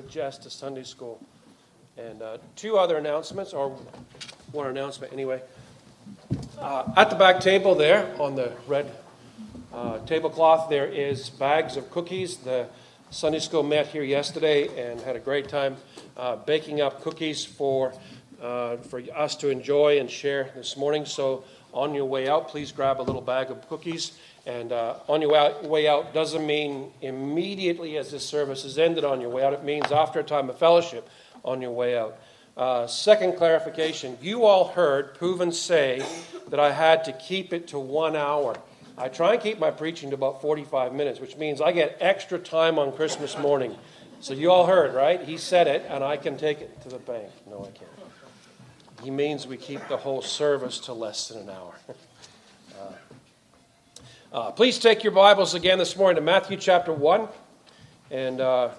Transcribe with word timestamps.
with 0.00 0.10
Jess 0.10 0.38
to 0.38 0.48
Sunday 0.48 0.82
school. 0.82 1.20
And 1.98 2.22
uh, 2.22 2.38
two 2.56 2.78
other 2.78 2.96
announcements, 2.96 3.52
or 3.52 3.76
one 4.50 4.66
announcement 4.66 5.12
anyway. 5.12 5.42
Uh, 6.58 6.90
at 6.96 7.10
the 7.10 7.16
back 7.16 7.40
table 7.40 7.74
there 7.74 8.10
on 8.18 8.34
the 8.34 8.50
red 8.66 8.90
uh, 9.74 9.98
tablecloth, 10.06 10.70
there 10.70 10.86
is 10.86 11.28
bags 11.28 11.76
of 11.76 11.90
cookies. 11.90 12.38
The 12.38 12.66
Sunday 13.10 13.40
school 13.40 13.62
met 13.62 13.88
here 13.88 14.02
yesterday 14.02 14.90
and 14.90 14.98
had 15.02 15.16
a 15.16 15.20
great 15.20 15.50
time 15.50 15.76
uh, 16.16 16.36
baking 16.36 16.80
up 16.80 17.02
cookies 17.02 17.44
for, 17.44 17.92
uh, 18.40 18.78
for 18.78 19.02
us 19.14 19.36
to 19.36 19.50
enjoy 19.50 19.98
and 19.98 20.10
share 20.10 20.50
this 20.56 20.78
morning. 20.78 21.04
So, 21.04 21.44
on 21.72 21.94
your 21.94 22.04
way 22.04 22.28
out, 22.28 22.48
please 22.48 22.72
grab 22.72 23.00
a 23.00 23.02
little 23.02 23.20
bag 23.20 23.50
of 23.50 23.68
cookies. 23.68 24.12
And 24.46 24.72
uh, 24.72 24.96
on 25.08 25.20
your 25.20 25.30
way 25.62 25.86
out 25.86 26.14
doesn't 26.14 26.46
mean 26.46 26.92
immediately 27.02 27.98
as 27.98 28.10
this 28.10 28.26
service 28.26 28.64
is 28.64 28.78
ended 28.78 29.04
on 29.04 29.20
your 29.20 29.30
way 29.30 29.44
out, 29.44 29.52
it 29.52 29.64
means 29.64 29.92
after 29.92 30.20
a 30.20 30.24
time 30.24 30.48
of 30.48 30.58
fellowship 30.58 31.08
on 31.44 31.60
your 31.60 31.72
way 31.72 31.98
out. 31.98 32.18
Uh, 32.56 32.86
second 32.86 33.36
clarification 33.36 34.18
you 34.20 34.44
all 34.44 34.68
heard 34.68 35.14
Proven 35.14 35.52
say 35.52 36.04
that 36.48 36.60
I 36.60 36.72
had 36.72 37.04
to 37.04 37.12
keep 37.12 37.52
it 37.52 37.68
to 37.68 37.78
one 37.78 38.16
hour. 38.16 38.56
I 38.98 39.08
try 39.08 39.34
and 39.34 39.42
keep 39.42 39.58
my 39.58 39.70
preaching 39.70 40.10
to 40.10 40.14
about 40.14 40.42
45 40.42 40.92
minutes, 40.92 41.20
which 41.20 41.36
means 41.36 41.60
I 41.60 41.72
get 41.72 41.96
extra 42.00 42.38
time 42.38 42.78
on 42.78 42.92
Christmas 42.92 43.38
morning. 43.38 43.74
So 44.20 44.34
you 44.34 44.50
all 44.50 44.66
heard, 44.66 44.94
right? 44.94 45.22
He 45.22 45.38
said 45.38 45.66
it, 45.66 45.86
and 45.88 46.04
I 46.04 46.18
can 46.18 46.36
take 46.36 46.60
it 46.60 46.82
to 46.82 46.90
the 46.90 46.98
bank. 46.98 47.30
No, 47.48 47.62
I 47.62 47.70
can't. 47.70 47.89
He 49.02 49.10
means 49.10 49.46
we 49.46 49.56
keep 49.56 49.86
the 49.88 49.96
whole 49.96 50.20
service 50.20 50.78
to 50.80 50.92
less 50.92 51.28
than 51.28 51.48
an 51.48 51.50
hour. 51.50 51.74
uh, 52.78 54.36
uh, 54.36 54.50
please 54.50 54.78
take 54.78 55.02
your 55.02 55.12
Bibles 55.12 55.54
again 55.54 55.78
this 55.78 55.96
morning 55.96 56.16
to 56.16 56.22
Matthew 56.22 56.58
chapter 56.58 56.92
1. 56.92 57.26
And 58.10 58.42
uh, 58.42 58.70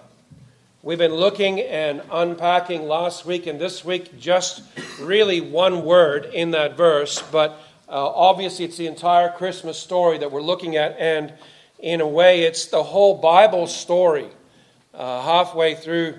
we've 0.83 0.99
been 0.99 1.15
looking 1.15 1.59
and 1.61 2.03
unpacking 2.11 2.87
last 2.87 3.25
week 3.25 3.47
and 3.47 3.59
this 3.59 3.83
week 3.83 4.19
just 4.19 4.61
really 4.99 5.41
one 5.41 5.83
word 5.85 6.25
in 6.25 6.51
that 6.51 6.77
verse, 6.77 7.23
but 7.31 7.59
uh, 7.91 8.07
obviously, 8.07 8.63
it's 8.63 8.77
the 8.77 8.87
entire 8.87 9.29
Christmas 9.29 9.77
story 9.77 10.17
that 10.19 10.31
we're 10.31 10.41
looking 10.41 10.77
at, 10.77 10.95
and 10.97 11.33
in 11.79 11.99
a 11.99 12.07
way, 12.07 12.43
it's 12.43 12.67
the 12.67 12.83
whole 12.83 13.17
Bible 13.17 13.67
story. 13.67 14.27
Uh, 14.93 15.21
halfway 15.21 15.75
through 15.75 16.15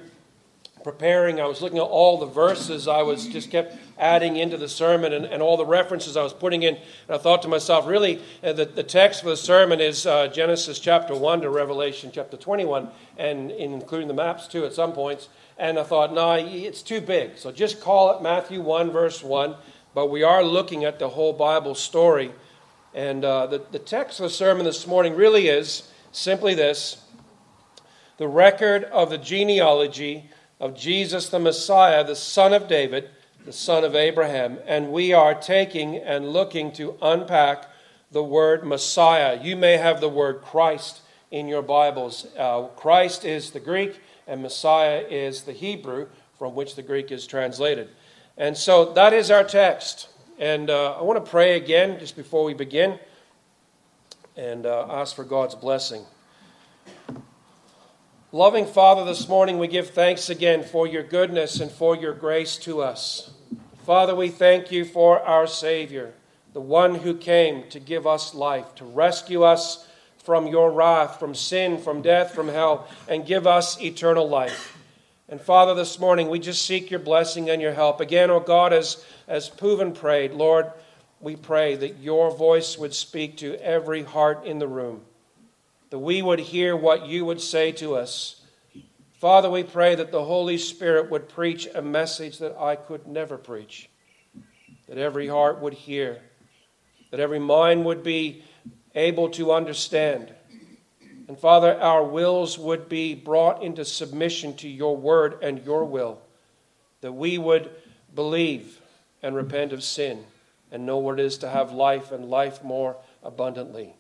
preparing, 0.85 1.41
I 1.41 1.47
was 1.47 1.63
looking 1.63 1.79
at 1.79 1.85
all 1.85 2.19
the 2.19 2.27
verses 2.27 2.89
I 2.89 3.01
was 3.03 3.27
just 3.27 3.51
kept 3.51 3.75
adding 4.03 4.37
into 4.37 4.57
the 4.57 4.69
sermon 4.69 5.13
and, 5.13 5.25
and 5.25 5.43
all 5.43 5.57
the 5.57 5.65
references 5.65 6.17
I 6.17 6.23
was 6.23 6.33
putting 6.33 6.63
in. 6.65 6.75
And 6.75 7.15
I 7.15 7.19
thought 7.19 7.43
to 7.43 7.49
myself, 7.49 7.87
really, 7.87 8.21
uh, 8.43 8.53
the, 8.53 8.65
the 8.67 8.83
text 8.83 9.23
for 9.23 9.31
the 9.31 9.37
sermon 9.37 9.81
is 9.81 10.05
uh, 10.05 10.27
Genesis 10.27 10.79
chapter 10.79 11.15
1 11.15 11.43
to 11.43 11.51
Revelation 11.51 12.11
chapter 12.13 12.37
21, 12.37 12.89
and 13.17 13.51
including 13.53 14.09
the 14.09 14.15
maps 14.15 14.49
too 14.49 14.67
at 14.67 14.73
some 14.75 14.93
points. 14.93 15.29
And 15.57 15.79
I 15.79 15.85
thought, 15.85 16.13
no, 16.13 16.33
it's 16.33 16.83
too 16.83 17.01
big. 17.01 17.39
So 17.39 17.53
just 17.53 17.81
call 17.81 18.17
it 18.17 18.23
Matthew 18.23 18.61
1, 18.61 18.91
verse 18.91 19.23
1 19.23 19.55
but 19.95 20.11
we 20.11 20.23
are 20.23 20.43
looking 20.43 20.85
at 20.85 20.99
the 20.99 21.09
whole 21.09 21.33
Bible 21.33 21.75
story. 21.75 22.33
And 22.95 23.25
uh, 23.25 23.47
the, 23.47 23.63
the 23.71 23.79
text 23.79 24.21
of 24.21 24.25
the 24.25 24.31
sermon 24.31 24.65
this 24.65 24.87
morning 24.87 25.15
really 25.15 25.49
is 25.49 25.89
simply 26.13 26.55
this 26.55 26.99
the 28.19 28.29
record 28.29 28.85
of 28.85 29.11
the 29.11 29.19
genealogy 29.19 30.31
of 30.61 30.77
Jesus 30.77 31.29
the 31.29 31.39
Messiah, 31.39 32.05
the 32.05 32.15
son 32.15 32.53
of 32.53 32.69
David, 32.69 33.11
the 33.45 33.53
son 33.53 33.85
of 33.85 33.95
Abraham. 33.95 34.59
And 34.67 34.93
we 34.93 35.13
are 35.13 35.35
taking 35.35 35.97
and 35.97 36.29
looking 36.29 36.73
to 36.73 36.97
unpack 37.03 37.67
the 38.11 38.23
word 38.23 38.65
Messiah. 38.65 39.41
You 39.43 39.57
may 39.57 39.77
have 39.77 40.01
the 40.01 40.09
word 40.09 40.43
Christ 40.43 41.01
in 41.31 41.49
your 41.49 41.63
Bibles. 41.63 42.27
Uh, 42.39 42.65
Christ 42.77 43.25
is 43.25 43.51
the 43.51 43.61
Greek, 43.61 44.01
and 44.27 44.43
Messiah 44.43 45.05
is 45.09 45.43
the 45.43 45.53
Hebrew 45.53 46.09
from 46.39 46.55
which 46.55 46.77
the 46.77 46.83
Greek 46.83 47.11
is 47.11 47.27
translated. 47.27 47.89
And 48.37 48.57
so 48.57 48.93
that 48.93 49.13
is 49.13 49.31
our 49.31 49.45
text. 49.45 50.09
And 50.39 50.71
uh, 50.71 50.99
I 50.99 51.03
want 51.03 51.25
to 51.25 51.31
pray 51.31 51.57
again 51.57 51.99
just 51.99 52.17
before 52.17 52.45
we 52.45 52.55
begin 52.55 52.99
and 54.37 54.67
uh, 54.67 54.87
ask 54.91 55.15
for 55.15 55.25
God's 55.25 55.55
blessing. 55.55 56.05
Loving 58.35 58.65
Father, 58.65 59.05
this 59.05 59.29
morning 59.29 59.59
we 59.59 59.69
give 59.69 59.91
thanks 59.91 60.31
again 60.31 60.63
for 60.63 60.87
your 60.87 61.03
goodness 61.03 61.61
and 61.61 61.71
for 61.71 61.95
your 61.95 62.15
grace 62.15 62.57
to 62.57 62.81
us. 62.81 63.31
Father, 63.85 64.15
we 64.15 64.31
thank 64.31 64.73
you 64.73 64.87
for 64.87 65.21
our 65.21 65.47
Savior, 65.47 66.15
the 66.55 66.61
one 66.63 66.95
who 66.95 67.15
came 67.15 67.69
to 67.69 67.79
give 67.79 68.07
us 68.07 68.35
life, 68.35 68.75
to 68.77 68.87
rescue 68.87 69.43
us 69.43 69.87
from 70.17 70.47
your 70.47 70.73
wrath, 70.73 71.19
from 71.19 71.35
sin, 71.35 71.77
from 71.77 72.01
death, 72.01 72.35
from 72.35 72.49
hell, 72.49 72.89
and 73.07 73.27
give 73.27 73.47
us 73.47 73.79
eternal 73.83 74.27
life. 74.27 74.79
And 75.29 75.39
Father, 75.39 75.75
this 75.75 76.01
morning 76.01 76.31
we 76.31 76.39
just 76.39 76.65
seek 76.65 76.91
your 76.91 77.01
blessing 77.01 77.51
and 77.51 77.61
your 77.61 77.75
help. 77.75 78.01
Again, 78.01 78.31
oh 78.31 78.41
God, 78.41 78.73
as, 78.73 79.05
as 79.29 79.51
Proven 79.51 79.93
prayed, 79.93 80.33
Lord, 80.33 80.73
we 81.21 81.37
pray 81.37 81.77
that 81.77 81.99
your 81.99 82.31
voice 82.31 82.79
would 82.79 82.95
speak 82.95 83.37
to 83.37 83.63
every 83.63 84.05
heart 84.05 84.47
in 84.47 84.59
the 84.59 84.69
room, 84.69 85.03
that 85.93 85.99
we 85.99 86.23
would 86.23 86.41
hear 86.41 86.75
what 86.75 87.07
you 87.07 87.25
would 87.25 87.41
say 87.41 87.71
to 87.71 87.95
us. 87.95 88.41
Father, 89.13 89.49
we 89.49 89.63
pray 89.63 89.95
that 89.95 90.11
the 90.11 90.25
Holy 90.25 90.59
Spirit 90.59 91.09
would 91.11 91.29
preach 91.29 91.69
a 91.73 91.83
message 91.83 92.39
that 92.39 92.57
I 92.59 92.75
could 92.75 93.07
never 93.07 93.39
preach, 93.39 93.89
that 94.89 94.99
every 94.99 95.29
heart 95.29 95.61
would 95.61 95.75
hear, 95.75 96.21
that 97.13 97.21
every 97.21 97.39
mind 97.39 97.85
would 97.85 98.03
be 98.03 98.43
able 98.97 99.29
to 99.31 99.53
understand 99.53 100.35
and 101.33 101.39
Father, 101.39 101.81
our 101.81 102.05
wills 102.05 102.59
would 102.59 102.91
be 102.91 103.15
brought 103.15 103.63
into 103.63 103.87
submission 103.87 104.55
to 104.57 104.69
your 104.69 104.97
word 104.97 105.39
and 105.41 105.65
your 105.65 105.85
will, 105.85 106.21
that 107.01 107.13
we 107.13 107.39
would 107.39 107.71
believe 108.15 108.81
and 109.23 109.35
repent 109.35 109.73
of 109.73 109.83
sin 109.83 110.27
and 110.71 110.85
know 110.85 110.99
what 110.99 111.19
it 111.19 111.25
is 111.25 111.39
to 111.39 111.49
have 111.49 111.73
life 111.73 112.13
and 112.13 112.29
life 112.29 112.63
more 112.63 112.97
abundantly. 113.23 113.95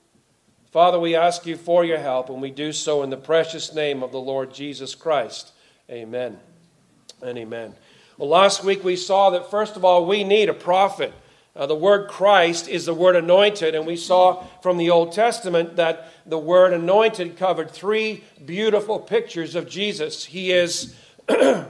Father, 0.72 0.98
we 0.98 1.14
ask 1.14 1.44
you 1.44 1.58
for 1.58 1.84
your 1.84 1.98
help, 1.98 2.30
and 2.30 2.40
we 2.40 2.50
do 2.50 2.72
so 2.72 3.02
in 3.02 3.10
the 3.10 3.16
precious 3.18 3.74
name 3.74 4.02
of 4.02 4.10
the 4.10 4.18
Lord 4.18 4.54
Jesus 4.54 4.94
Christ. 4.94 5.52
Amen 5.90 6.38
and 7.20 7.36
amen. 7.36 7.74
Well, 8.16 8.30
last 8.30 8.64
week 8.64 8.82
we 8.82 8.96
saw 8.96 9.28
that, 9.30 9.50
first 9.50 9.76
of 9.76 9.84
all, 9.84 10.06
we 10.06 10.24
need 10.24 10.48
a 10.48 10.54
prophet. 10.54 11.12
Uh, 11.54 11.66
the 11.66 11.74
word 11.74 12.08
Christ 12.08 12.68
is 12.68 12.86
the 12.86 12.94
word 12.94 13.16
anointed, 13.16 13.74
and 13.74 13.86
we 13.86 13.98
saw 13.98 14.44
from 14.62 14.78
the 14.78 14.88
Old 14.88 15.12
Testament 15.12 15.76
that 15.76 16.08
the 16.24 16.38
word 16.38 16.72
anointed 16.72 17.36
covered 17.36 17.70
three 17.70 18.24
beautiful 18.42 18.98
pictures 18.98 19.54
of 19.54 19.68
Jesus. 19.68 20.24
He 20.24 20.52
is 20.52 20.96
the 21.28 21.66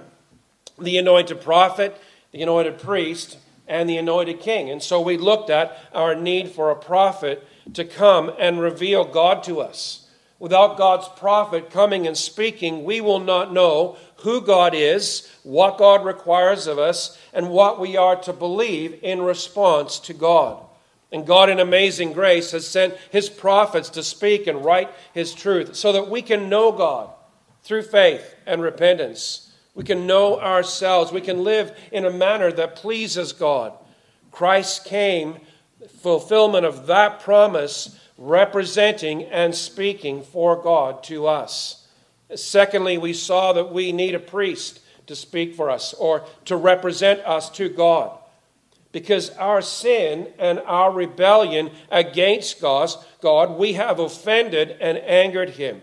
anointed 0.78 1.40
prophet, 1.40 2.00
the 2.30 2.42
anointed 2.42 2.78
priest, 2.78 3.36
and 3.66 3.90
the 3.90 3.96
anointed 3.96 4.38
king. 4.38 4.70
And 4.70 4.80
so 4.80 5.00
we 5.00 5.16
looked 5.16 5.50
at 5.50 5.76
our 5.92 6.14
need 6.14 6.50
for 6.50 6.70
a 6.70 6.76
prophet 6.76 7.44
to 7.74 7.84
come 7.84 8.32
and 8.38 8.60
reveal 8.60 9.04
God 9.04 9.42
to 9.44 9.60
us. 9.60 10.08
Without 10.38 10.76
God's 10.76 11.08
prophet 11.08 11.70
coming 11.70 12.06
and 12.06 12.16
speaking, 12.16 12.82
we 12.82 13.00
will 13.00 13.20
not 13.20 13.52
know 13.52 13.96
who 14.16 14.40
God 14.40 14.74
is, 14.74 15.28
what 15.44 15.78
God 15.78 16.04
requires 16.04 16.66
of 16.66 16.78
us, 16.78 17.16
and 17.32 17.50
what 17.50 17.78
we 17.78 17.96
are 17.96 18.16
to 18.22 18.32
believe 18.32 18.98
in 19.02 19.22
response 19.22 20.00
to 20.00 20.12
God. 20.12 20.60
And 21.12 21.26
God, 21.26 21.50
in 21.50 21.60
amazing 21.60 22.12
grace, 22.12 22.52
has 22.52 22.66
sent 22.66 22.96
His 23.10 23.28
prophets 23.28 23.90
to 23.90 24.02
speak 24.02 24.46
and 24.46 24.64
write 24.64 24.90
His 25.12 25.34
truth 25.34 25.76
so 25.76 25.92
that 25.92 26.08
we 26.08 26.22
can 26.22 26.48
know 26.48 26.72
God 26.72 27.10
through 27.62 27.82
faith 27.82 28.34
and 28.46 28.62
repentance. 28.62 29.52
We 29.74 29.84
can 29.84 30.06
know 30.06 30.40
ourselves. 30.40 31.12
We 31.12 31.20
can 31.20 31.44
live 31.44 31.78
in 31.92 32.04
a 32.04 32.10
manner 32.10 32.50
that 32.52 32.76
pleases 32.76 33.32
God. 33.32 33.74
Christ 34.30 34.86
came, 34.86 35.36
fulfillment 35.88 36.64
of 36.64 36.86
that 36.86 37.20
promise 37.20 37.98
representing 38.18 39.24
and 39.24 39.54
speaking 39.54 40.22
for 40.22 40.60
God 40.60 41.02
to 41.04 41.26
us. 41.26 41.86
Secondly, 42.34 42.98
we 42.98 43.12
saw 43.12 43.52
that 43.52 43.72
we 43.72 43.92
need 43.92 44.14
a 44.14 44.20
priest 44.20 44.80
to 45.06 45.16
speak 45.16 45.54
for 45.54 45.70
us 45.70 45.92
or 45.94 46.24
to 46.44 46.56
represent 46.56 47.20
us 47.20 47.50
to 47.50 47.68
God. 47.68 48.18
Because 48.92 49.30
our 49.30 49.62
sin 49.62 50.28
and 50.38 50.60
our 50.60 50.92
rebellion 50.92 51.70
against 51.90 52.60
God, 52.60 53.58
we 53.58 53.72
have 53.72 53.98
offended 53.98 54.76
and 54.80 54.98
angered 54.98 55.50
Him. 55.50 55.80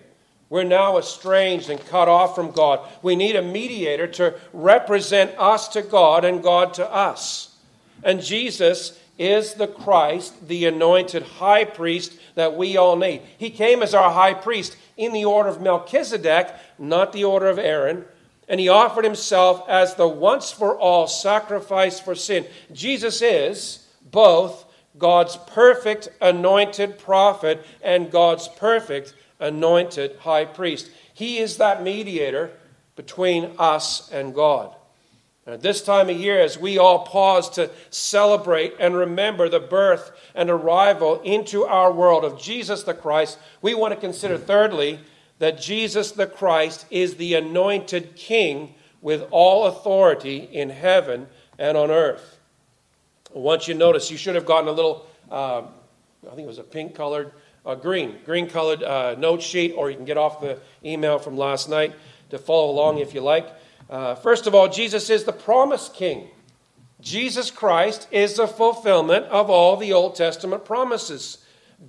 We're 0.49 0.63
now 0.63 0.97
estranged 0.97 1.69
and 1.69 1.83
cut 1.87 2.07
off 2.07 2.35
from 2.35 2.51
God. 2.51 2.87
We 3.03 3.15
need 3.15 3.35
a 3.35 3.41
mediator 3.41 4.07
to 4.07 4.35
represent 4.53 5.31
us 5.37 5.67
to 5.69 5.81
God 5.81 6.25
and 6.25 6.41
God 6.41 6.73
to 6.75 6.91
us. 6.91 7.55
And 8.03 8.23
Jesus 8.23 8.99
is 9.19 9.55
the 9.55 9.67
Christ, 9.67 10.47
the 10.47 10.65
anointed 10.65 11.23
high 11.23 11.65
priest 11.65 12.17
that 12.35 12.55
we 12.55 12.77
all 12.77 12.95
need. 12.95 13.21
He 13.37 13.49
came 13.49 13.83
as 13.83 13.93
our 13.93 14.11
high 14.11 14.33
priest 14.33 14.77
in 14.95 15.11
the 15.11 15.25
order 15.25 15.49
of 15.49 15.61
Melchizedek, 15.61 16.55
not 16.79 17.11
the 17.11 17.25
order 17.25 17.49
of 17.49 17.59
Aaron, 17.59 18.05
and 18.47 18.59
he 18.59 18.69
offered 18.69 19.03
himself 19.03 19.67
as 19.67 19.93
the 19.93 20.07
once 20.07 20.51
for 20.51 20.75
all 20.75 21.05
sacrifice 21.05 21.99
for 21.99 22.15
sin. 22.15 22.45
Jesus 22.71 23.21
is 23.21 23.85
both 24.09 24.65
God's 24.97 25.37
perfect 25.47 26.09
anointed 26.21 26.97
prophet 26.97 27.63
and 27.81 28.09
God's 28.09 28.47
perfect 28.47 29.13
anointed 29.39 30.17
high 30.19 30.45
priest. 30.45 30.89
He 31.13 31.39
is 31.39 31.57
that 31.57 31.83
mediator 31.83 32.51
between 32.95 33.51
us 33.59 34.09
and 34.11 34.33
God. 34.33 34.75
And 35.49 35.55
at 35.55 35.63
this 35.63 35.81
time 35.81 36.11
of 36.11 36.15
year, 36.15 36.39
as 36.39 36.59
we 36.59 36.77
all 36.77 37.07
pause 37.07 37.49
to 37.55 37.71
celebrate 37.89 38.75
and 38.79 38.95
remember 38.95 39.49
the 39.49 39.59
birth 39.59 40.11
and 40.35 40.47
arrival 40.47 41.19
into 41.21 41.65
our 41.65 41.91
world 41.91 42.23
of 42.23 42.39
Jesus 42.39 42.83
the 42.83 42.93
Christ, 42.93 43.39
we 43.59 43.73
want 43.73 43.91
to 43.95 43.99
consider, 43.99 44.37
thirdly, 44.37 44.99
that 45.39 45.59
Jesus 45.59 46.11
the 46.11 46.27
Christ 46.27 46.85
is 46.91 47.15
the 47.15 47.33
anointed 47.33 48.15
King 48.15 48.75
with 49.01 49.25
all 49.31 49.65
authority 49.65 50.37
in 50.37 50.69
heaven 50.69 51.25
and 51.57 51.75
on 51.75 51.89
earth. 51.89 52.37
Once 53.33 53.67
you 53.67 53.73
notice, 53.73 54.11
you 54.11 54.17
should 54.17 54.35
have 54.35 54.45
gotten 54.45 54.69
a 54.69 54.71
little, 54.71 55.07
uh, 55.31 55.63
I 56.31 56.35
think 56.35 56.41
it 56.41 56.45
was 56.45 56.59
a 56.59 56.63
pink 56.63 56.93
colored, 56.93 57.31
uh, 57.65 57.73
green, 57.73 58.17
green 58.23 58.47
colored 58.47 58.83
uh, 58.83 59.15
note 59.15 59.41
sheet, 59.41 59.73
or 59.75 59.89
you 59.89 59.95
can 59.95 60.05
get 60.05 60.17
off 60.17 60.41
the 60.41 60.59
email 60.85 61.17
from 61.17 61.37
last 61.37 61.69
night 61.69 61.95
to 62.29 62.37
follow 62.37 62.69
along 62.69 62.99
if 62.99 63.15
you 63.15 63.21
like. 63.21 63.49
Uh, 63.89 64.15
first 64.15 64.45
of 64.45 64.53
all, 64.53 64.69
Jesus 64.69 65.09
is 65.09 65.23
the 65.23 65.33
promised 65.33 65.93
king. 65.93 66.27
Jesus 67.01 67.49
Christ 67.49 68.07
is 68.11 68.35
the 68.35 68.47
fulfillment 68.47 69.25
of 69.27 69.49
all 69.49 69.77
the 69.77 69.93
Old 69.93 70.15
Testament 70.15 70.65
promises. 70.65 71.39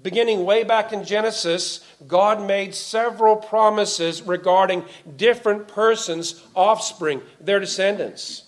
Beginning 0.02 0.44
way 0.44 0.62
back 0.62 0.92
in 0.92 1.04
Genesis, 1.04 1.84
God 2.06 2.46
made 2.46 2.74
several 2.74 3.36
promises 3.36 4.22
regarding 4.22 4.84
different 5.16 5.66
persons' 5.66 6.44
offspring, 6.54 7.22
their 7.40 7.58
descendants. 7.58 8.44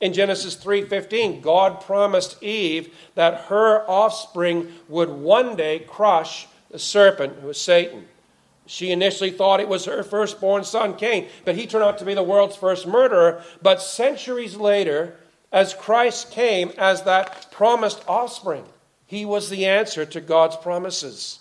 In 0.00 0.12
Genesis 0.12 0.54
3:15, 0.54 1.40
God 1.40 1.80
promised 1.80 2.40
Eve 2.42 2.94
that 3.14 3.46
her 3.46 3.84
offspring 3.90 4.72
would 4.88 5.08
one 5.08 5.56
day 5.56 5.80
crush 5.80 6.46
the 6.70 6.78
serpent 6.78 7.38
who 7.40 7.48
was 7.48 7.60
Satan. 7.60 8.06
She 8.66 8.90
initially 8.90 9.30
thought 9.30 9.60
it 9.60 9.68
was 9.68 9.84
her 9.84 10.02
firstborn 10.02 10.64
son 10.64 10.96
Cain, 10.96 11.28
but 11.44 11.56
he 11.56 11.66
turned 11.66 11.84
out 11.84 11.98
to 11.98 12.04
be 12.04 12.14
the 12.14 12.22
world's 12.22 12.56
first 12.56 12.86
murderer. 12.86 13.42
But 13.62 13.80
centuries 13.80 14.56
later, 14.56 15.16
as 15.52 15.74
Christ 15.74 16.32
came 16.32 16.72
as 16.76 17.02
that 17.02 17.50
promised 17.50 18.02
offspring, 18.08 18.64
he 19.06 19.24
was 19.24 19.48
the 19.48 19.66
answer 19.66 20.04
to 20.04 20.20
God's 20.20 20.56
promises. 20.56 21.38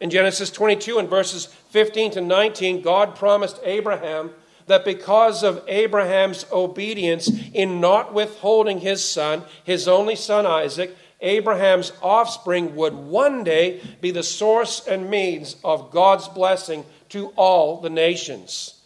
In 0.00 0.10
Genesis 0.10 0.50
22 0.50 0.98
and 0.98 1.08
verses 1.08 1.46
15 1.70 2.12
to 2.12 2.20
19, 2.20 2.82
God 2.82 3.16
promised 3.16 3.58
Abraham 3.64 4.30
that 4.66 4.84
because 4.84 5.42
of 5.42 5.64
Abraham's 5.66 6.46
obedience 6.52 7.30
in 7.52 7.80
not 7.80 8.14
withholding 8.14 8.80
his 8.80 9.04
son, 9.04 9.42
his 9.64 9.88
only 9.88 10.14
son 10.14 10.46
Isaac, 10.46 10.96
Abraham's 11.20 11.92
offspring 12.02 12.74
would 12.76 12.94
one 12.94 13.44
day 13.44 13.80
be 14.00 14.10
the 14.10 14.22
source 14.22 14.86
and 14.86 15.10
means 15.10 15.56
of 15.62 15.90
God's 15.90 16.28
blessing 16.28 16.84
to 17.10 17.28
all 17.36 17.80
the 17.80 17.90
nations. 17.90 18.80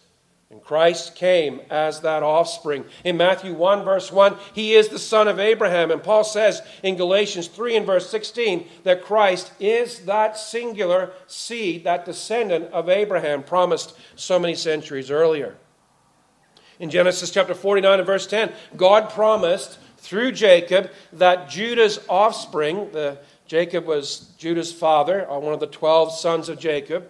And 0.54 0.62
Christ 0.62 1.16
came 1.16 1.62
as 1.68 2.02
that 2.02 2.22
offspring. 2.22 2.84
In 3.02 3.16
Matthew 3.16 3.54
1, 3.54 3.84
verse 3.84 4.12
1, 4.12 4.36
he 4.52 4.74
is 4.74 4.88
the 4.88 5.00
son 5.00 5.26
of 5.26 5.40
Abraham. 5.40 5.90
And 5.90 6.00
Paul 6.00 6.22
says 6.22 6.62
in 6.84 6.96
Galatians 6.96 7.48
3 7.48 7.78
and 7.78 7.86
verse 7.86 8.08
16 8.08 8.68
that 8.84 9.02
Christ 9.02 9.50
is 9.58 10.04
that 10.04 10.38
singular 10.38 11.10
seed, 11.26 11.82
that 11.82 12.04
descendant 12.04 12.72
of 12.72 12.88
Abraham 12.88 13.42
promised 13.42 13.98
so 14.14 14.38
many 14.38 14.54
centuries 14.54 15.10
earlier. 15.10 15.56
In 16.78 16.88
Genesis 16.88 17.32
chapter 17.32 17.54
49 17.54 17.98
and 17.98 18.06
verse 18.06 18.26
10, 18.28 18.52
God 18.76 19.10
promised 19.10 19.78
through 20.04 20.32
Jacob 20.32 20.90
that 21.14 21.48
Judah's 21.48 21.98
offspring, 22.10 22.90
the, 22.92 23.16
Jacob 23.46 23.86
was 23.86 24.28
Judah's 24.36 24.70
father, 24.70 25.28
uh, 25.30 25.38
one 25.38 25.54
of 25.54 25.60
the 25.60 25.66
12 25.66 26.12
sons 26.12 26.50
of 26.50 26.58
Jacob, 26.58 27.08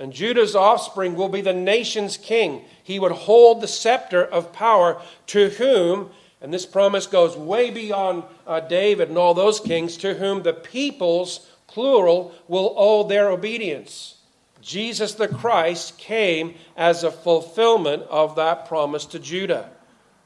and 0.00 0.12
Judah's 0.12 0.56
offspring 0.56 1.14
will 1.14 1.28
be 1.28 1.40
the 1.40 1.54
nation's 1.54 2.16
king. 2.16 2.64
He 2.82 2.98
would 2.98 3.12
hold 3.12 3.60
the 3.60 3.68
scepter 3.68 4.24
of 4.24 4.52
power 4.52 5.00
to 5.28 5.50
whom, 5.50 6.10
and 6.40 6.52
this 6.52 6.66
promise 6.66 7.06
goes 7.06 7.36
way 7.36 7.70
beyond 7.70 8.24
uh, 8.44 8.58
David 8.58 9.08
and 9.08 9.16
all 9.16 9.32
those 9.32 9.60
kings, 9.60 9.96
to 9.98 10.14
whom 10.14 10.42
the 10.42 10.52
peoples, 10.52 11.48
plural, 11.68 12.34
will 12.48 12.74
owe 12.76 13.04
their 13.04 13.30
obedience. 13.30 14.16
Jesus 14.60 15.14
the 15.14 15.28
Christ 15.28 15.96
came 15.96 16.56
as 16.76 17.04
a 17.04 17.12
fulfillment 17.12 18.02
of 18.10 18.34
that 18.34 18.66
promise 18.66 19.06
to 19.06 19.20
Judah 19.20 19.70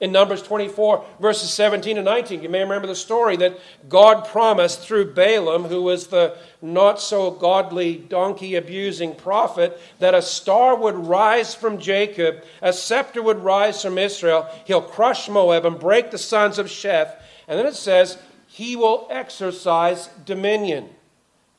in 0.01 0.13
Numbers 0.13 0.43
24, 0.43 1.05
verses 1.21 1.51
17 1.53 1.99
and 1.99 2.07
19. 2.07 2.43
You 2.43 2.49
may 2.49 2.63
remember 2.63 2.87
the 2.87 2.95
story 2.95 3.37
that 3.37 3.59
God 3.89 4.27
promised 4.27 4.81
through 4.81 5.13
Balaam, 5.13 5.65
who 5.65 5.83
was 5.83 6.07
the 6.07 6.39
not 6.63 7.01
so 7.01 7.31
godly, 7.31 7.97
donkey 7.97 8.55
abusing 8.55 9.15
prophet, 9.15 9.79
that 9.99 10.15
a 10.15 10.23
star 10.23 10.75
would 10.75 10.97
rise 10.97 11.55
from 11.55 11.79
Jacob, 11.79 12.43
a 12.63 12.73
scepter 12.73 13.23
would 13.23 13.41
rise 13.41 13.83
from 13.83 13.99
Israel. 13.99 14.49
He'll 14.65 14.81
crush 14.81 15.29
Moab 15.29 15.67
and 15.67 15.79
break 15.79 16.11
the 16.11 16.19
sons 16.19 16.59
of 16.59 16.67
Sheth. 16.67 17.15
And 17.47 17.59
then 17.59 17.67
it 17.67 17.77
says, 17.77 18.19
He 18.47 18.77
will 18.77 19.07
exercise 19.11 20.09
dominion. 20.25 20.89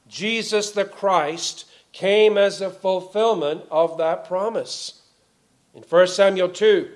Jesus 0.08 0.72
the 0.72 0.86
Christ 0.86 1.66
came 1.92 2.38
as 2.38 2.60
a 2.60 2.72
fulfillment 2.72 3.64
of 3.70 4.00
that 4.00 4.26
promise. 4.26 5.02
In 5.76 5.84
1 5.84 6.08
Samuel 6.08 6.50
2, 6.50 6.90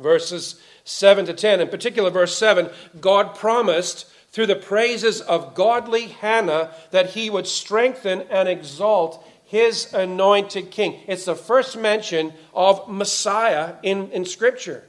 verses 0.00 0.60
7 0.84 1.26
to 1.26 1.34
10. 1.34 1.60
In 1.60 1.68
particular, 1.68 2.10
verse 2.10 2.36
7 2.36 2.70
God 3.00 3.34
promised 3.34 4.06
through 4.30 4.46
the 4.46 4.56
praises 4.56 5.20
of 5.20 5.54
godly 5.54 6.08
Hannah 6.08 6.70
that 6.90 7.10
he 7.10 7.30
would 7.30 7.46
strengthen 7.46 8.22
and 8.22 8.48
exalt 8.48 9.26
his 9.44 9.94
anointed 9.94 10.70
king. 10.70 11.00
It's 11.06 11.24
the 11.24 11.34
first 11.34 11.76
mention 11.78 12.32
of 12.52 12.88
Messiah 12.88 13.76
in, 13.82 14.10
in 14.10 14.24
Scripture. 14.24 14.84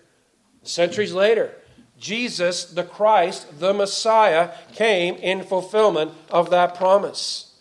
Centuries 0.63 1.13
later, 1.13 1.53
Jesus, 1.99 2.65
the 2.65 2.83
Christ, 2.83 3.59
the 3.59 3.73
Messiah, 3.73 4.51
came 4.73 5.15
in 5.15 5.43
fulfillment 5.43 6.11
of 6.29 6.49
that 6.49 6.75
promise. 6.75 7.53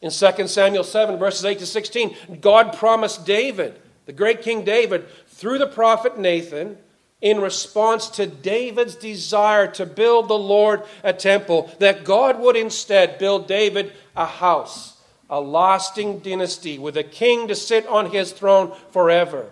In 0.00 0.10
2 0.10 0.48
Samuel 0.48 0.84
7, 0.84 1.18
verses 1.18 1.44
8 1.44 1.58
to 1.58 1.66
16, 1.66 2.16
God 2.40 2.76
promised 2.76 3.24
David, 3.24 3.80
the 4.06 4.12
great 4.12 4.42
King 4.42 4.64
David, 4.64 5.06
through 5.26 5.58
the 5.58 5.66
prophet 5.66 6.18
Nathan, 6.18 6.78
in 7.20 7.40
response 7.40 8.08
to 8.08 8.26
David's 8.26 8.94
desire 8.94 9.66
to 9.66 9.84
build 9.86 10.28
the 10.28 10.38
Lord 10.38 10.82
a 11.02 11.12
temple, 11.12 11.70
that 11.78 12.04
God 12.04 12.38
would 12.40 12.56
instead 12.56 13.18
build 13.18 13.48
David 13.48 13.92
a 14.16 14.26
house, 14.26 14.96
a 15.28 15.40
lasting 15.40 16.20
dynasty 16.20 16.78
with 16.78 16.96
a 16.96 17.02
king 17.02 17.48
to 17.48 17.54
sit 17.54 17.86
on 17.86 18.10
his 18.10 18.32
throne 18.32 18.72
forever. 18.90 19.46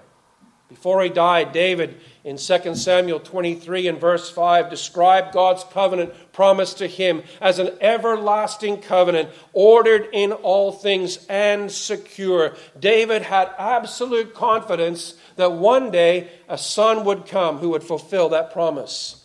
Before 0.68 1.00
he 1.02 1.08
died, 1.08 1.52
David 1.52 2.00
in 2.24 2.38
2 2.38 2.74
Samuel 2.74 3.20
23 3.20 3.86
and 3.86 4.00
verse 4.00 4.28
5 4.30 4.68
described 4.68 5.32
God's 5.32 5.62
covenant 5.62 6.12
promised 6.32 6.78
to 6.78 6.88
him 6.88 7.22
as 7.40 7.60
an 7.60 7.70
everlasting 7.80 8.80
covenant, 8.80 9.30
ordered 9.52 10.08
in 10.12 10.32
all 10.32 10.72
things 10.72 11.24
and 11.28 11.70
secure. 11.70 12.56
David 12.80 13.22
had 13.22 13.54
absolute 13.58 14.34
confidence 14.34 15.14
that 15.36 15.52
one 15.52 15.92
day 15.92 16.28
a 16.48 16.58
son 16.58 17.04
would 17.04 17.26
come 17.26 17.58
who 17.58 17.70
would 17.70 17.84
fulfill 17.84 18.28
that 18.30 18.52
promise. 18.52 19.24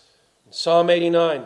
Psalm 0.52 0.92
89. 0.92 1.46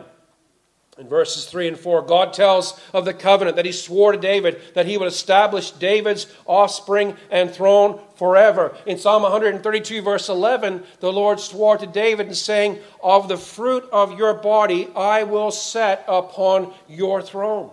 In 0.98 1.08
verses 1.08 1.44
3 1.44 1.68
and 1.68 1.78
4, 1.78 2.02
God 2.02 2.32
tells 2.32 2.80
of 2.94 3.04
the 3.04 3.12
covenant 3.12 3.56
that 3.56 3.66
he 3.66 3.72
swore 3.72 4.12
to 4.12 4.18
David 4.18 4.60
that 4.74 4.86
he 4.86 4.96
would 4.96 5.08
establish 5.08 5.70
David's 5.72 6.26
offspring 6.46 7.16
and 7.30 7.50
throne 7.50 8.00
forever. 8.14 8.74
In 8.86 8.96
Psalm 8.96 9.22
132, 9.22 10.00
verse 10.00 10.30
11, 10.30 10.82
the 11.00 11.12
Lord 11.12 11.38
swore 11.38 11.76
to 11.76 11.86
David, 11.86 12.34
saying, 12.34 12.78
Of 13.02 13.28
the 13.28 13.36
fruit 13.36 13.84
of 13.92 14.18
your 14.18 14.32
body 14.32 14.88
I 14.96 15.24
will 15.24 15.50
set 15.50 16.02
upon 16.08 16.72
your 16.88 17.20
throne. 17.20 17.70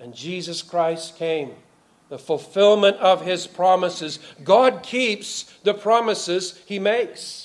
And 0.00 0.12
Jesus 0.12 0.60
Christ 0.60 1.16
came, 1.16 1.52
the 2.08 2.18
fulfillment 2.18 2.96
of 2.96 3.24
his 3.24 3.46
promises. 3.46 4.18
God 4.42 4.82
keeps 4.82 5.44
the 5.62 5.72
promises 5.72 6.60
he 6.66 6.80
makes. 6.80 7.43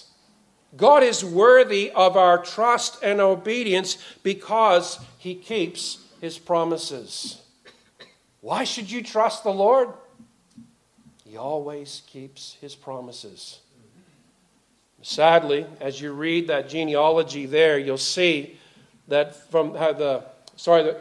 God 0.78 1.04
is 1.04 1.24
worthy 1.26 1.92
of 1.92 2.16
our 2.16 2.38
trust 2.38 3.02
and 3.02 3.20
obedience 3.20 3.98
because 4.24 5.00
he 5.18 5.36
keeps 5.36 6.06
his 6.22 6.38
promises. 6.38 7.42
Why 8.42 8.64
should 8.64 8.90
you 8.90 9.02
trust 9.02 9.44
the 9.44 9.52
Lord? 9.52 9.90
He 11.26 11.38
always 11.38 12.04
keeps 12.08 12.58
his 12.62 12.76
promises. 12.76 13.60
Sadly, 15.02 15.66
as 15.80 16.02
you 16.02 16.12
read 16.12 16.48
that 16.48 16.70
genealogy 16.70 17.46
there, 17.46 17.78
you'll 17.78 17.98
see 17.98 18.58
that 19.08 19.50
from 19.50 19.76
how 19.76 19.94
the 19.94 20.26
sorry, 20.56 20.94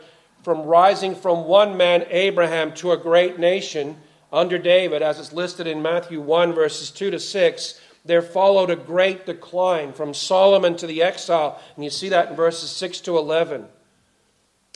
from 0.43 0.63
rising 0.63 1.15
from 1.15 1.45
one 1.45 1.77
man 1.77 2.07
Abraham 2.11 2.73
to 2.75 2.93
a 2.93 2.97
great 2.97 3.39
nation 3.39 3.97
under 4.33 4.59
David, 4.59 5.03
as 5.03 5.19
it's 5.19 5.33
listed 5.33 5.67
in 5.67 5.83
Matthew 5.83 6.21
1 6.21 6.53
verses 6.53 6.91
2 6.91 7.11
to 7.11 7.19
6, 7.19 7.81
there 8.05 8.23
followed 8.23 8.71
a 8.71 8.77
great 8.77 9.27
decline 9.27 9.93
from 9.93 10.15
Solomon 10.15 10.77
to 10.77 10.87
the 10.87 11.03
exile. 11.03 11.61
And 11.75 11.85
you 11.85 11.91
see 11.91 12.09
that 12.09 12.31
in 12.31 12.37
verses 12.37 12.71
6 12.71 13.01
to 13.03 13.19
11. 13.19 13.67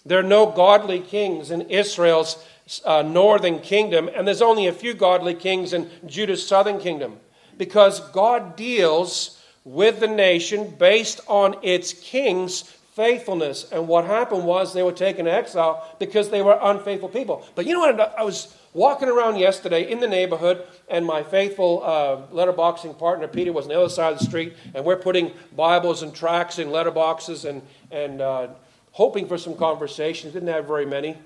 There 0.04 0.18
are 0.18 0.24
no 0.24 0.46
godly 0.46 1.00
kings 1.00 1.50
in 1.50 1.62
Israel's 1.62 2.44
uh, 2.84 3.02
northern 3.02 3.60
kingdom, 3.60 4.08
and 4.14 4.26
there's 4.26 4.42
only 4.42 4.66
a 4.66 4.72
few 4.72 4.94
godly 4.94 5.34
kings 5.34 5.72
in 5.72 5.90
Judah's 6.06 6.46
southern 6.46 6.78
kingdom. 6.78 7.18
because 7.58 8.00
God 8.10 8.56
deals 8.56 9.40
with 9.64 10.00
the 10.00 10.08
nation 10.08 10.74
based 10.78 11.20
on 11.28 11.56
its 11.62 11.92
king's 11.92 12.62
faithfulness. 12.62 13.70
And 13.70 13.88
what 13.88 14.04
happened 14.04 14.44
was 14.44 14.72
they 14.72 14.82
were 14.82 14.92
taken 14.92 15.26
to 15.26 15.32
exile 15.32 15.86
because 15.98 16.30
they 16.30 16.42
were 16.42 16.58
unfaithful 16.60 17.08
people. 17.08 17.46
But 17.54 17.66
you 17.66 17.74
know 17.74 17.80
what? 17.80 18.18
I 18.18 18.24
was 18.24 18.54
walking 18.74 19.08
around 19.08 19.38
yesterday 19.38 19.90
in 19.90 20.00
the 20.00 20.08
neighborhood, 20.08 20.64
and 20.88 21.04
my 21.04 21.22
faithful 21.22 21.82
uh, 21.84 22.22
letterboxing 22.34 22.98
partner, 22.98 23.28
Peter, 23.28 23.52
was 23.52 23.66
on 23.66 23.68
the 23.70 23.78
other 23.78 23.88
side 23.88 24.12
of 24.12 24.18
the 24.18 24.24
street, 24.24 24.54
and 24.74 24.84
we're 24.84 24.96
putting 24.96 25.32
Bibles 25.54 26.02
and 26.02 26.14
tracts 26.14 26.58
in 26.58 26.68
letterboxes 26.68 27.48
and, 27.48 27.62
and 27.90 28.20
uh, 28.20 28.48
hoping 28.92 29.26
for 29.26 29.36
some 29.36 29.56
conversations. 29.56 30.32
Didn't 30.32 30.48
have 30.48 30.66
very 30.66 30.86
many. 30.86 31.16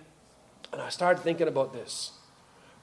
And 0.73 0.81
I 0.83 0.89
started 0.89 1.23
thinking 1.23 1.49
about 1.49 1.73
this. 1.73 2.13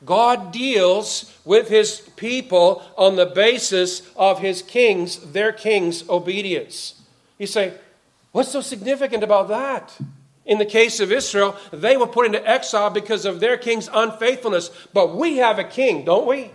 God 0.06 0.52
deals 0.52 1.38
with 1.46 1.70
his 1.70 2.02
people 2.16 2.84
on 2.98 3.16
the 3.16 3.26
basis 3.26 4.02
of 4.16 4.40
his 4.40 4.62
king's, 4.62 5.32
their 5.32 5.52
king's 5.52 6.08
obedience. 6.10 7.02
You 7.38 7.48
say, 7.48 7.74
what's 8.32 8.52
so 8.52 8.62
significant 8.62 9.24
about 9.24 9.48
that? 9.50 9.98
In 10.46 10.58
the 10.58 10.66
case 10.66 11.00
of 11.00 11.12
Israel, 11.12 11.56
they 11.72 11.96
were 11.96 12.08
put 12.08 12.26
into 12.26 12.48
exile 12.48 12.90
because 12.90 13.26
of 13.26 13.40
their 13.40 13.58
king's 13.58 13.90
unfaithfulness. 13.94 14.70
But 14.94 15.16
we 15.16 15.38
have 15.38 15.58
a 15.58 15.64
king, 15.64 16.04
don't 16.04 16.28
we? 16.28 16.52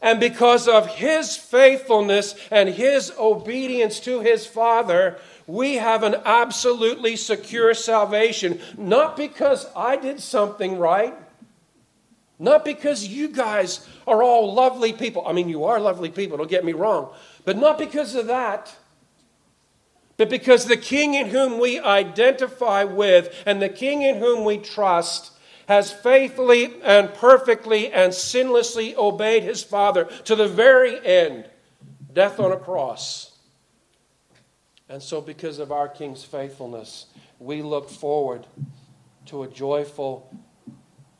And 0.00 0.20
because 0.20 0.68
of 0.68 0.86
his 0.86 1.36
faithfulness 1.36 2.34
and 2.50 2.68
his 2.68 3.12
obedience 3.18 4.00
to 4.00 4.20
his 4.20 4.46
father, 4.46 5.18
we 5.46 5.74
have 5.76 6.02
an 6.02 6.16
absolutely 6.24 7.16
secure 7.16 7.74
salvation. 7.74 8.60
Not 8.76 9.16
because 9.16 9.66
I 9.76 9.96
did 9.96 10.20
something 10.20 10.78
right, 10.78 11.14
not 12.38 12.64
because 12.64 13.06
you 13.06 13.28
guys 13.28 13.86
are 14.06 14.22
all 14.22 14.52
lovely 14.52 14.92
people. 14.92 15.26
I 15.26 15.32
mean, 15.32 15.48
you 15.48 15.64
are 15.64 15.80
lovely 15.80 16.10
people, 16.10 16.36
don't 16.36 16.50
get 16.50 16.64
me 16.64 16.72
wrong. 16.72 17.10
But 17.44 17.56
not 17.56 17.78
because 17.78 18.14
of 18.14 18.26
that, 18.26 18.74
but 20.16 20.30
because 20.30 20.66
the 20.66 20.76
king 20.76 21.14
in 21.14 21.28
whom 21.28 21.58
we 21.58 21.80
identify 21.80 22.84
with 22.84 23.42
and 23.46 23.60
the 23.60 23.68
king 23.68 24.02
in 24.02 24.18
whom 24.18 24.44
we 24.44 24.58
trust 24.58 25.32
has 25.66 25.92
faithfully 25.92 26.74
and 26.82 27.12
perfectly 27.14 27.90
and 27.92 28.12
sinlessly 28.12 28.94
obeyed 28.96 29.42
his 29.42 29.62
Father 29.62 30.04
to 30.24 30.36
the 30.36 30.48
very 30.48 31.04
end 31.04 31.48
death 32.12 32.38
on 32.38 32.52
a 32.52 32.56
cross. 32.56 33.32
And 34.88 35.02
so, 35.02 35.20
because 35.20 35.58
of 35.58 35.72
our 35.72 35.88
King's 35.88 36.24
faithfulness, 36.24 37.06
we 37.38 37.62
look 37.62 37.90
forward 37.90 38.46
to 39.26 39.42
a 39.42 39.48
joyful 39.48 40.32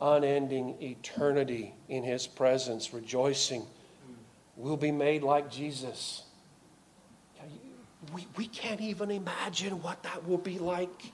unending 0.01 0.81
eternity 0.83 1.75
in 1.89 2.05
His 2.05 2.27
presence, 2.27 2.93
rejoicing. 2.93 3.65
We'll 4.57 4.77
be 4.77 4.93
made 4.93 5.23
like 5.23 5.51
Jesus. 5.51 6.23
We, 8.15 8.27
we 8.37 8.47
can't 8.47 8.81
even 8.81 9.11
imagine 9.11 9.83
what 9.83 10.03
that 10.05 10.27
will 10.27 10.39
be 10.39 10.59
like. 10.59 11.13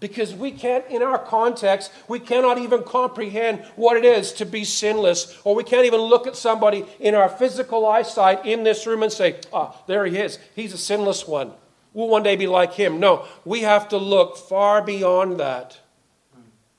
Because 0.00 0.34
we 0.34 0.50
can't, 0.50 0.84
in 0.88 1.02
our 1.02 1.18
context, 1.18 1.92
we 2.08 2.18
cannot 2.18 2.58
even 2.58 2.82
comprehend 2.82 3.64
what 3.76 3.96
it 3.96 4.04
is 4.04 4.32
to 4.34 4.44
be 4.44 4.64
sinless, 4.64 5.40
or 5.44 5.54
we 5.54 5.62
can't 5.62 5.86
even 5.86 6.00
look 6.00 6.26
at 6.26 6.36
somebody 6.36 6.84
in 6.98 7.14
our 7.14 7.28
physical 7.28 7.86
eyesight 7.86 8.44
in 8.44 8.64
this 8.64 8.86
room 8.86 9.02
and 9.02 9.12
say, 9.12 9.40
ah, 9.52 9.80
there 9.86 10.04
he 10.04 10.18
is. 10.18 10.38
He's 10.56 10.72
a 10.72 10.78
sinless 10.78 11.28
one. 11.28 11.52
We'll 11.92 12.08
one 12.08 12.24
day 12.24 12.34
be 12.34 12.48
like 12.48 12.72
him. 12.72 12.98
No, 12.98 13.26
we 13.44 13.60
have 13.60 13.88
to 13.90 13.98
look 13.98 14.36
far 14.36 14.82
beyond 14.82 15.38
that 15.38 15.78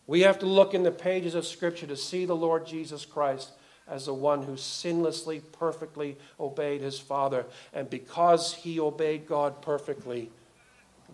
we 0.07 0.21
have 0.21 0.39
to 0.39 0.45
look 0.45 0.73
in 0.73 0.83
the 0.83 0.91
pages 0.91 1.35
of 1.35 1.45
Scripture 1.45 1.87
to 1.87 1.97
see 1.97 2.25
the 2.25 2.35
Lord 2.35 2.65
Jesus 2.67 3.05
Christ 3.05 3.51
as 3.87 4.05
the 4.05 4.13
one 4.13 4.43
who 4.43 4.53
sinlessly, 4.53 5.41
perfectly 5.51 6.17
obeyed 6.39 6.81
his 6.81 6.99
Father. 6.99 7.45
And 7.73 7.89
because 7.89 8.53
he 8.53 8.79
obeyed 8.79 9.27
God 9.27 9.61
perfectly, 9.61 10.31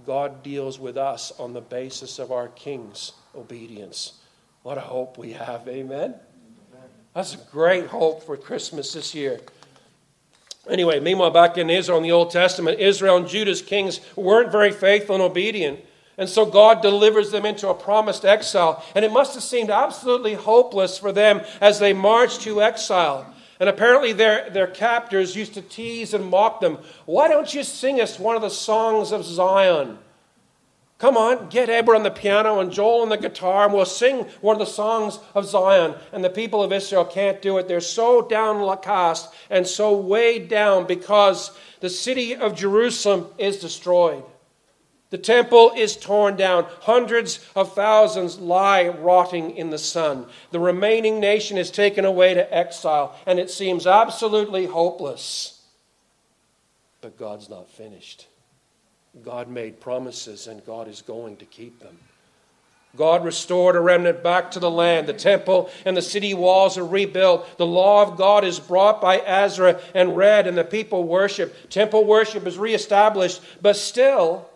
God 0.05 0.41
deals 0.41 0.79
with 0.79 0.97
us 0.97 1.31
on 1.37 1.53
the 1.53 1.61
basis 1.61 2.17
of 2.17 2.31
our 2.31 2.47
King's 2.49 3.11
obedience. 3.35 4.13
What 4.63 4.77
a 4.77 4.81
hope 4.81 5.17
we 5.17 5.33
have. 5.33 5.67
Amen? 5.67 6.15
That's 7.13 7.33
a 7.33 7.37
great 7.51 7.87
hope 7.87 8.23
for 8.23 8.37
Christmas 8.37 8.93
this 8.93 9.13
year. 9.13 9.41
Anyway, 10.69 10.99
meanwhile, 10.99 11.31
back 11.31 11.57
in 11.57 11.69
Israel 11.69 11.97
in 11.97 12.03
the 12.03 12.11
Old 12.11 12.31
Testament, 12.31 12.79
Israel 12.79 13.17
and 13.17 13.27
Judah's 13.27 13.61
kings 13.61 13.99
weren't 14.15 14.51
very 14.51 14.71
faithful 14.71 15.15
and 15.15 15.23
obedient. 15.23 15.79
And 16.17 16.29
so 16.29 16.45
God 16.45 16.81
delivers 16.81 17.31
them 17.31 17.45
into 17.45 17.69
a 17.69 17.73
promised 17.73 18.25
exile. 18.25 18.83
And 18.95 19.05
it 19.05 19.11
must 19.11 19.33
have 19.33 19.43
seemed 19.43 19.69
absolutely 19.69 20.33
hopeless 20.33 20.97
for 20.97 21.11
them 21.11 21.41
as 21.59 21.79
they 21.79 21.93
marched 21.93 22.41
to 22.41 22.61
exile. 22.61 23.33
And 23.59 23.69
apparently, 23.69 24.11
their, 24.11 24.49
their 24.49 24.67
captors 24.67 25.35
used 25.35 25.53
to 25.53 25.61
tease 25.61 26.13
and 26.13 26.25
mock 26.25 26.61
them. 26.61 26.79
Why 27.05 27.27
don't 27.27 27.53
you 27.53 27.63
sing 27.63 28.01
us 28.01 28.17
one 28.17 28.35
of 28.35 28.41
the 28.41 28.49
songs 28.49 29.11
of 29.11 29.23
Zion? 29.23 29.99
Come 30.97 31.17
on, 31.17 31.49
get 31.49 31.67
Eber 31.69 31.95
on 31.95 32.03
the 32.03 32.11
piano 32.11 32.59
and 32.59 32.71
Joel 32.71 33.01
on 33.01 33.09
the 33.09 33.17
guitar, 33.17 33.65
and 33.65 33.73
we'll 33.73 33.85
sing 33.85 34.25
one 34.41 34.55
of 34.55 34.59
the 34.59 34.71
songs 34.71 35.17
of 35.33 35.47
Zion. 35.47 35.95
And 36.11 36.23
the 36.23 36.29
people 36.29 36.61
of 36.61 36.71
Israel 36.71 37.05
can't 37.05 37.41
do 37.41 37.57
it. 37.57 37.67
They're 37.67 37.81
so 37.81 38.21
downcast 38.27 39.33
and 39.49 39.65
so 39.65 39.97
weighed 39.97 40.47
down 40.47 40.85
because 40.85 41.57
the 41.79 41.89
city 41.89 42.35
of 42.35 42.55
Jerusalem 42.55 43.27
is 43.39 43.57
destroyed. 43.57 44.23
The 45.11 45.17
temple 45.17 45.73
is 45.75 45.97
torn 45.97 46.37
down. 46.37 46.65
Hundreds 46.81 47.45
of 47.53 47.75
thousands 47.75 48.39
lie 48.39 48.87
rotting 48.87 49.57
in 49.57 49.69
the 49.69 49.77
sun. 49.77 50.25
The 50.51 50.59
remaining 50.59 51.19
nation 51.19 51.57
is 51.57 51.69
taken 51.69 52.05
away 52.05 52.33
to 52.33 52.53
exile, 52.53 53.15
and 53.25 53.37
it 53.37 53.51
seems 53.51 53.85
absolutely 53.85 54.65
hopeless. 54.65 55.61
But 57.01 57.17
God's 57.17 57.49
not 57.49 57.69
finished. 57.69 58.27
God 59.23 59.49
made 59.49 59.81
promises, 59.81 60.47
and 60.47 60.65
God 60.65 60.87
is 60.87 61.01
going 61.01 61.35
to 61.37 61.45
keep 61.45 61.81
them. 61.81 61.97
God 62.95 63.25
restored 63.25 63.75
a 63.75 63.81
remnant 63.81 64.23
back 64.23 64.51
to 64.51 64.59
the 64.59 64.71
land. 64.71 65.07
The 65.07 65.13
temple 65.13 65.69
and 65.85 65.95
the 65.95 66.01
city 66.01 66.33
walls 66.33 66.77
are 66.77 66.85
rebuilt. 66.85 67.57
The 67.57 67.65
law 67.65 68.03
of 68.03 68.17
God 68.17 68.43
is 68.43 68.59
brought 68.59 69.01
by 69.01 69.17
Ezra 69.19 69.79
and 69.93 70.15
read, 70.15 70.47
and 70.47 70.57
the 70.57 70.63
people 70.63 71.03
worship. 71.03 71.69
Temple 71.69 72.05
worship 72.05 72.45
is 72.47 72.57
reestablished, 72.57 73.41
but 73.61 73.75
still, 73.75 74.49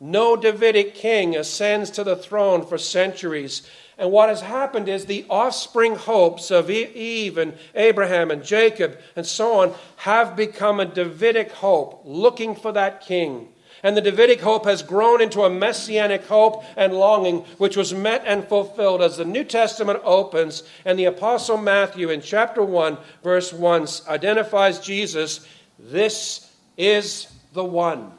no 0.00 0.36
Davidic 0.36 0.94
king 0.94 1.36
ascends 1.36 1.90
to 1.92 2.04
the 2.04 2.16
throne 2.16 2.64
for 2.64 2.78
centuries. 2.78 3.62
And 3.96 4.12
what 4.12 4.28
has 4.28 4.42
happened 4.42 4.88
is 4.88 5.06
the 5.06 5.26
offspring 5.28 5.96
hopes 5.96 6.50
of 6.52 6.70
Eve 6.70 7.36
and 7.36 7.58
Abraham 7.74 8.30
and 8.30 8.44
Jacob 8.44 8.98
and 9.16 9.26
so 9.26 9.60
on 9.60 9.74
have 9.96 10.36
become 10.36 10.78
a 10.78 10.86
Davidic 10.86 11.50
hope, 11.50 12.02
looking 12.04 12.54
for 12.54 12.70
that 12.72 13.00
king. 13.00 13.48
And 13.82 13.96
the 13.96 14.00
Davidic 14.00 14.40
hope 14.40 14.64
has 14.64 14.82
grown 14.82 15.20
into 15.20 15.42
a 15.42 15.50
messianic 15.50 16.26
hope 16.26 16.64
and 16.76 16.92
longing, 16.94 17.38
which 17.58 17.76
was 17.76 17.94
met 17.94 18.22
and 18.26 18.46
fulfilled 18.46 19.02
as 19.02 19.16
the 19.16 19.24
New 19.24 19.44
Testament 19.44 20.00
opens. 20.04 20.64
And 20.84 20.98
the 20.98 21.04
Apostle 21.04 21.58
Matthew, 21.58 22.10
in 22.10 22.20
chapter 22.20 22.62
1, 22.62 22.98
verse 23.22 23.52
1, 23.52 23.86
identifies 24.08 24.80
Jesus 24.80 25.46
this 25.78 26.52
is 26.76 27.28
the 27.52 27.64
one. 27.64 28.17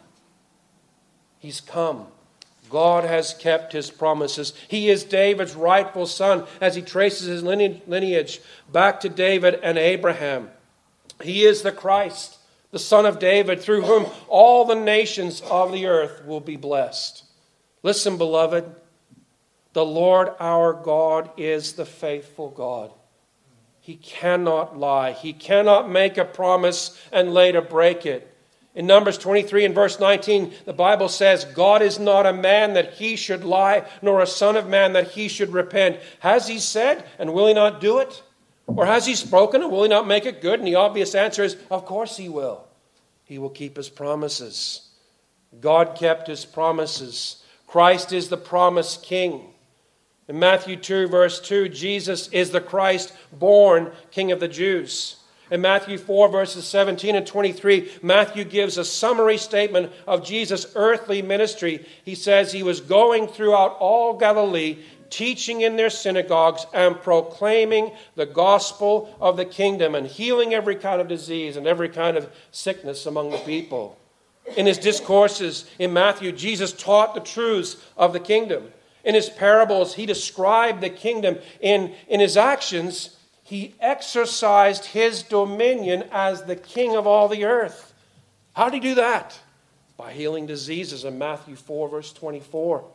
He's 1.39 1.61
come. 1.61 2.07
God 2.69 3.03
has 3.03 3.33
kept 3.33 3.73
his 3.73 3.89
promises. 3.89 4.53
He 4.67 4.89
is 4.89 5.03
David's 5.03 5.55
rightful 5.55 6.05
son 6.05 6.45
as 6.61 6.75
he 6.75 6.81
traces 6.81 7.27
his 7.27 7.43
lineage 7.43 8.41
back 8.71 8.99
to 8.99 9.09
David 9.09 9.59
and 9.63 9.77
Abraham. 9.77 10.51
He 11.23 11.45
is 11.45 11.63
the 11.63 11.71
Christ, 11.71 12.37
the 12.71 12.79
son 12.79 13.05
of 13.05 13.19
David, 13.19 13.59
through 13.59 13.81
whom 13.81 14.05
all 14.27 14.65
the 14.65 14.75
nations 14.75 15.41
of 15.41 15.71
the 15.71 15.87
earth 15.87 16.23
will 16.25 16.39
be 16.39 16.55
blessed. 16.55 17.23
Listen, 17.81 18.17
beloved, 18.17 18.65
the 19.73 19.85
Lord 19.85 20.29
our 20.39 20.73
God 20.73 21.31
is 21.37 21.73
the 21.73 21.85
faithful 21.85 22.49
God. 22.49 22.91
He 23.79 23.95
cannot 23.95 24.77
lie, 24.77 25.13
He 25.13 25.33
cannot 25.33 25.89
make 25.89 26.17
a 26.17 26.25
promise 26.25 26.99
and 27.11 27.33
later 27.33 27.61
break 27.61 28.05
it. 28.05 28.35
In 28.75 28.85
Numbers 28.85 29.17
23 29.17 29.65
and 29.65 29.75
verse 29.75 29.99
19, 29.99 30.53
the 30.65 30.73
Bible 30.73 31.09
says, 31.09 31.43
God 31.43 31.81
is 31.81 31.99
not 31.99 32.25
a 32.25 32.33
man 32.33 32.73
that 32.75 32.93
he 32.93 33.15
should 33.15 33.43
lie, 33.43 33.83
nor 34.01 34.21
a 34.21 34.27
son 34.27 34.55
of 34.55 34.67
man 34.67 34.93
that 34.93 35.09
he 35.09 35.27
should 35.27 35.51
repent. 35.51 35.99
Has 36.19 36.47
he 36.47 36.59
said, 36.59 37.03
and 37.17 37.33
will 37.33 37.47
he 37.47 37.53
not 37.53 37.81
do 37.81 37.97
it? 37.97 38.21
Or 38.67 38.85
has 38.85 39.07
he 39.07 39.15
spoken, 39.15 39.63
and 39.63 39.71
will 39.71 39.83
he 39.83 39.89
not 39.89 40.07
make 40.07 40.25
it 40.25 40.41
good? 40.41 40.59
And 40.59 40.67
the 40.67 40.75
obvious 40.75 41.15
answer 41.15 41.43
is, 41.43 41.57
of 41.71 41.85
course 41.85 42.17
he 42.17 42.29
will. 42.29 42.67
He 43.25 43.39
will 43.39 43.49
keep 43.49 43.75
his 43.75 43.89
promises. 43.89 44.89
God 45.59 45.95
kept 45.95 46.27
his 46.27 46.45
promises. 46.45 47.43
Christ 47.65 48.13
is 48.13 48.29
the 48.29 48.37
promised 48.37 49.03
king. 49.03 49.53
In 50.27 50.37
Matthew 50.37 50.75
2, 50.75 51.07
verse 51.07 51.39
2, 51.41 51.69
Jesus 51.69 52.27
is 52.29 52.51
the 52.51 52.61
Christ 52.61 53.13
born 53.33 53.91
King 54.11 54.31
of 54.31 54.39
the 54.39 54.47
Jews. 54.47 55.18
In 55.51 55.61
Matthew 55.61 55.97
4, 55.97 56.29
verses 56.29 56.65
17 56.65 57.15
and 57.15 57.25
23, 57.25 57.91
Matthew 58.03 58.43
gives 58.43 58.77
a 58.77 58.85
summary 58.85 59.37
statement 59.37 59.91
of 60.07 60.23
Jesus' 60.23 60.67
earthly 60.75 61.21
ministry. 61.21 61.85
He 62.03 62.13
says 62.15 62.51
he 62.51 62.61
was 62.61 62.81
going 62.81 63.27
throughout 63.27 63.75
all 63.79 64.17
Galilee, 64.17 64.77
teaching 65.09 65.61
in 65.61 65.75
their 65.75 65.89
synagogues 65.89 66.67
and 66.71 67.01
proclaiming 67.01 67.91
the 68.15 68.27
gospel 68.27 69.15
of 69.19 69.37
the 69.37 69.45
kingdom 69.45 69.95
and 69.95 70.05
healing 70.05 70.53
every 70.53 70.75
kind 70.75 71.01
of 71.01 71.07
disease 71.07 71.57
and 71.57 71.65
every 71.65 71.89
kind 71.89 72.15
of 72.15 72.29
sickness 72.51 73.07
among 73.07 73.31
the 73.31 73.37
people. 73.39 73.97
In 74.55 74.65
his 74.65 74.77
discourses 74.77 75.69
in 75.79 75.93
Matthew, 75.93 76.31
Jesus 76.31 76.73
taught 76.73 77.13
the 77.13 77.21
truths 77.21 77.77
of 77.97 78.13
the 78.13 78.19
kingdom. 78.19 78.71
In 79.03 79.15
his 79.15 79.29
parables, 79.29 79.95
he 79.95 80.05
described 80.05 80.81
the 80.81 80.89
kingdom. 80.89 81.37
In, 81.61 81.93
in 82.07 82.19
his 82.19 82.37
actions, 82.37 83.15
he 83.49 83.73
exercised 83.79 84.85
his 84.85 85.23
dominion 85.23 86.03
as 86.11 86.43
the 86.43 86.55
king 86.55 86.95
of 86.95 87.07
all 87.07 87.27
the 87.27 87.45
earth. 87.45 87.93
How 88.53 88.65
did 88.69 88.83
he 88.83 88.89
do 88.89 88.95
that? 88.95 89.39
By 89.97 90.13
healing 90.13 90.45
diseases 90.45 91.03
in 91.03 91.17
Matthew 91.17 91.55
4, 91.55 91.89
verse 91.89 92.13
24 92.13 92.85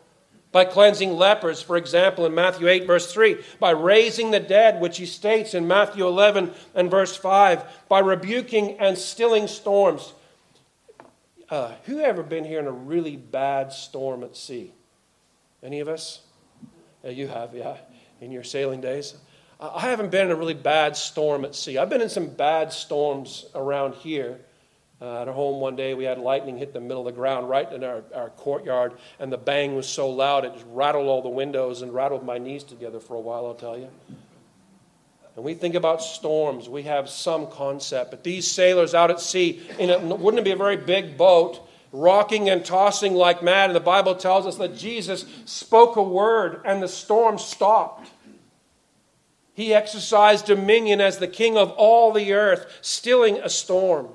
by 0.53 0.65
cleansing 0.65 1.17
lepers, 1.17 1.61
for 1.61 1.77
example, 1.77 2.25
in 2.25 2.33
Matthew 2.33 2.69
8, 2.69 2.87
verse 2.87 3.13
3, 3.13 3.39
by 3.59 3.73
raising 3.73 4.31
the 4.31 4.39
dead, 4.39 4.81
which 4.81 4.99
he 4.99 5.05
states 5.05 5.53
in 5.53 5.67
Matthew 5.67 6.07
11 6.07 6.53
and 6.77 6.89
verse 6.89 7.17
5, 7.17 7.65
by 7.89 7.99
rebuking 7.99 8.79
and 8.79 8.97
stilling 8.97 9.49
storms. 9.49 10.13
Uh, 11.51 11.73
who 11.87 11.99
ever 11.99 12.23
been 12.23 12.45
here 12.45 12.61
in 12.61 12.69
a 12.69 12.73
really 12.73 13.17
bad 13.17 13.73
storm 13.73 14.23
at 14.23 14.37
sea? 14.37 14.73
Any 15.61 15.81
of 15.81 15.89
us? 15.89 16.21
Yeah, 17.03 17.11
you 17.11 17.27
have, 17.27 17.53
yeah, 17.53 17.79
in 18.21 18.31
your 18.31 18.45
sailing 18.45 18.81
days. 18.81 19.15
I 19.73 19.89
haven't 19.89 20.11
been 20.11 20.27
in 20.27 20.33
a 20.33 20.37
really 20.37 20.55
bad 20.55 20.97
storm 20.97 21.45
at 21.45 21.55
sea. 21.55 21.79
I've 21.79 21.89
been 21.89 22.03
in 22.03 22.09
some 22.09 22.27
bad 22.27 22.73
storms 22.73 23.47
around 23.55 23.95
here. 23.95 24.41
Uh, 25.01 25.23
at 25.23 25.29
home 25.29 25.61
one 25.61 25.77
day, 25.77 25.95
we 25.95 26.05
had 26.05 26.19
lightning 26.19 26.57
hit 26.57 26.73
the 26.73 26.81
middle 26.81 27.07
of 27.07 27.15
the 27.15 27.19
ground 27.19 27.49
right 27.49 27.71
in 27.73 27.83
our, 27.83 28.03
our 28.15 28.31
courtyard, 28.31 28.93
and 29.19 29.33
the 29.33 29.37
bang 29.37 29.75
was 29.75 29.89
so 29.89 30.09
loud 30.09 30.45
it 30.45 30.53
just 30.53 30.65
rattled 30.71 31.07
all 31.07 31.21
the 31.21 31.29
windows 31.29 31.83
and 31.83 31.93
rattled 31.93 32.25
my 32.25 32.39
knees 32.39 32.63
together 32.63 33.01
for 33.01 33.15
a 33.15 33.21
while, 33.21 33.47
I'll 33.47 33.55
tell 33.55 33.77
you. 33.77 33.89
And 35.37 35.45
we 35.45 35.55
think 35.55 35.75
about 35.75 36.01
storms, 36.01 36.69
we 36.69 36.85
have 36.85 37.09
some 37.09 37.49
concept. 37.49 38.11
But 38.11 38.23
these 38.23 38.49
sailors 38.51 38.95
out 38.95 39.11
at 39.11 39.21
sea, 39.21 39.63
in 39.79 39.91
a, 39.91 39.99
wouldn't 39.99 40.41
it 40.41 40.45
be 40.45 40.53
a 40.53 40.57
very 40.57 40.77
big 40.77 41.17
boat, 41.17 41.61
rocking 41.91 42.49
and 42.49 42.65
tossing 42.65 43.15
like 43.15 43.43
mad? 43.43 43.71
And 43.71 43.77
the 43.77 43.81
Bible 43.81 44.15
tells 44.15 44.47
us 44.47 44.57
that 44.57 44.77
Jesus 44.77 45.27
spoke 45.45 45.97
a 45.97 46.03
word 46.03 46.61
and 46.65 46.83
the 46.83 46.89
storm 46.89 47.39
stopped. 47.39 48.11
He 49.55 49.73
exercised 49.73 50.47
dominion 50.47 51.01
as 51.01 51.19
the 51.19 51.29
king 51.29 51.57
of 51.57 51.71
all 51.71 52.13
the 52.13 52.33
earth, 52.33 52.79
stilling 52.81 53.39
a 53.39 53.49
storm. 53.49 54.09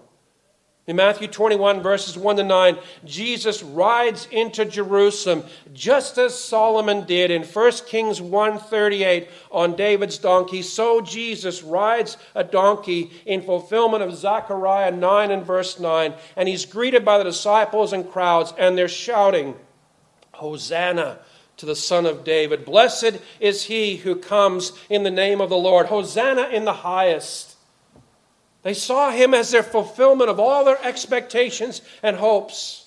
In 0.85 0.95
Matthew 0.95 1.27
21, 1.27 1.83
verses 1.83 2.17
1 2.17 2.37
to 2.37 2.43
9, 2.43 2.77
Jesus 3.05 3.61
rides 3.61 4.27
into 4.31 4.65
Jerusalem 4.65 5.43
just 5.71 6.17
as 6.17 6.33
Solomon 6.33 7.05
did 7.05 7.29
in 7.29 7.43
1 7.43 7.85
Kings 7.85 8.19
1:38 8.19 9.27
on 9.51 9.75
David's 9.75 10.17
donkey. 10.17 10.63
So 10.63 10.99
Jesus 10.99 11.61
rides 11.61 12.17
a 12.33 12.43
donkey 12.43 13.11
in 13.27 13.43
fulfillment 13.43 14.01
of 14.01 14.15
Zechariah 14.15 14.89
9 14.89 15.29
and 15.29 15.45
verse 15.45 15.79
9. 15.79 16.15
And 16.35 16.49
he's 16.49 16.65
greeted 16.65 17.05
by 17.05 17.19
the 17.19 17.23
disciples 17.23 17.93
and 17.93 18.11
crowds, 18.11 18.51
and 18.57 18.75
they're 18.75 18.87
shouting, 18.87 19.55
Hosanna 20.31 21.19
to 21.59 21.65
the 21.65 21.75
Son 21.75 22.05
of 22.05 22.23
David. 22.23 22.65
Blessed 22.65 23.19
is 23.39 23.63
he 23.63 23.97
who 23.97 24.15
comes 24.15 24.71
in 24.89 25.03
the 25.03 25.11
name 25.11 25.41
of 25.41 25.49
the 25.49 25.57
Lord. 25.57 25.87
Hosanna 25.87 26.47
in 26.47 26.63
the 26.65 26.73
highest. 26.73 27.55
They 28.63 28.73
saw 28.73 29.11
him 29.11 29.33
as 29.33 29.51
their 29.51 29.63
fulfillment 29.63 30.29
of 30.29 30.39
all 30.39 30.63
their 30.63 30.81
expectations 30.83 31.81
and 32.01 32.15
hopes. 32.15 32.85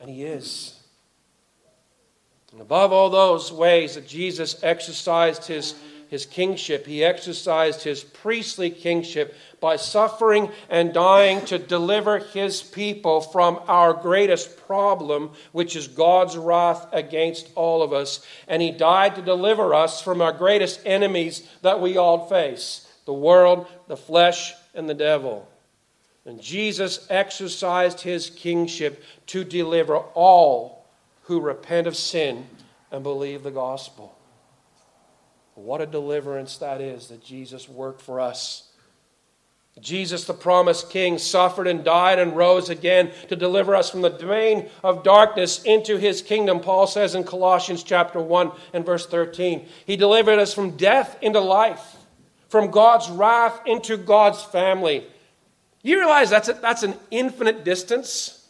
And 0.00 0.08
he 0.08 0.22
is. 0.22 0.80
And 2.52 2.60
above 2.60 2.92
all 2.92 3.10
those 3.10 3.52
ways 3.52 3.96
that 3.96 4.06
Jesus 4.06 4.62
exercised 4.62 5.46
his, 5.46 5.74
his 6.12 6.26
kingship, 6.26 6.84
he 6.84 7.02
exercised 7.02 7.84
his 7.84 8.04
priestly 8.04 8.68
kingship 8.68 9.34
by 9.60 9.76
suffering 9.76 10.50
and 10.68 10.92
dying 10.92 11.42
to 11.46 11.58
deliver 11.58 12.18
his 12.18 12.60
people 12.62 13.22
from 13.22 13.58
our 13.66 13.94
greatest 13.94 14.58
problem, 14.66 15.30
which 15.52 15.74
is 15.74 15.88
God's 15.88 16.36
wrath 16.36 16.86
against 16.92 17.48
all 17.54 17.82
of 17.82 17.94
us. 17.94 18.20
And 18.46 18.60
he 18.60 18.70
died 18.70 19.14
to 19.14 19.22
deliver 19.22 19.72
us 19.72 20.02
from 20.02 20.20
our 20.20 20.34
greatest 20.34 20.82
enemies 20.84 21.48
that 21.62 21.80
we 21.80 21.96
all 21.96 22.28
face 22.28 22.86
the 23.06 23.14
world, 23.14 23.66
the 23.88 23.96
flesh, 23.96 24.52
and 24.74 24.86
the 24.86 24.94
devil. 24.94 25.48
And 26.26 26.42
Jesus 26.42 27.06
exercised 27.08 28.02
his 28.02 28.28
kingship 28.28 29.02
to 29.28 29.44
deliver 29.44 29.96
all 29.96 30.84
who 31.22 31.40
repent 31.40 31.86
of 31.86 31.96
sin 31.96 32.44
and 32.90 33.02
believe 33.02 33.44
the 33.44 33.50
gospel. 33.50 34.14
What 35.54 35.80
a 35.80 35.86
deliverance 35.86 36.56
that 36.58 36.80
is 36.80 37.08
that 37.08 37.24
Jesus 37.24 37.68
worked 37.68 38.00
for 38.00 38.20
us. 38.20 38.68
Jesus, 39.80 40.24
the 40.24 40.34
promised 40.34 40.90
King, 40.90 41.16
suffered 41.16 41.66
and 41.66 41.82
died 41.82 42.18
and 42.18 42.36
rose 42.36 42.68
again 42.68 43.10
to 43.28 43.36
deliver 43.36 43.74
us 43.74 43.88
from 43.88 44.02
the 44.02 44.10
domain 44.10 44.68
of 44.84 45.02
darkness 45.02 45.62
into 45.62 45.96
his 45.96 46.20
kingdom. 46.20 46.60
Paul 46.60 46.86
says 46.86 47.14
in 47.14 47.24
Colossians 47.24 47.82
chapter 47.82 48.20
1 48.20 48.52
and 48.74 48.84
verse 48.84 49.06
13. 49.06 49.66
He 49.86 49.96
delivered 49.96 50.38
us 50.38 50.52
from 50.52 50.76
death 50.76 51.16
into 51.22 51.40
life 51.40 51.96
from 52.52 52.70
God's 52.70 53.08
wrath 53.08 53.62
into 53.64 53.96
God's 53.96 54.42
family. 54.42 55.06
You 55.82 55.98
realize 55.98 56.28
that's, 56.28 56.50
a, 56.50 56.52
that's 56.52 56.82
an 56.82 56.94
infinite 57.10 57.64
distance? 57.64 58.41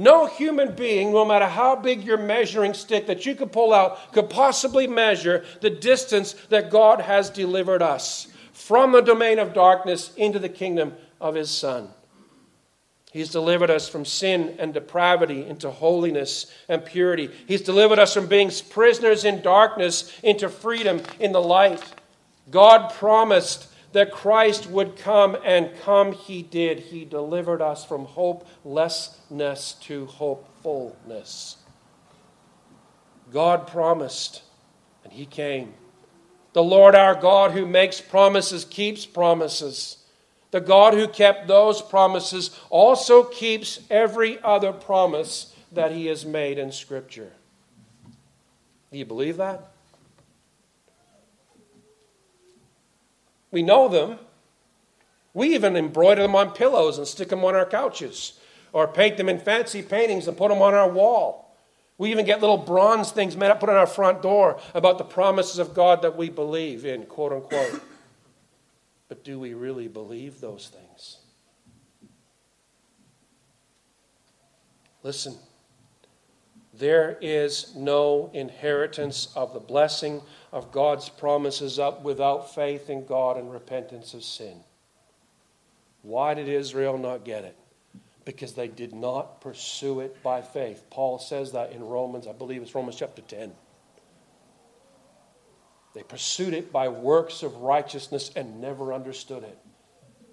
No 0.00 0.24
human 0.24 0.74
being, 0.74 1.12
no 1.12 1.26
matter 1.26 1.44
how 1.44 1.76
big 1.76 2.04
your 2.04 2.16
measuring 2.16 2.72
stick 2.72 3.06
that 3.08 3.26
you 3.26 3.34
could 3.34 3.52
pull 3.52 3.74
out, 3.74 4.14
could 4.14 4.30
possibly 4.30 4.86
measure 4.86 5.44
the 5.60 5.68
distance 5.68 6.32
that 6.48 6.70
God 6.70 7.02
has 7.02 7.28
delivered 7.28 7.82
us 7.82 8.26
from 8.54 8.92
the 8.92 9.02
domain 9.02 9.38
of 9.38 9.52
darkness 9.52 10.10
into 10.16 10.38
the 10.38 10.48
kingdom 10.48 10.94
of 11.20 11.34
His 11.34 11.50
Son. 11.50 11.90
He's 13.12 13.28
delivered 13.28 13.68
us 13.68 13.90
from 13.90 14.06
sin 14.06 14.56
and 14.58 14.72
depravity 14.72 15.44
into 15.44 15.70
holiness 15.70 16.50
and 16.66 16.82
purity. 16.82 17.28
He's 17.46 17.60
delivered 17.60 17.98
us 17.98 18.14
from 18.14 18.26
being 18.26 18.50
prisoners 18.70 19.26
in 19.26 19.42
darkness 19.42 20.18
into 20.22 20.48
freedom 20.48 21.02
in 21.18 21.32
the 21.32 21.42
light. 21.42 21.84
God 22.50 22.90
promised 22.94 23.69
that 23.92 24.12
Christ 24.12 24.68
would 24.68 24.96
come, 24.96 25.36
and 25.44 25.70
come 25.80 26.12
he 26.12 26.42
did. 26.42 26.78
He 26.78 27.04
delivered 27.04 27.60
us 27.60 27.84
from 27.84 28.04
hopelessness 28.04 29.72
to 29.82 30.06
hopefulness. 30.06 31.56
God 33.32 33.66
promised, 33.66 34.42
and 35.04 35.12
he 35.12 35.26
came. 35.26 35.74
The 36.52 36.62
Lord 36.62 36.94
our 36.94 37.14
God, 37.14 37.52
who 37.52 37.66
makes 37.66 38.00
promises, 38.00 38.64
keeps 38.64 39.06
promises. 39.06 39.98
The 40.50 40.60
God 40.60 40.94
who 40.94 41.06
kept 41.06 41.46
those 41.46 41.80
promises 41.80 42.58
also 42.70 43.22
keeps 43.22 43.80
every 43.88 44.40
other 44.42 44.72
promise 44.72 45.54
that 45.72 45.92
he 45.92 46.06
has 46.06 46.26
made 46.26 46.58
in 46.58 46.72
Scripture. 46.72 47.32
Do 48.90 48.98
you 48.98 49.04
believe 49.04 49.36
that? 49.36 49.70
We 53.50 53.62
know 53.62 53.88
them. 53.88 54.18
We 55.34 55.54
even 55.54 55.76
embroider 55.76 56.22
them 56.22 56.34
on 56.34 56.52
pillows 56.52 56.98
and 56.98 57.06
stick 57.06 57.28
them 57.28 57.44
on 57.44 57.54
our 57.54 57.66
couches 57.66 58.38
or 58.72 58.88
paint 58.88 59.16
them 59.16 59.28
in 59.28 59.38
fancy 59.38 59.82
paintings 59.82 60.26
and 60.28 60.36
put 60.36 60.48
them 60.48 60.62
on 60.62 60.74
our 60.74 60.88
wall. 60.88 61.56
We 61.98 62.10
even 62.10 62.24
get 62.24 62.40
little 62.40 62.56
bronze 62.56 63.12
things 63.12 63.36
made 63.36 63.50
up, 63.50 63.60
put 63.60 63.68
on 63.68 63.76
our 63.76 63.86
front 63.86 64.22
door 64.22 64.58
about 64.74 64.98
the 64.98 65.04
promises 65.04 65.58
of 65.58 65.74
God 65.74 66.02
that 66.02 66.16
we 66.16 66.30
believe 66.30 66.84
in, 66.84 67.04
quote 67.06 67.32
unquote. 67.32 67.82
But 69.08 69.24
do 69.24 69.40
we 69.40 69.54
really 69.54 69.88
believe 69.88 70.40
those 70.40 70.68
things? 70.68 71.18
Listen, 75.02 75.34
there 76.80 77.18
is 77.20 77.74
no 77.76 78.30
inheritance 78.32 79.28
of 79.36 79.52
the 79.52 79.60
blessing 79.60 80.22
of 80.50 80.72
God's 80.72 81.08
promises 81.08 81.78
up 81.78 82.02
without 82.02 82.54
faith 82.54 82.90
in 82.90 83.06
God 83.06 83.36
and 83.36 83.52
repentance 83.52 84.14
of 84.14 84.24
sin. 84.24 84.56
Why 86.02 86.34
did 86.34 86.48
Israel 86.48 86.98
not 86.98 87.24
get 87.24 87.44
it? 87.44 87.56
Because 88.24 88.54
they 88.54 88.68
did 88.68 88.94
not 88.94 89.40
pursue 89.40 90.00
it 90.00 90.22
by 90.22 90.40
faith. 90.40 90.82
Paul 90.90 91.18
says 91.18 91.52
that 91.52 91.72
in 91.72 91.84
Romans, 91.84 92.26
I 92.26 92.32
believe 92.32 92.62
it's 92.62 92.74
Romans 92.74 92.96
chapter 92.96 93.22
10. 93.22 93.52
They 95.94 96.02
pursued 96.02 96.54
it 96.54 96.72
by 96.72 96.88
works 96.88 97.42
of 97.42 97.56
righteousness 97.56 98.30
and 98.34 98.60
never 98.60 98.92
understood 98.92 99.42
it. 99.42 99.58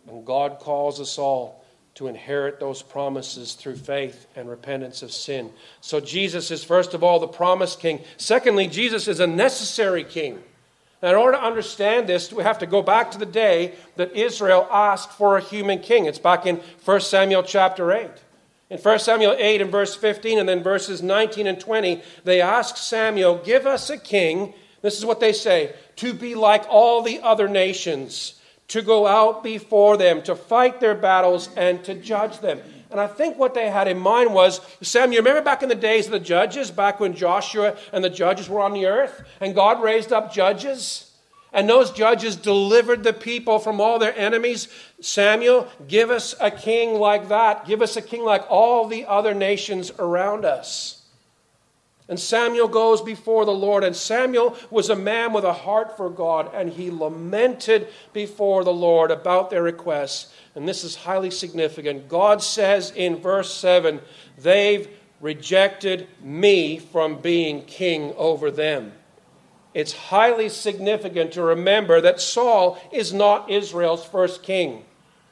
And 0.07 0.25
God 0.25 0.59
calls 0.59 1.01
us 1.01 1.17
all 1.17 1.63
to 1.97 2.07
inherit 2.07 2.59
those 2.59 2.83
promises 2.83 3.53
through 3.53 3.75
faith 3.75 4.27
and 4.35 4.47
repentance 4.47 5.01
of 5.01 5.11
sin. 5.11 5.51
So 5.81 5.99
Jesus 5.99 6.51
is, 6.51 6.63
first 6.63 6.93
of 6.93 7.03
all, 7.03 7.19
the 7.19 7.27
promised 7.27 7.79
king. 7.79 8.01
Secondly, 8.17 8.67
Jesus 8.67 9.07
is 9.07 9.19
a 9.19 9.25
necessary 9.25 10.03
king. 10.03 10.43
Now, 11.01 11.09
in 11.09 11.15
order 11.15 11.37
to 11.37 11.43
understand 11.43 12.07
this, 12.07 12.31
we 12.31 12.43
have 12.43 12.59
to 12.59 12.67
go 12.67 12.83
back 12.83 13.09
to 13.11 13.17
the 13.17 13.25
day 13.25 13.73
that 13.95 14.15
Israel 14.15 14.67
asked 14.71 15.11
for 15.13 15.37
a 15.37 15.41
human 15.41 15.79
king. 15.79 16.05
It's 16.05 16.19
back 16.19 16.45
in 16.45 16.61
1 16.85 17.01
Samuel 17.01 17.41
chapter 17.41 17.91
8. 17.91 18.11
In 18.69 18.77
1 18.77 18.99
Samuel 18.99 19.35
8 19.35 19.61
and 19.61 19.71
verse 19.71 19.95
15, 19.95 20.37
and 20.37 20.47
then 20.47 20.61
verses 20.61 21.01
19 21.01 21.47
and 21.47 21.59
20, 21.59 22.03
they 22.25 22.41
ask 22.41 22.77
Samuel, 22.77 23.41
Give 23.43 23.65
us 23.65 23.89
a 23.89 23.97
king. 23.97 24.53
This 24.83 24.99
is 24.99 25.05
what 25.05 25.19
they 25.19 25.33
say 25.33 25.73
to 25.95 26.13
be 26.13 26.35
like 26.35 26.63
all 26.69 27.01
the 27.01 27.21
other 27.21 27.47
nations, 27.47 28.36
to 28.69 28.81
go 28.81 29.07
out 29.07 29.43
before 29.43 29.97
them, 29.97 30.21
to 30.23 30.35
fight 30.35 30.79
their 30.79 30.95
battles, 30.95 31.49
and 31.55 31.83
to 31.85 31.93
judge 31.93 32.39
them. 32.39 32.61
And 32.89 32.99
I 32.99 33.07
think 33.07 33.37
what 33.37 33.53
they 33.53 33.69
had 33.69 33.87
in 33.87 33.97
mind 33.97 34.33
was 34.33 34.61
Sam, 34.81 35.11
you 35.11 35.19
remember 35.19 35.41
back 35.41 35.63
in 35.63 35.69
the 35.69 35.75
days 35.75 36.05
of 36.05 36.11
the 36.11 36.19
judges, 36.19 36.71
back 36.71 36.99
when 36.99 37.15
Joshua 37.15 37.75
and 37.91 38.03
the 38.03 38.09
judges 38.09 38.49
were 38.49 38.61
on 38.61 38.73
the 38.73 38.85
earth, 38.85 39.23
and 39.41 39.55
God 39.55 39.81
raised 39.81 40.13
up 40.13 40.33
judges? 40.33 41.11
And 41.53 41.67
those 41.67 41.91
judges 41.91 42.35
delivered 42.35 43.03
the 43.03 43.13
people 43.13 43.57
from 43.57 43.79
all 43.79 43.99
their 43.99 44.15
enemies. 44.17 44.67
Samuel, 45.01 45.67
give 45.87 46.11
us 46.11 46.35
a 46.39 46.51
king 46.51 46.99
like 46.99 47.29
that. 47.29 47.65
Give 47.65 47.81
us 47.81 47.95
a 47.95 48.01
king 48.01 48.23
like 48.23 48.45
all 48.49 48.87
the 48.87 49.05
other 49.05 49.33
nations 49.33 49.91
around 49.97 50.45
us. 50.45 50.96
And 52.09 52.19
Samuel 52.19 52.69
goes 52.69 53.01
before 53.01 53.45
the 53.45 53.51
Lord. 53.51 53.83
And 53.83 53.95
Samuel 53.95 54.55
was 54.69 54.89
a 54.89 54.95
man 54.95 55.33
with 55.33 55.43
a 55.43 55.53
heart 55.53 55.97
for 55.97 56.09
God, 56.09 56.49
and 56.53 56.71
he 56.71 56.89
lamented 56.89 57.87
before 58.13 58.63
the 58.63 58.73
Lord 58.73 59.11
about 59.11 59.49
their 59.49 59.63
requests. 59.63 60.33
And 60.55 60.67
this 60.67 60.83
is 60.83 60.95
highly 60.95 61.31
significant. 61.31 62.07
God 62.07 62.41
says 62.41 62.91
in 62.95 63.17
verse 63.17 63.53
7 63.53 64.01
they've 64.37 64.87
rejected 65.19 66.07
me 66.21 66.77
from 66.77 67.19
being 67.19 67.63
king 67.63 68.13
over 68.17 68.51
them. 68.51 68.93
It's 69.73 69.93
highly 69.93 70.49
significant 70.49 71.33
to 71.33 71.43
remember 71.43 72.01
that 72.01 72.21
Saul 72.21 72.79
is 72.91 73.13
not 73.13 73.49
Israel's 73.51 74.05
first 74.05 74.41
king. 74.43 74.85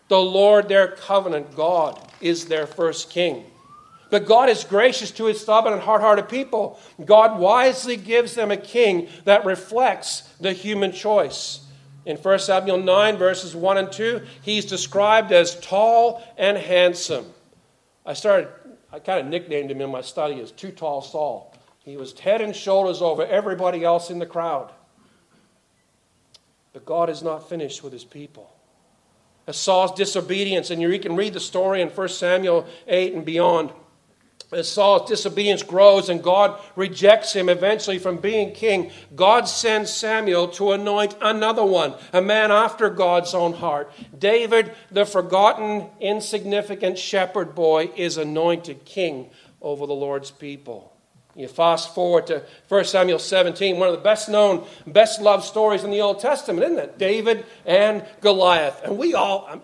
The 0.07 0.19
Lord, 0.19 0.67
their 0.67 0.89
covenant 0.89 1.55
God, 1.55 1.99
is 2.21 2.45
their 2.45 2.67
first 2.67 3.09
king. 3.09 3.45
But 4.09 4.25
God 4.25 4.49
is 4.49 4.63
gracious 4.63 5.11
to 5.11 5.25
his 5.25 5.41
stubborn 5.41 5.73
and 5.73 5.81
hard 5.81 6.01
hearted 6.01 6.29
people. 6.29 6.79
God 7.03 7.39
wisely 7.39 7.97
gives 7.97 8.35
them 8.35 8.51
a 8.51 8.57
king 8.57 9.07
that 9.23 9.45
reflects 9.45 10.21
the 10.39 10.53
human 10.53 10.91
choice. 10.91 11.61
In 12.05 12.17
1 12.17 12.39
Samuel 12.39 12.77
9, 12.77 13.17
verses 13.17 13.55
1 13.55 13.77
and 13.77 13.91
2, 13.91 14.21
he's 14.43 14.65
described 14.65 15.31
as 15.31 15.59
tall 15.59 16.23
and 16.37 16.55
handsome. 16.55 17.25
I 18.05 18.13
started, 18.13 18.47
I 18.93 18.99
kind 18.99 19.19
of 19.19 19.25
nicknamed 19.25 19.71
him 19.71 19.81
in 19.81 19.89
my 19.89 20.01
study 20.01 20.39
as 20.39 20.51
Too 20.51 20.71
Tall 20.71 21.01
Saul. 21.01 21.55
He 21.83 21.97
was 21.97 22.17
head 22.19 22.41
and 22.41 22.55
shoulders 22.55 23.01
over 23.01 23.25
everybody 23.25 23.83
else 23.83 24.11
in 24.11 24.19
the 24.19 24.25
crowd. 24.25 24.71
But 26.73 26.85
God 26.85 27.09
is 27.09 27.23
not 27.23 27.49
finished 27.49 27.83
with 27.83 27.93
his 27.93 28.03
people. 28.03 28.51
As 29.47 29.57
Saul's 29.57 29.93
disobedience, 29.93 30.69
and 30.69 30.81
you 30.81 30.99
can 30.99 31.15
read 31.15 31.33
the 31.33 31.39
story 31.39 31.81
in 31.81 31.89
1 31.89 32.09
Samuel 32.09 32.67
8 32.87 33.13
and 33.13 33.25
beyond 33.25 33.71
as 34.51 34.69
Saul's 34.69 35.09
disobedience 35.09 35.63
grows 35.63 36.09
and 36.09 36.23
God 36.23 36.59
rejects 36.75 37.33
him 37.33 37.49
eventually 37.49 37.97
from 37.97 38.17
being 38.17 38.53
king, 38.53 38.91
God 39.15 39.47
sends 39.47 39.91
Samuel 39.91 40.47
to 40.49 40.71
anoint 40.71 41.15
another 41.21 41.65
one, 41.65 41.93
a 42.13 42.21
man 42.21 42.51
after 42.51 42.89
God's 42.89 43.33
own 43.33 43.53
heart. 43.53 43.91
David, 44.17 44.73
the 44.91 45.05
forgotten, 45.05 45.89
insignificant 45.99 46.97
shepherd 46.97 47.55
boy, 47.55 47.91
is 47.95 48.17
anointed 48.17 48.85
king 48.85 49.29
over 49.61 49.87
the 49.87 49.93
Lord's 49.93 50.31
people. 50.31 50.95
You 51.35 51.49
fast 51.49 51.93
forward 51.93 52.27
to 52.27 52.43
1 52.69 52.85
Samuel 52.85 53.19
17, 53.19 53.77
one 53.77 53.89
of 53.89 53.95
the 53.95 54.01
best 54.01 54.29
known, 54.29 54.65
best 54.87 55.19
loved 55.19 55.43
stories 55.43 55.83
in 55.83 55.91
the 55.91 55.99
Old 55.99 56.19
Testament, 56.19 56.63
isn't 56.65 56.79
it? 56.79 56.97
David 56.97 57.45
and 57.65 58.05
Goliath. 58.21 58.81
And 58.85 58.97
we 58.97 59.15
all, 59.15 59.45
um, 59.49 59.61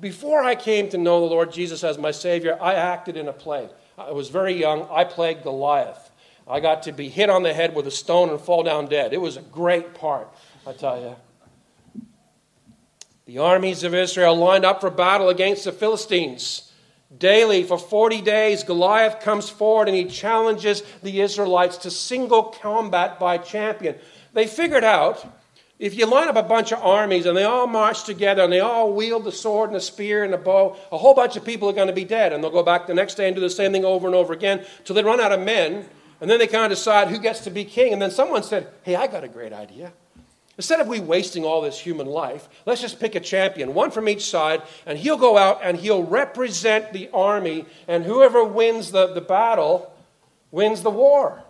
before 0.00 0.44
I 0.44 0.54
came 0.54 0.88
to 0.90 0.98
know 0.98 1.20
the 1.20 1.26
Lord 1.26 1.50
Jesus 1.50 1.82
as 1.82 1.98
my 1.98 2.12
Savior, 2.12 2.56
I 2.60 2.74
acted 2.74 3.16
in 3.16 3.26
a 3.26 3.32
play. 3.32 3.68
I 3.98 4.12
was 4.12 4.28
very 4.28 4.54
young. 4.54 4.86
I 4.90 5.04
played 5.04 5.42
Goliath. 5.42 6.10
I 6.48 6.60
got 6.60 6.84
to 6.84 6.92
be 6.92 7.08
hit 7.08 7.28
on 7.30 7.42
the 7.42 7.52
head 7.52 7.74
with 7.74 7.86
a 7.86 7.90
stone 7.90 8.30
and 8.30 8.40
fall 8.40 8.62
down 8.62 8.86
dead. 8.86 9.12
It 9.12 9.20
was 9.20 9.36
a 9.36 9.42
great 9.42 9.94
part, 9.94 10.28
I 10.66 10.72
tell 10.72 11.00
you. 11.00 11.16
The 13.26 13.38
armies 13.38 13.82
of 13.82 13.94
Israel 13.94 14.36
lined 14.36 14.64
up 14.64 14.80
for 14.80 14.90
battle 14.90 15.28
against 15.28 15.64
the 15.64 15.72
Philistines. 15.72 16.72
Daily, 17.16 17.64
for 17.64 17.78
40 17.78 18.20
days, 18.20 18.62
Goliath 18.62 19.20
comes 19.20 19.48
forward 19.48 19.88
and 19.88 19.96
he 19.96 20.04
challenges 20.04 20.82
the 21.02 21.20
Israelites 21.20 21.78
to 21.78 21.90
single 21.90 22.44
combat 22.44 23.18
by 23.18 23.38
champion. 23.38 23.96
They 24.32 24.46
figured 24.46 24.84
out 24.84 25.26
if 25.78 25.94
you 25.94 26.06
line 26.06 26.28
up 26.28 26.36
a 26.36 26.42
bunch 26.42 26.72
of 26.72 26.80
armies 26.80 27.26
and 27.26 27.36
they 27.36 27.44
all 27.44 27.66
march 27.66 28.04
together 28.04 28.42
and 28.42 28.52
they 28.52 28.60
all 28.60 28.92
wield 28.92 29.24
the 29.24 29.32
sword 29.32 29.68
and 29.68 29.76
the 29.76 29.80
spear 29.80 30.24
and 30.24 30.32
the 30.32 30.38
bow, 30.38 30.76
a 30.90 30.96
whole 30.96 31.12
bunch 31.12 31.36
of 31.36 31.44
people 31.44 31.68
are 31.68 31.74
going 31.74 31.88
to 31.88 31.92
be 31.92 32.04
dead. 32.04 32.32
And 32.32 32.42
they'll 32.42 32.50
go 32.50 32.62
back 32.62 32.86
the 32.86 32.94
next 32.94 33.16
day 33.16 33.26
and 33.26 33.34
do 33.34 33.42
the 33.42 33.50
same 33.50 33.72
thing 33.72 33.84
over 33.84 34.06
and 34.06 34.16
over 34.16 34.32
again 34.32 34.64
till 34.84 34.96
they 34.96 35.02
run 35.02 35.20
out 35.20 35.32
of 35.32 35.40
men. 35.40 35.86
And 36.20 36.30
then 36.30 36.38
they 36.38 36.46
kind 36.46 36.72
of 36.72 36.78
decide 36.78 37.08
who 37.08 37.18
gets 37.18 37.40
to 37.40 37.50
be 37.50 37.64
king. 37.64 37.92
And 37.92 38.00
then 38.00 38.10
someone 38.10 38.42
said, 38.42 38.68
Hey, 38.84 38.96
I 38.96 39.06
got 39.06 39.22
a 39.22 39.28
great 39.28 39.52
idea. 39.52 39.92
Instead 40.56 40.80
of 40.80 40.86
we 40.86 41.00
wasting 41.00 41.44
all 41.44 41.60
this 41.60 41.78
human 41.78 42.06
life, 42.06 42.48
let's 42.64 42.80
just 42.80 42.98
pick 42.98 43.14
a 43.14 43.20
champion, 43.20 43.74
one 43.74 43.90
from 43.90 44.08
each 44.08 44.24
side, 44.24 44.62
and 44.86 44.98
he'll 44.98 45.18
go 45.18 45.36
out 45.36 45.60
and 45.62 45.76
he'll 45.76 46.02
represent 46.02 46.94
the 46.94 47.10
army, 47.12 47.66
and 47.86 48.04
whoever 48.04 48.42
wins 48.42 48.90
the, 48.90 49.12
the 49.12 49.20
battle 49.20 49.92
wins 50.50 50.80
the 50.82 50.90
war. 50.90 51.42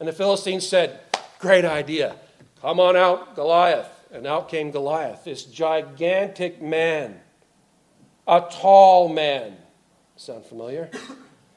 And 0.00 0.08
the 0.08 0.12
Philistines 0.14 0.66
said, 0.66 1.00
Great 1.38 1.66
idea. 1.66 2.16
Come 2.62 2.80
on 2.80 2.96
out, 2.96 3.34
Goliath. 3.34 3.88
And 4.10 4.26
out 4.26 4.48
came 4.48 4.70
Goliath, 4.70 5.24
this 5.24 5.44
gigantic 5.44 6.62
man, 6.62 7.20
a 8.26 8.42
tall 8.50 9.08
man. 9.08 9.56
Sound 10.16 10.44
familiar? 10.46 10.90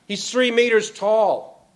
He's 0.06 0.30
three 0.30 0.52
meters 0.52 0.92
tall. 0.92 1.70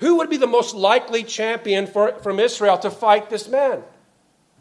Who 0.00 0.16
would 0.16 0.30
be 0.30 0.36
the 0.36 0.46
most 0.46 0.74
likely 0.74 1.22
champion 1.22 1.86
for, 1.86 2.18
from 2.20 2.40
Israel 2.40 2.78
to 2.78 2.90
fight 2.90 3.30
this 3.30 3.48
man? 3.48 3.82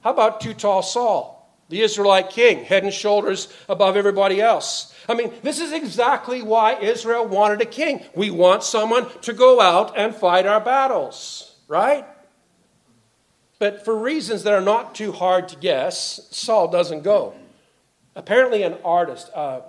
How 0.02 0.12
about 0.12 0.42
too 0.42 0.54
tall 0.54 0.84
Saul, 0.84 1.52
the 1.70 1.82
Israelite 1.82 2.30
king, 2.30 2.64
head 2.64 2.84
and 2.84 2.94
shoulders 2.94 3.52
above 3.68 3.98
everybody 3.98 4.40
else? 4.40 4.94
I 5.10 5.16
mean, 5.16 5.32
this 5.42 5.60
is 5.60 5.72
exactly 5.72 6.42
why 6.42 6.80
Israel 6.80 7.28
wanted 7.28 7.62
a 7.62 7.66
king. 7.66 8.04
We 8.16 8.30
want 8.30 8.64
someone 8.64 9.08
to 9.22 9.34
go 9.34 9.60
out 9.60 9.98
and 9.98 10.14
fight 10.14 10.46
our 10.46 10.62
battles, 10.62 11.56
right? 11.68 12.06
But 13.60 13.84
for 13.84 13.96
reasons 13.98 14.44
that 14.44 14.54
are 14.54 14.62
not 14.62 14.94
too 14.94 15.12
hard 15.12 15.50
to 15.50 15.56
guess, 15.56 16.28
Saul 16.32 16.68
doesn't 16.68 17.02
go. 17.02 17.34
Apparently, 18.16 18.64
an 18.64 18.78
artist 18.84 19.30
uh, 19.34 19.62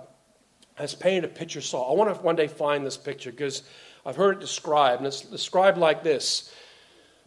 has 0.75 0.95
painted 0.95 1.25
a 1.25 1.33
picture 1.33 1.59
of 1.59 1.65
Saul. 1.65 1.91
I 1.91 1.95
want 1.95 2.15
to 2.15 2.21
one 2.21 2.35
day 2.35 2.47
find 2.47 2.85
this 2.85 2.97
picture 2.97 3.31
because 3.31 3.63
I've 4.05 4.15
heard 4.15 4.37
it 4.37 4.41
described, 4.41 4.99
and 4.99 5.07
it's 5.07 5.21
described 5.21 5.77
like 5.77 6.03
this 6.03 6.53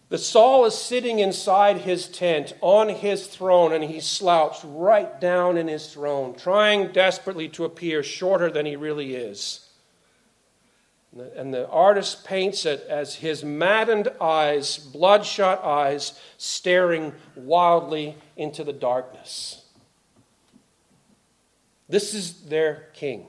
The 0.08 0.18
Saul 0.18 0.64
is 0.64 0.74
sitting 0.74 1.18
inside 1.18 1.78
his 1.78 2.08
tent 2.08 2.54
on 2.60 2.88
his 2.88 3.26
throne, 3.26 3.72
and 3.72 3.84
he 3.84 4.00
slouched 4.00 4.62
right 4.64 5.20
down 5.20 5.56
in 5.56 5.68
his 5.68 5.92
throne, 5.92 6.34
trying 6.34 6.92
desperately 6.92 7.48
to 7.50 7.64
appear 7.64 8.02
shorter 8.02 8.50
than 8.50 8.66
he 8.66 8.76
really 8.76 9.14
is. 9.14 9.68
And 11.36 11.52
the 11.52 11.68
artist 11.68 12.24
paints 12.24 12.64
it 12.64 12.86
as 12.88 13.16
his 13.16 13.44
maddened 13.44 14.08
eyes, 14.20 14.78
bloodshot 14.78 15.62
eyes, 15.62 16.18
staring 16.38 17.12
wildly 17.34 18.16
into 18.36 18.64
the 18.64 18.72
darkness. 18.72 19.62
This 21.88 22.14
is 22.14 22.44
their 22.44 22.88
king. 22.94 23.26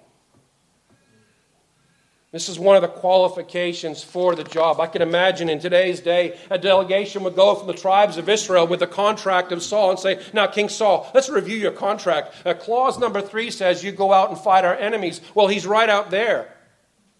This 2.31 2.49
is 2.49 2.57
one 2.57 2.75
of 2.75 2.81
the 2.81 2.87
qualifications 2.87 4.03
for 4.03 4.33
the 4.33 4.43
job. 4.43 4.79
I 4.79 4.87
can 4.87 5.03
imagine 5.03 5.49
in 5.49 5.59
today's 5.59 5.99
day, 5.99 6.39
a 6.49 6.57
delegation 6.57 7.23
would 7.23 7.35
go 7.35 7.53
from 7.53 7.67
the 7.67 7.73
tribes 7.73 8.17
of 8.17 8.27
Israel 8.27 8.65
with 8.65 8.79
the 8.79 8.87
contract 8.87 9.51
of 9.51 9.61
Saul 9.61 9.91
and 9.91 9.99
say, 9.99 10.19
Now, 10.33 10.47
King 10.47 10.67
Saul, 10.67 11.11
let's 11.13 11.29
review 11.29 11.57
your 11.57 11.73
contract. 11.73 12.33
Uh, 12.43 12.55
clause 12.55 12.97
number 12.97 13.21
three 13.21 13.51
says 13.51 13.83
you 13.83 13.91
go 13.91 14.11
out 14.11 14.29
and 14.29 14.39
fight 14.39 14.65
our 14.65 14.75
enemies. 14.75 15.21
Well, 15.35 15.47
he's 15.47 15.67
right 15.67 15.89
out 15.89 16.09
there. 16.09 16.51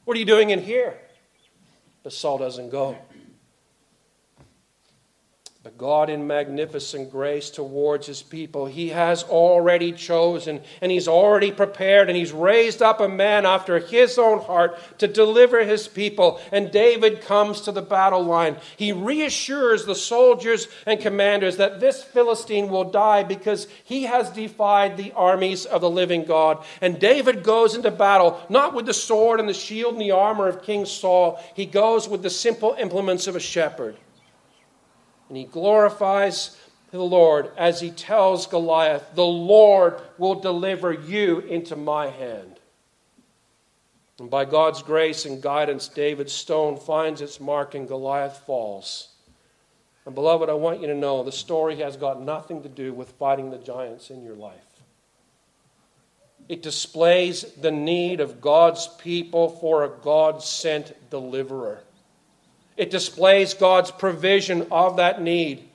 What 0.06 0.18
are 0.18 0.20
you 0.20 0.26
doing 0.26 0.50
in 0.50 0.62
here? 0.62 1.00
But 2.04 2.12
Saul 2.12 2.38
doesn't 2.38 2.70
go. 2.70 2.98
But 5.64 5.78
God, 5.78 6.10
in 6.10 6.28
magnificent 6.28 7.10
grace 7.10 7.50
towards 7.50 8.06
his 8.06 8.22
people, 8.22 8.66
he 8.66 8.90
has 8.90 9.24
already 9.24 9.94
chosen 9.94 10.60
and 10.82 10.92
he's 10.92 11.08
already 11.08 11.54
prepared 11.54 12.10
and 12.10 12.18
he's 12.18 12.34
raised 12.34 12.82
up 12.82 13.00
a 13.00 13.08
man 13.08 13.46
after 13.46 13.80
his 13.80 14.18
own 14.18 14.42
heart 14.42 14.78
to 14.98 15.08
deliver 15.08 15.64
his 15.64 15.88
people. 15.88 16.42
And 16.52 16.70
David 16.70 17.22
comes 17.22 17.62
to 17.62 17.72
the 17.72 17.82
battle 17.82 18.22
line. 18.22 18.58
He 18.76 18.92
reassures 18.92 19.86
the 19.86 19.96
soldiers 19.96 20.68
and 20.86 21.00
commanders 21.00 21.56
that 21.56 21.80
this 21.80 22.04
Philistine 22.04 22.68
will 22.68 22.92
die 22.92 23.24
because 23.24 23.70
he 23.86 24.04
has 24.04 24.30
defied 24.32 24.98
the 24.98 25.14
armies 25.14 25.64
of 25.66 25.80
the 25.80 25.90
living 25.90 26.26
God. 26.26 26.62
And 26.82 27.00
David 27.00 27.42
goes 27.42 27.74
into 27.74 27.90
battle 27.90 28.42
not 28.50 28.74
with 28.74 28.86
the 28.86 28.94
sword 28.94 29.40
and 29.40 29.48
the 29.48 29.54
shield 29.54 29.94
and 29.94 30.02
the 30.02 30.12
armor 30.12 30.50
of 30.50 30.62
King 30.62 30.84
Saul, 30.84 31.42
he 31.56 31.66
goes 31.66 32.10
with 32.10 32.22
the 32.22 32.30
simple 32.30 32.76
implements 32.78 33.28
of 33.28 33.38
a 33.38 33.40
shepherd. 33.40 33.96
And 35.34 35.38
he 35.40 35.46
glorifies 35.46 36.56
the 36.92 37.02
Lord 37.02 37.50
as 37.58 37.82
he 37.82 37.90
tells 37.90 38.46
Goliath, 38.46 39.16
The 39.16 39.26
Lord 39.26 40.00
will 40.20 40.36
deliver 40.36 40.94
you 40.94 41.40
into 41.40 41.76
my 41.76 42.10
hand. 42.10 42.60
And 44.20 44.30
by 44.30 44.46
God's 44.46 44.84
grace 44.84 45.26
and 45.26 45.42
guidance, 45.42 45.88
David's 45.88 46.34
stone 46.34 46.78
finds 46.78 47.20
its 47.20 47.40
mark 47.40 47.74
and 47.74 47.88
Goliath 47.88 48.44
falls. 48.46 49.08
And 50.06 50.14
beloved, 50.14 50.52
I 50.52 50.54
want 50.54 50.82
you 50.82 50.88
to 50.88 50.94
know 50.94 51.24
the 51.24 51.32
story 51.32 51.78
has 51.78 51.98
got 51.98 52.22
nothing 52.22 52.62
to 52.62 52.70
do 52.70 52.94
with 52.94 53.10
fighting 53.14 53.50
the 53.50 53.58
giants 53.58 54.12
in 54.12 54.22
your 54.22 54.36
life. 54.36 54.54
It 56.48 56.62
displays 56.62 57.42
the 57.60 57.72
need 57.72 58.20
of 58.20 58.40
God's 58.40 58.88
people 59.00 59.50
for 59.50 59.84
a 59.84 59.90
God 59.90 60.44
sent 60.44 61.10
deliverer. 61.10 61.82
It 62.78 62.92
displays 62.92 63.54
God's 63.54 63.92
provision 63.92 64.68
of 64.72 64.98
that 64.98 65.22
need. 65.22 65.70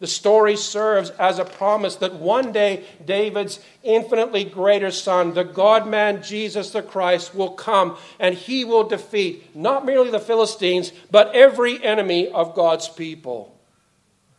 The 0.00 0.06
story 0.08 0.56
serves 0.56 1.10
as 1.10 1.38
a 1.38 1.44
promise 1.44 1.96
that 1.96 2.14
one 2.14 2.52
day 2.52 2.84
David's 3.04 3.60
infinitely 3.82 4.44
greater 4.44 4.90
son, 4.90 5.32
the 5.32 5.44
God 5.44 5.86
man 5.86 6.22
Jesus 6.22 6.70
the 6.70 6.82
Christ, 6.82 7.34
will 7.34 7.52
come 7.52 7.96
and 8.18 8.34
he 8.34 8.64
will 8.64 8.84
defeat 8.84 9.56
not 9.56 9.86
merely 9.86 10.10
the 10.10 10.18
Philistines, 10.18 10.92
but 11.10 11.34
every 11.34 11.82
enemy 11.82 12.28
of 12.28 12.54
God's 12.54 12.88
people. 12.88 13.58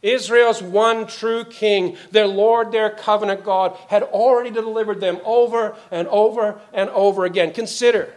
Israel's 0.04 0.62
one 0.62 1.08
true 1.08 1.44
king, 1.46 1.98
their 2.12 2.28
Lord, 2.28 2.72
their 2.72 2.92
covenant 2.92 3.44
God, 3.44 3.76
had 3.88 4.04
already 4.04 4.52
delivered 4.52 5.00
them 5.00 5.20
over 5.26 5.76
and 5.90 6.08
over 6.10 6.62
and 6.74 6.92
over 6.92 7.26
again. 7.26 7.52
Consider, 7.52 8.14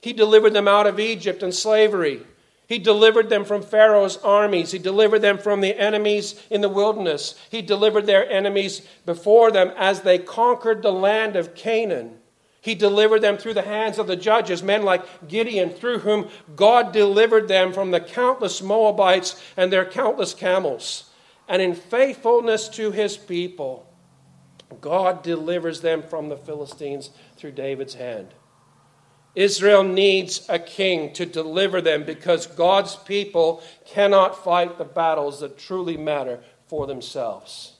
he 0.00 0.12
delivered 0.12 0.52
them 0.52 0.68
out 0.68 0.86
of 0.86 1.00
Egypt 1.00 1.42
and 1.42 1.52
slavery. 1.52 2.22
He 2.66 2.78
delivered 2.78 3.28
them 3.28 3.44
from 3.44 3.62
Pharaoh's 3.62 4.16
armies. 4.18 4.72
He 4.72 4.78
delivered 4.78 5.20
them 5.20 5.38
from 5.38 5.60
the 5.60 5.78
enemies 5.78 6.40
in 6.50 6.60
the 6.60 6.68
wilderness. 6.68 7.34
He 7.50 7.62
delivered 7.62 8.06
their 8.06 8.28
enemies 8.30 8.82
before 9.04 9.50
them 9.50 9.72
as 9.76 10.00
they 10.00 10.18
conquered 10.18 10.82
the 10.82 10.92
land 10.92 11.36
of 11.36 11.54
Canaan. 11.54 12.18
He 12.60 12.74
delivered 12.74 13.20
them 13.20 13.36
through 13.36 13.54
the 13.54 13.62
hands 13.62 13.98
of 13.98 14.06
the 14.06 14.16
judges, 14.16 14.62
men 14.62 14.82
like 14.82 15.28
Gideon, 15.28 15.70
through 15.70 15.98
whom 15.98 16.28
God 16.56 16.92
delivered 16.92 17.48
them 17.48 17.74
from 17.74 17.90
the 17.90 18.00
countless 18.00 18.62
Moabites 18.62 19.40
and 19.56 19.70
their 19.70 19.84
countless 19.84 20.32
camels 20.32 21.10
and 21.48 21.60
in 21.60 21.74
faithfulness 21.74 22.68
to 22.70 22.90
his 22.90 23.16
people, 23.16 23.86
God 24.80 25.22
delivers 25.22 25.80
them 25.80 26.02
from 26.02 26.28
the 26.28 26.36
Philistines 26.36 27.10
through 27.36 27.52
David's 27.52 27.94
hand. 27.94 28.28
Israel 29.34 29.82
needs 29.82 30.46
a 30.48 30.58
king 30.58 31.12
to 31.14 31.26
deliver 31.26 31.80
them 31.80 32.04
because 32.04 32.46
God's 32.46 32.94
people 32.94 33.62
cannot 33.84 34.44
fight 34.44 34.78
the 34.78 34.84
battles 34.84 35.40
that 35.40 35.58
truly 35.58 35.96
matter 35.96 36.40
for 36.68 36.86
themselves. 36.86 37.72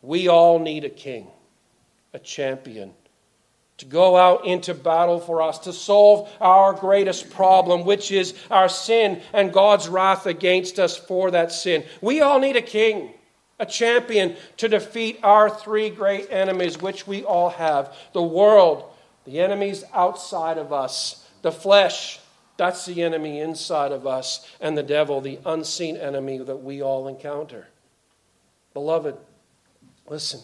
We 0.00 0.26
all 0.26 0.58
need 0.58 0.84
a 0.84 0.90
king, 0.90 1.28
a 2.12 2.18
champion, 2.18 2.94
to 3.78 3.86
go 3.86 4.16
out 4.16 4.44
into 4.44 4.74
battle 4.74 5.20
for 5.20 5.40
us, 5.40 5.60
to 5.60 5.72
solve 5.72 6.28
our 6.40 6.72
greatest 6.72 7.30
problem, 7.30 7.84
which 7.84 8.10
is 8.10 8.34
our 8.50 8.68
sin 8.68 9.22
and 9.32 9.52
God's 9.52 9.88
wrath 9.88 10.26
against 10.26 10.78
us 10.78 10.96
for 10.96 11.30
that 11.30 11.52
sin. 11.52 11.84
We 12.00 12.20
all 12.20 12.40
need 12.40 12.56
a 12.56 12.62
king, 12.62 13.14
a 13.60 13.66
champion 13.66 14.36
to 14.56 14.68
defeat 14.68 15.20
our 15.22 15.48
three 15.48 15.90
great 15.90 16.28
enemies, 16.30 16.80
which 16.80 17.06
we 17.06 17.22
all 17.22 17.50
have 17.50 17.96
the 18.12 18.22
world, 18.22 18.91
the 19.24 19.40
enemies 19.40 19.84
outside 19.92 20.58
of 20.58 20.72
us, 20.72 21.26
the 21.42 21.52
flesh. 21.52 22.20
That's 22.56 22.86
the 22.86 23.02
enemy 23.02 23.40
inside 23.40 23.92
of 23.92 24.06
us, 24.06 24.48
and 24.60 24.76
the 24.76 24.82
devil, 24.82 25.20
the 25.20 25.38
unseen 25.44 25.96
enemy 25.96 26.38
that 26.38 26.56
we 26.56 26.82
all 26.82 27.08
encounter. 27.08 27.68
Beloved, 28.74 29.16
listen. 30.08 30.40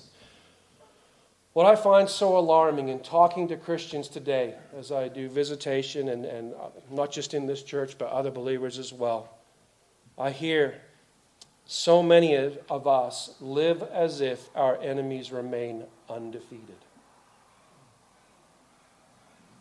What 1.53 1.67
I 1.67 1.77
find 1.77 2.09
so 2.09 2.38
alarming 2.38 2.88
in 2.88 3.01
talking 3.01 3.49
to 3.49 3.57
Christians 3.57 4.09
today, 4.09 4.55
as 4.77 4.93
I 4.93 5.09
do 5.09 5.29
visitation 5.29 6.09
and, 6.09 6.25
and 6.25 6.55
uh, 6.55 6.69
not 6.91 7.11
just 7.11 7.35
in 7.35 7.47
this 7.47 7.62
church, 7.62 7.99
but 7.99 8.11
other 8.11 8.31
believers 8.31 8.79
as 8.79 8.93
well, 8.93 9.29
I 10.17 10.31
hear 10.31 10.81
so 11.67 12.03
many 12.03 12.37
of 12.37 12.87
us 12.87 13.35
live 13.41 13.83
as 13.83 14.21
if 14.21 14.49
our 14.55 14.81
enemies 14.81 15.33
remain 15.33 15.85
undefeated. 16.09 16.77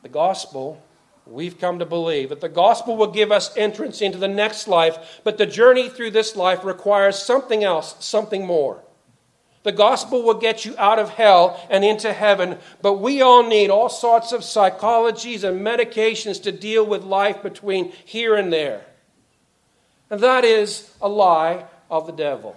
The 0.08 0.14
gospel, 0.14 0.82
we've 1.26 1.60
come 1.60 1.80
to 1.80 1.86
believe 1.86 2.30
that 2.30 2.40
the 2.40 2.48
gospel 2.48 2.96
will 2.96 3.12
give 3.12 3.30
us 3.30 3.56
entrance 3.58 4.02
into 4.02 4.18
the 4.18 4.30
next 4.30 4.66
life, 4.66 5.20
but 5.26 5.38
the 5.38 5.46
journey 5.46 5.90
through 5.90 6.12
this 6.12 6.38
life 6.38 6.64
requires 6.64 7.20
something 7.20 7.62
else, 7.62 7.94
something 8.00 8.46
more. 8.46 8.82
The 9.64 9.74
gospel 9.74 10.24
will 10.24 10.36
get 10.36 10.64
you 10.64 10.76
out 10.78 10.98
of 10.98 11.10
hell 11.10 11.62
and 11.70 11.84
into 11.84 12.14
heaven, 12.14 12.58
but 12.82 13.02
we 13.02 13.22
all 13.22 13.46
need 13.46 13.70
all 13.70 13.90
sorts 13.90 14.32
of 14.32 14.44
psychologies 14.44 15.44
and 15.44 15.60
medications 15.60 16.42
to 16.44 16.54
deal 16.54 16.86
with 16.86 17.04
life 17.04 17.44
between 17.44 17.92
here 18.06 18.34
and 18.34 18.54
there. 18.54 18.86
And 20.10 20.22
that 20.22 20.46
is 20.46 20.90
a 21.02 21.10
lie 21.10 21.66
of 21.92 22.08
the 22.08 22.14
devil. 22.14 22.56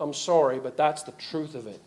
I'm 0.00 0.12
sorry, 0.12 0.58
but 0.58 0.76
that's 0.76 1.04
the 1.04 1.12
truth 1.12 1.54
of 1.54 1.68
it. 1.68 1.80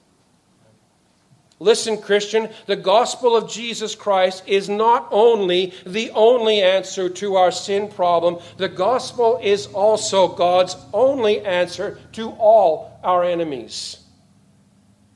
Listen, 1.59 1.99
Christian, 1.99 2.49
the 2.67 2.75
gospel 2.75 3.35
of 3.35 3.49
Jesus 3.49 3.95
Christ 3.95 4.43
is 4.45 4.69
not 4.69 5.07
only 5.11 5.73
the 5.87 6.11
only 6.11 6.61
answer 6.61 7.09
to 7.09 7.35
our 7.35 7.51
sin 7.51 7.87
problem, 7.87 8.37
the 8.57 8.69
gospel 8.69 9.39
is 9.41 9.65
also 9.67 10.27
God's 10.27 10.75
only 10.93 11.43
answer 11.43 11.99
to 12.11 12.29
all 12.31 12.99
our 13.03 13.23
enemies. 13.23 13.97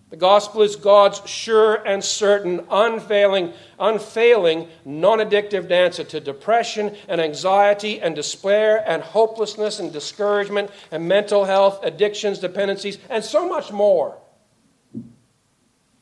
The 0.10 0.17
gospel 0.17 0.63
is 0.63 0.75
God's 0.75 1.21
sure 1.30 1.75
and 1.75 2.04
certain, 2.04 2.65
unfailing, 2.69 3.54
unfailing, 3.80 4.67
non-addictive 4.84 5.71
answer 5.71 6.04
to 6.04 6.19
depression 6.19 6.95
and 7.08 7.21
anxiety 7.21 8.01
and 8.01 8.13
despair 8.13 8.84
and 8.86 9.04
hopelessness 9.04 9.80
and 9.80 9.93
discouragement 9.93 10.69
and 10.91 11.08
mental 11.08 11.45
health, 11.45 11.80
addictions, 11.84 12.39
dependencies, 12.39 12.97
and 13.10 13.23
so 13.23 13.47
much 13.47 13.71
more. 13.71 14.17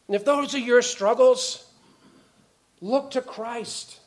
And 0.10 0.16
if 0.16 0.26
those 0.26 0.56
are 0.56 0.60
your 0.60 0.82
struggles, 0.82 1.72
look 2.82 3.12
to 3.12 3.22
Christ. 3.22 4.00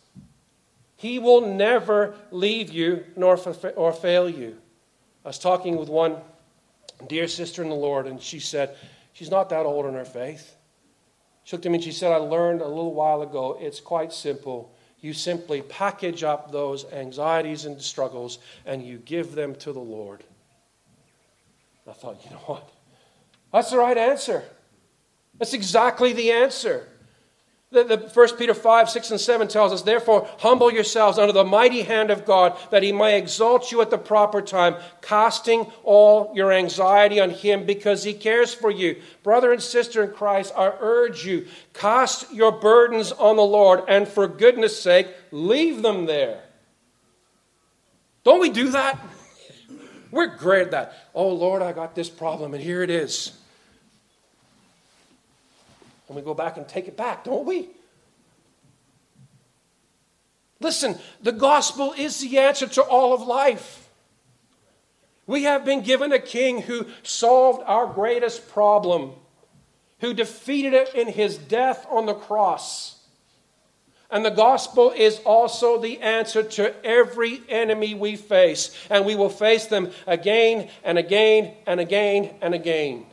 He 0.97 1.21
will 1.21 1.55
never 1.55 2.17
leave 2.33 2.73
you 2.73 3.05
nor 3.15 3.39
or 3.77 3.93
fail 3.93 4.29
you. 4.29 4.59
I 5.25 5.29
was 5.29 5.39
talking 5.39 5.77
with 5.77 5.89
one 5.89 6.17
dear 7.07 7.29
sister 7.29 7.63
in 7.63 7.69
the 7.69 7.77
Lord, 7.77 8.09
and 8.09 8.21
she 8.21 8.41
said, 8.41 8.77
She's 9.13 9.31
not 9.31 9.49
that 9.51 9.65
old 9.65 9.87
in 9.87 9.95
her 9.95 10.05
faith. 10.05 10.57
She 11.45 11.55
looked 11.55 11.67
at 11.67 11.71
me 11.71 11.77
and 11.77 11.85
she 11.85 11.93
said, 11.93 12.11
I 12.11 12.17
learned 12.17 12.63
a 12.63 12.67
little 12.67 12.95
while 12.95 13.23
ago, 13.23 13.57
it's 13.61 13.79
quite 13.79 14.13
simple. 14.13 14.75
You 15.01 15.13
simply 15.13 15.63
package 15.63 16.25
up 16.25 16.51
those 16.51 16.85
anxieties 16.93 17.65
and 17.65 17.81
struggles 17.81 18.41
and 18.67 18.85
you 18.85 18.99
give 18.99 19.37
them 19.37 19.55
to 19.57 19.73
the 19.73 19.79
Lord. 19.79 20.25
I 21.89 21.93
thought, 21.93 22.25
you 22.25 22.31
know 22.33 22.43
what? 22.47 22.69
That's 23.53 23.71
the 23.71 23.79
right 23.79 23.97
answer. 23.97 24.43
That's 25.39 25.55
exactly 25.55 26.13
the 26.13 26.33
answer. 26.33 26.89
The, 27.73 27.85
the 27.85 27.97
1 27.97 28.37
Peter 28.37 28.53
5, 28.53 28.91
6, 28.91 29.11
and 29.13 29.21
7 29.21 29.49
tells 29.49 29.73
us, 29.73 29.81
Therefore, 29.81 30.29
humble 30.41 30.71
yourselves 30.71 31.19
under 31.19 31.33
the 31.33 31.43
mighty 31.43 31.83
hand 31.83 32.11
of 32.11 32.27
God, 32.27 32.59
that 32.71 32.83
he 32.83 32.93
may 32.93 33.17
exalt 33.17 33.73
you 33.73 33.81
at 33.81 33.89
the 33.89 33.97
proper 33.97 34.43
time, 34.43 34.77
casting 35.01 35.63
all 35.83 36.33
your 36.35 36.53
anxiety 36.53 37.19
on 37.19 37.31
him 37.31 37.65
because 37.65 38.05
he 38.05 38.13
cares 38.13 38.53
for 38.53 38.71
you. 38.71 39.01
Brother 39.23 39.53
and 39.53 39.63
sister 39.63 40.05
in 40.05 40.13
Christ, 40.13 40.53
I 40.55 40.71
urge 40.81 41.25
you, 41.25 41.47
cast 41.73 42.31
your 42.31 42.53
burdens 42.53 43.11
on 43.11 43.37
the 43.37 43.43
Lord, 43.43 43.85
and 43.89 44.07
for 44.07 44.29
goodness 44.29 44.79
sake, 44.79 45.09
leave 45.31 45.81
them 45.81 46.05
there. 46.05 46.43
Don't 48.23 48.41
we 48.41 48.51
do 48.51 48.69
that? 48.73 49.01
We're 50.11 50.37
great 50.37 50.67
at 50.67 50.71
that. 50.73 50.95
Oh, 51.15 51.31
Lord, 51.31 51.63
I 51.63 51.73
got 51.73 51.95
this 51.95 52.11
problem, 52.11 52.53
and 52.53 52.63
here 52.63 52.83
it 52.83 52.91
is. 52.91 53.33
And 56.13 56.17
we 56.19 56.23
go 56.23 56.35
back 56.35 56.59
and 56.59 56.69
take 56.69 56.89
it 56.89 56.97
back, 56.97 57.25
don't 57.25 57.47
we? 57.47 57.71
Listen, 60.61 60.99
the 61.23 61.33
gospel 61.33 61.95
is 61.97 62.21
the 62.21 62.37
answer 62.37 62.67
to 62.67 62.83
all 62.83 63.15
of 63.15 63.23
life. 63.23 63.89
We 65.27 65.45
have 65.45 65.65
been 65.65 65.81
given 65.81 66.13
a 66.13 66.19
king 66.19 66.61
who 66.61 66.85
solved 67.03 67.63
our 67.65 67.87
greatest 67.87 68.51
problem, 68.51 69.13
who 70.01 70.13
defeated 70.13 70.75
it 70.75 70.95
in 70.95 71.09
his 71.09 71.39
death 71.39 71.87
on 71.89 72.05
the 72.05 72.13
cross. 72.13 73.01
And 74.11 74.23
the 74.23 74.29
gospel 74.29 74.93
is 74.95 75.19
also 75.21 75.81
the 75.81 76.03
answer 76.03 76.43
to 76.43 76.85
every 76.85 77.41
enemy 77.49 77.95
we 77.95 78.17
face. 78.17 78.77
And 78.91 79.07
we 79.07 79.15
will 79.15 79.31
face 79.31 79.65
them 79.65 79.93
again 80.07 80.69
and 80.85 80.99
again 80.99 81.55
and 81.67 81.81
again 81.81 82.35
and 82.43 82.53
again. 82.53 83.07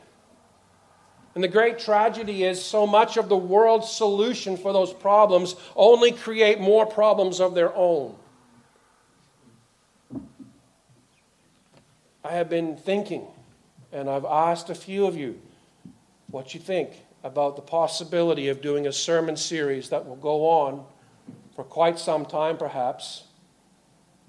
And 1.40 1.44
the 1.46 1.48
great 1.48 1.78
tragedy 1.78 2.44
is 2.44 2.62
so 2.62 2.86
much 2.86 3.16
of 3.16 3.30
the 3.30 3.36
world's 3.38 3.90
solution 3.90 4.58
for 4.58 4.74
those 4.74 4.92
problems 4.92 5.56
only 5.74 6.12
create 6.12 6.60
more 6.60 6.84
problems 6.84 7.40
of 7.40 7.54
their 7.54 7.74
own. 7.74 8.14
I 12.22 12.32
have 12.32 12.50
been 12.50 12.76
thinking, 12.76 13.26
and 13.90 14.10
I've 14.10 14.26
asked 14.26 14.68
a 14.68 14.74
few 14.74 15.06
of 15.06 15.16
you 15.16 15.40
what 16.26 16.52
you 16.52 16.60
think. 16.60 16.90
about 17.24 17.56
the 17.56 17.62
possibility 17.62 18.48
of 18.48 18.60
doing 18.60 18.86
a 18.86 18.92
sermon 18.92 19.34
series 19.34 19.88
that 19.88 20.06
will 20.06 20.16
go 20.16 20.46
on 20.46 20.84
for 21.56 21.64
quite 21.64 21.98
some 21.98 22.26
time, 22.26 22.58
perhaps, 22.58 23.24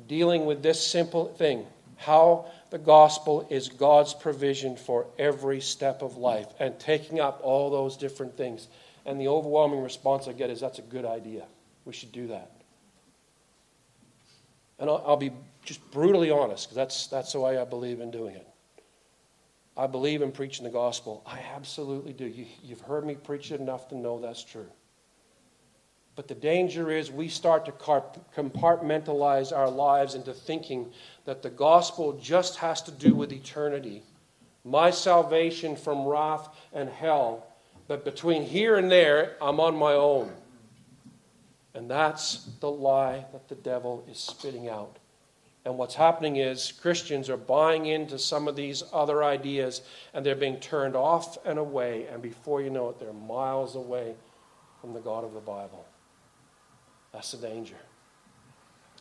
dealing 0.07 0.45
with 0.45 0.63
this 0.63 0.81
simple 0.87 1.25
thing 1.33 1.65
how 1.97 2.45
the 2.71 2.79
gospel 2.79 3.45
is 3.49 3.67
God's 3.67 4.13
provision 4.13 4.77
for 4.77 5.05
every 5.19 5.59
step 5.59 6.01
of 6.01 6.15
life 6.15 6.47
and 6.57 6.79
taking 6.79 7.19
up 7.19 7.41
all 7.43 7.69
those 7.69 7.97
different 7.97 8.37
things. 8.37 8.69
And 9.05 9.19
the 9.19 9.27
overwhelming 9.27 9.83
response 9.83 10.27
I 10.27 10.31
get 10.33 10.49
is 10.49 10.61
that's 10.61 10.79
a 10.79 10.83
good 10.83 11.05
idea. 11.05 11.45
We 11.83 11.91
should 11.91 12.13
do 12.13 12.27
that. 12.27 12.49
And 14.79 14.89
I'll, 14.89 15.03
I'll 15.05 15.17
be 15.17 15.31
just 15.65 15.91
brutally 15.91 16.31
honest 16.31 16.67
because 16.67 16.77
that's, 16.77 17.07
that's 17.07 17.33
the 17.33 17.41
way 17.41 17.57
I 17.57 17.65
believe 17.65 17.99
in 17.99 18.09
doing 18.09 18.35
it. 18.35 18.47
I 19.75 19.87
believe 19.87 20.21
in 20.21 20.31
preaching 20.31 20.63
the 20.63 20.71
gospel. 20.71 21.23
I 21.25 21.39
absolutely 21.53 22.13
do. 22.13 22.25
You, 22.25 22.45
you've 22.63 22.81
heard 22.81 23.05
me 23.05 23.15
preach 23.15 23.51
it 23.51 23.59
enough 23.59 23.89
to 23.89 23.97
know 23.97 24.19
that's 24.19 24.43
true. 24.43 24.67
But 26.15 26.27
the 26.27 26.35
danger 26.35 26.91
is 26.91 27.09
we 27.09 27.29
start 27.29 27.65
to 27.65 27.71
compartmentalize 27.71 29.55
our 29.55 29.69
lives 29.69 30.13
into 30.15 30.33
thinking 30.33 30.91
that 31.25 31.41
the 31.41 31.49
gospel 31.49 32.13
just 32.21 32.57
has 32.57 32.81
to 32.83 32.91
do 32.91 33.15
with 33.15 33.31
eternity. 33.31 34.03
My 34.63 34.91
salvation 34.91 35.75
from 35.75 36.05
wrath 36.05 36.49
and 36.73 36.89
hell. 36.89 37.47
But 37.87 38.05
between 38.05 38.43
here 38.43 38.77
and 38.77 38.91
there, 38.91 39.35
I'm 39.41 39.59
on 39.59 39.75
my 39.75 39.93
own. 39.93 40.31
And 41.73 41.89
that's 41.89 42.45
the 42.59 42.69
lie 42.69 43.25
that 43.31 43.47
the 43.47 43.55
devil 43.55 44.05
is 44.09 44.19
spitting 44.19 44.67
out. 44.67 44.97
And 45.63 45.77
what's 45.77 45.95
happening 45.95 46.37
is 46.37 46.71
Christians 46.71 47.29
are 47.29 47.37
buying 47.37 47.85
into 47.85 48.17
some 48.17 48.47
of 48.47 48.55
these 48.55 48.83
other 48.91 49.23
ideas 49.23 49.81
and 50.13 50.25
they're 50.25 50.35
being 50.35 50.59
turned 50.59 50.95
off 50.95 51.37
and 51.45 51.59
away. 51.59 52.07
And 52.11 52.21
before 52.21 52.61
you 52.61 52.69
know 52.69 52.89
it, 52.89 52.99
they're 52.99 53.13
miles 53.13 53.75
away 53.75 54.15
from 54.81 54.93
the 54.93 54.99
God 54.99 55.23
of 55.23 55.33
the 55.33 55.39
Bible. 55.39 55.85
That's 57.13 57.31
the 57.31 57.47
danger. 57.47 57.75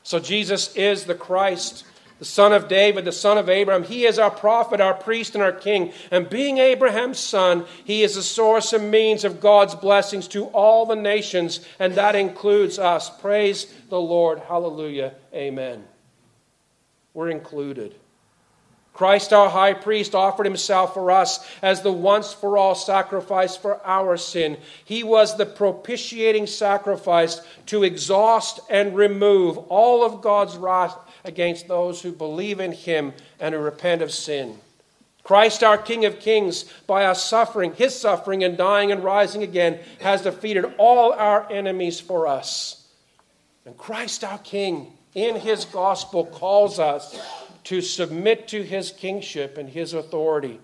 So 0.02 0.18
Jesus 0.18 0.74
is 0.74 1.04
the 1.04 1.14
Christ, 1.14 1.84
the 2.18 2.24
son 2.24 2.52
of 2.52 2.68
David, 2.68 3.04
the 3.04 3.12
son 3.12 3.38
of 3.38 3.48
Abraham. 3.48 3.84
He 3.84 4.06
is 4.06 4.18
our 4.18 4.30
prophet, 4.30 4.80
our 4.80 4.94
priest, 4.94 5.34
and 5.34 5.44
our 5.44 5.52
king. 5.52 5.92
And 6.10 6.28
being 6.28 6.58
Abraham's 6.58 7.18
son, 7.18 7.66
he 7.84 8.02
is 8.02 8.14
the 8.14 8.22
source 8.22 8.72
and 8.72 8.90
means 8.90 9.24
of 9.24 9.40
God's 9.40 9.74
blessings 9.74 10.26
to 10.28 10.46
all 10.46 10.86
the 10.86 10.96
nations, 10.96 11.60
and 11.78 11.94
that 11.94 12.16
includes 12.16 12.78
us. 12.78 13.10
Praise 13.20 13.66
the 13.88 14.00
Lord. 14.00 14.40
Hallelujah. 14.40 15.14
Amen. 15.34 15.84
We're 17.14 17.30
included. 17.30 17.94
Christ, 18.92 19.32
our 19.32 19.48
high 19.48 19.72
priest, 19.72 20.14
offered 20.14 20.44
himself 20.44 20.94
for 20.94 21.10
us 21.10 21.48
as 21.62 21.82
the 21.82 21.92
once 21.92 22.32
for 22.32 22.58
all 22.58 22.74
sacrifice 22.74 23.56
for 23.56 23.80
our 23.86 24.16
sin. 24.16 24.58
He 24.84 25.02
was 25.02 25.36
the 25.36 25.46
propitiating 25.46 26.46
sacrifice 26.46 27.40
to 27.66 27.84
exhaust 27.84 28.60
and 28.68 28.96
remove 28.96 29.56
all 29.56 30.04
of 30.04 30.20
God's 30.20 30.56
wrath 30.56 30.96
against 31.24 31.68
those 31.68 32.02
who 32.02 32.12
believe 32.12 32.60
in 32.60 32.72
him 32.72 33.14
and 33.38 33.54
who 33.54 33.60
repent 33.60 34.02
of 34.02 34.10
sin. 34.12 34.58
Christ, 35.22 35.62
our 35.62 35.78
King 35.78 36.04
of 36.06 36.18
Kings, 36.18 36.64
by 36.86 37.04
our 37.04 37.14
suffering, 37.14 37.74
his 37.74 37.94
suffering 37.94 38.42
and 38.42 38.56
dying 38.56 38.90
and 38.90 39.04
rising 39.04 39.42
again, 39.42 39.78
has 40.00 40.22
defeated 40.22 40.64
all 40.76 41.12
our 41.12 41.50
enemies 41.52 42.00
for 42.00 42.26
us. 42.26 42.88
And 43.64 43.76
Christ, 43.76 44.24
our 44.24 44.38
King, 44.38 44.92
in 45.14 45.36
his 45.36 45.64
gospel, 45.66 46.26
calls 46.26 46.78
us 46.78 47.18
to 47.64 47.80
submit 47.80 48.48
to 48.48 48.62
his 48.62 48.90
kingship 48.90 49.58
and 49.58 49.68
his 49.68 49.94
authority, 49.94 50.60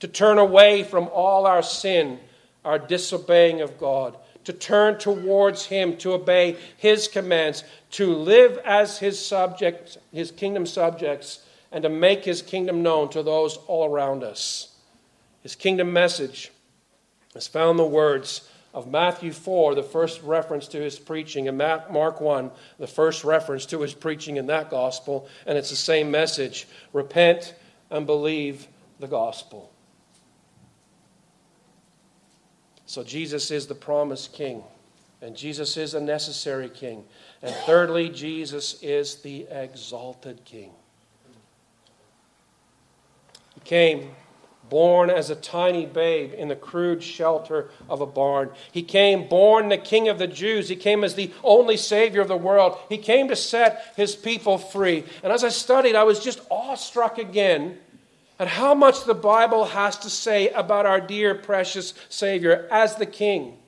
to 0.00 0.08
turn 0.08 0.38
away 0.38 0.82
from 0.82 1.08
all 1.08 1.46
our 1.46 1.62
sin, 1.62 2.18
our 2.64 2.78
disobeying 2.78 3.60
of 3.60 3.78
God, 3.78 4.16
to 4.44 4.52
turn 4.52 4.98
towards 4.98 5.66
him, 5.66 5.96
to 5.98 6.12
obey 6.12 6.56
his 6.76 7.08
commands, 7.08 7.64
to 7.92 8.14
live 8.14 8.58
as 8.64 8.98
his 8.98 9.24
subjects, 9.24 9.98
his 10.12 10.30
kingdom 10.30 10.66
subjects, 10.66 11.40
and 11.72 11.82
to 11.82 11.88
make 11.88 12.24
his 12.24 12.42
kingdom 12.42 12.82
known 12.82 13.08
to 13.10 13.22
those 13.22 13.56
all 13.66 13.88
around 13.90 14.22
us. 14.22 14.76
His 15.42 15.56
kingdom 15.56 15.92
message 15.92 16.52
is 17.34 17.46
found 17.46 17.72
in 17.72 17.76
the 17.78 17.84
words 17.84 18.48
of 18.74 18.90
Matthew 18.90 19.32
4, 19.32 19.76
the 19.76 19.84
first 19.84 20.20
reference 20.22 20.66
to 20.68 20.78
his 20.78 20.98
preaching, 20.98 21.46
and 21.46 21.56
Mark 21.56 22.20
1, 22.20 22.50
the 22.78 22.88
first 22.88 23.22
reference 23.22 23.64
to 23.66 23.80
his 23.80 23.94
preaching 23.94 24.36
in 24.36 24.46
that 24.48 24.68
gospel, 24.68 25.28
and 25.46 25.56
it's 25.56 25.70
the 25.70 25.76
same 25.76 26.10
message 26.10 26.66
repent 26.92 27.54
and 27.90 28.04
believe 28.04 28.66
the 28.98 29.06
gospel. 29.06 29.70
So 32.86 33.04
Jesus 33.04 33.52
is 33.52 33.68
the 33.68 33.74
promised 33.76 34.32
king, 34.32 34.64
and 35.22 35.36
Jesus 35.36 35.76
is 35.76 35.94
a 35.94 36.00
necessary 36.00 36.68
king. 36.68 37.04
And 37.42 37.54
thirdly, 37.66 38.08
Jesus 38.08 38.82
is 38.82 39.16
the 39.16 39.46
exalted 39.50 40.44
king. 40.44 40.72
He 43.54 43.60
came 43.60 44.10
born 44.68 45.10
as 45.10 45.30
a 45.30 45.36
tiny 45.36 45.86
babe 45.86 46.32
in 46.34 46.48
the 46.48 46.56
crude 46.56 47.02
shelter 47.02 47.68
of 47.88 48.00
a 48.00 48.06
barn. 48.06 48.50
He 48.72 48.82
came 48.82 49.28
born 49.28 49.68
the 49.68 49.78
King 49.78 50.08
of 50.08 50.18
the 50.18 50.26
Jews. 50.26 50.68
He 50.68 50.76
came 50.76 51.04
as 51.04 51.14
the 51.14 51.30
only 51.42 51.76
Savior 51.76 52.20
of 52.20 52.28
the 52.28 52.36
world. 52.36 52.78
He 52.88 52.98
came 52.98 53.28
to 53.28 53.36
set 53.36 53.92
his 53.96 54.16
people 54.16 54.58
free. 54.58 55.04
And 55.22 55.32
as 55.32 55.44
I 55.44 55.50
studied, 55.50 55.94
I 55.94 56.04
was 56.04 56.22
just 56.22 56.40
awestruck 56.50 57.18
again 57.18 57.78
at 58.38 58.48
how 58.48 58.74
much 58.74 59.04
the 59.04 59.14
Bible 59.14 59.64
has 59.66 59.96
to 59.98 60.10
say 60.10 60.48
about 60.50 60.86
our 60.86 61.00
dear, 61.00 61.34
precious 61.34 61.94
Savior 62.08 62.68
as 62.70 62.96
the 62.96 63.06
King. 63.06 63.58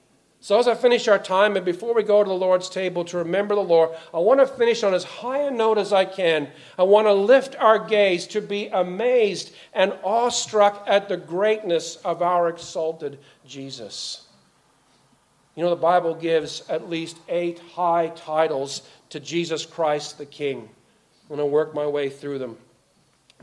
So, 0.46 0.60
as 0.60 0.68
I 0.68 0.76
finish 0.76 1.08
our 1.08 1.18
time, 1.18 1.56
and 1.56 1.64
before 1.64 1.92
we 1.92 2.04
go 2.04 2.22
to 2.22 2.28
the 2.28 2.32
Lord's 2.32 2.70
table 2.70 3.04
to 3.06 3.18
remember 3.18 3.56
the 3.56 3.62
Lord, 3.62 3.90
I 4.14 4.20
want 4.20 4.38
to 4.38 4.46
finish 4.46 4.84
on 4.84 4.94
as 4.94 5.02
high 5.02 5.40
a 5.40 5.50
note 5.50 5.76
as 5.76 5.92
I 5.92 6.04
can. 6.04 6.46
I 6.78 6.84
want 6.84 7.08
to 7.08 7.14
lift 7.14 7.56
our 7.56 7.80
gaze 7.80 8.28
to 8.28 8.40
be 8.40 8.68
amazed 8.68 9.52
and 9.74 9.92
awestruck 10.04 10.84
at 10.86 11.08
the 11.08 11.16
greatness 11.16 11.96
of 12.04 12.22
our 12.22 12.48
exalted 12.48 13.18
Jesus. 13.44 14.28
You 15.56 15.64
know, 15.64 15.70
the 15.70 15.74
Bible 15.74 16.14
gives 16.14 16.62
at 16.68 16.88
least 16.88 17.18
eight 17.28 17.58
high 17.58 18.12
titles 18.14 18.82
to 19.08 19.18
Jesus 19.18 19.66
Christ 19.66 20.16
the 20.16 20.26
King. 20.26 20.68
I'm 21.22 21.28
going 21.36 21.40
to 21.40 21.46
work 21.46 21.74
my 21.74 21.88
way 21.88 22.08
through 22.08 22.38
them 22.38 22.56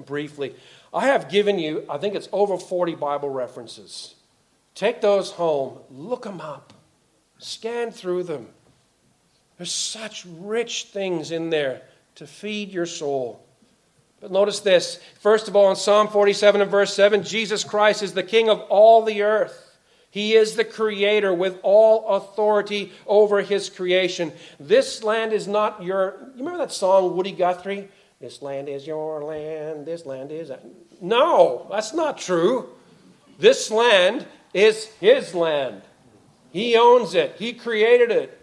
briefly. 0.06 0.56
I 0.94 1.08
have 1.08 1.28
given 1.28 1.60
you, 1.60 1.84
I 1.90 1.98
think 1.98 2.16
it's 2.16 2.30
over 2.32 2.58
40 2.58 2.96
Bible 2.96 3.30
references. 3.30 4.16
Take 4.74 5.02
those 5.02 5.32
home, 5.32 5.80
look 5.92 6.24
them 6.24 6.40
up. 6.40 6.73
Scan 7.44 7.92
through 7.92 8.24
them. 8.24 8.48
There's 9.58 9.72
such 9.72 10.26
rich 10.26 10.86
things 10.86 11.32
in 11.32 11.50
there 11.50 11.82
to 12.16 12.26
feed 12.26 12.72
your 12.72 12.86
soul. 12.86 13.44
But 14.22 14.32
notice 14.32 14.62
this. 14.62 15.02
First 15.20 15.50
of 15.50 15.56
all, 15.56 15.70
in 15.70 15.76
Psalm 15.76 16.08
47 16.08 16.62
and 16.62 16.72
verse 16.72 16.94
7, 16.94 17.24
Jesus 17.24 17.64
Christ 17.64 18.02
is 18.02 18.14
the 18.14 18.24
King 18.24 18.50
of 18.50 18.62
all 18.62 19.04
the 19.04 19.24
earth. 19.24 19.78
He 20.10 20.36
is 20.36 20.56
the 20.56 20.64
creator 20.64 21.34
with 21.34 21.60
all 21.64 22.08
authority 22.08 22.94
over 23.06 23.42
his 23.42 23.70
creation. 23.70 24.32
This 24.60 25.04
land 25.04 25.34
is 25.34 25.48
not 25.48 25.84
your. 25.84 26.16
You 26.36 26.46
remember 26.46 26.60
that 26.60 26.72
song, 26.72 27.18
Woody 27.18 27.32
Guthrie? 27.32 27.90
This 28.22 28.42
land 28.42 28.70
is 28.70 28.88
your 28.88 29.22
land, 29.24 29.86
this 29.86 30.06
land 30.06 30.32
is. 30.32 30.50
No, 31.02 31.68
that's 31.70 31.94
not 31.94 32.18
true. 32.18 32.70
This 33.38 33.70
land 33.70 34.26
is 34.54 34.86
his 35.02 35.36
land. 35.36 35.82
He 36.54 36.78
owns 36.78 37.16
it, 37.16 37.36
He 37.38 37.52
created 37.52 38.12
it. 38.12 38.40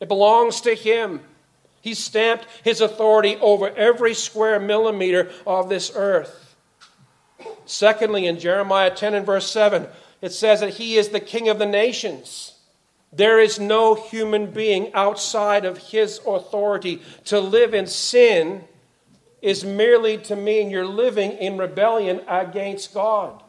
It 0.00 0.08
belongs 0.08 0.62
to 0.62 0.74
Him. 0.74 1.20
He 1.82 1.92
stamped 1.92 2.46
His 2.64 2.80
authority 2.80 3.36
over 3.40 3.68
every 3.68 4.14
square 4.14 4.58
millimeter 4.60 5.30
of 5.46 5.68
this 5.68 5.92
earth. 5.94 6.54
Secondly, 7.66 8.26
in 8.26 8.38
Jeremiah 8.38 8.94
10 8.94 9.14
and 9.14 9.26
verse 9.26 9.50
7, 9.50 9.86
it 10.22 10.32
says 10.32 10.60
that 10.60 10.74
He 10.74 10.96
is 10.96 11.08
the 11.08 11.20
King 11.20 11.48
of 11.48 11.58
the 11.58 11.66
nations. 11.66 12.54
There 13.12 13.40
is 13.40 13.58
no 13.58 13.94
human 13.94 14.52
being 14.52 14.94
outside 14.94 15.64
of 15.64 15.78
His 15.78 16.20
authority. 16.26 17.02
To 17.26 17.40
live 17.40 17.74
in 17.74 17.88
sin 17.88 18.64
is 19.42 19.64
merely 19.64 20.18
to 20.18 20.36
mean 20.36 20.70
you're 20.70 20.86
living 20.86 21.32
in 21.32 21.58
rebellion 21.58 22.20
against 22.28 22.94
God. 22.94 23.42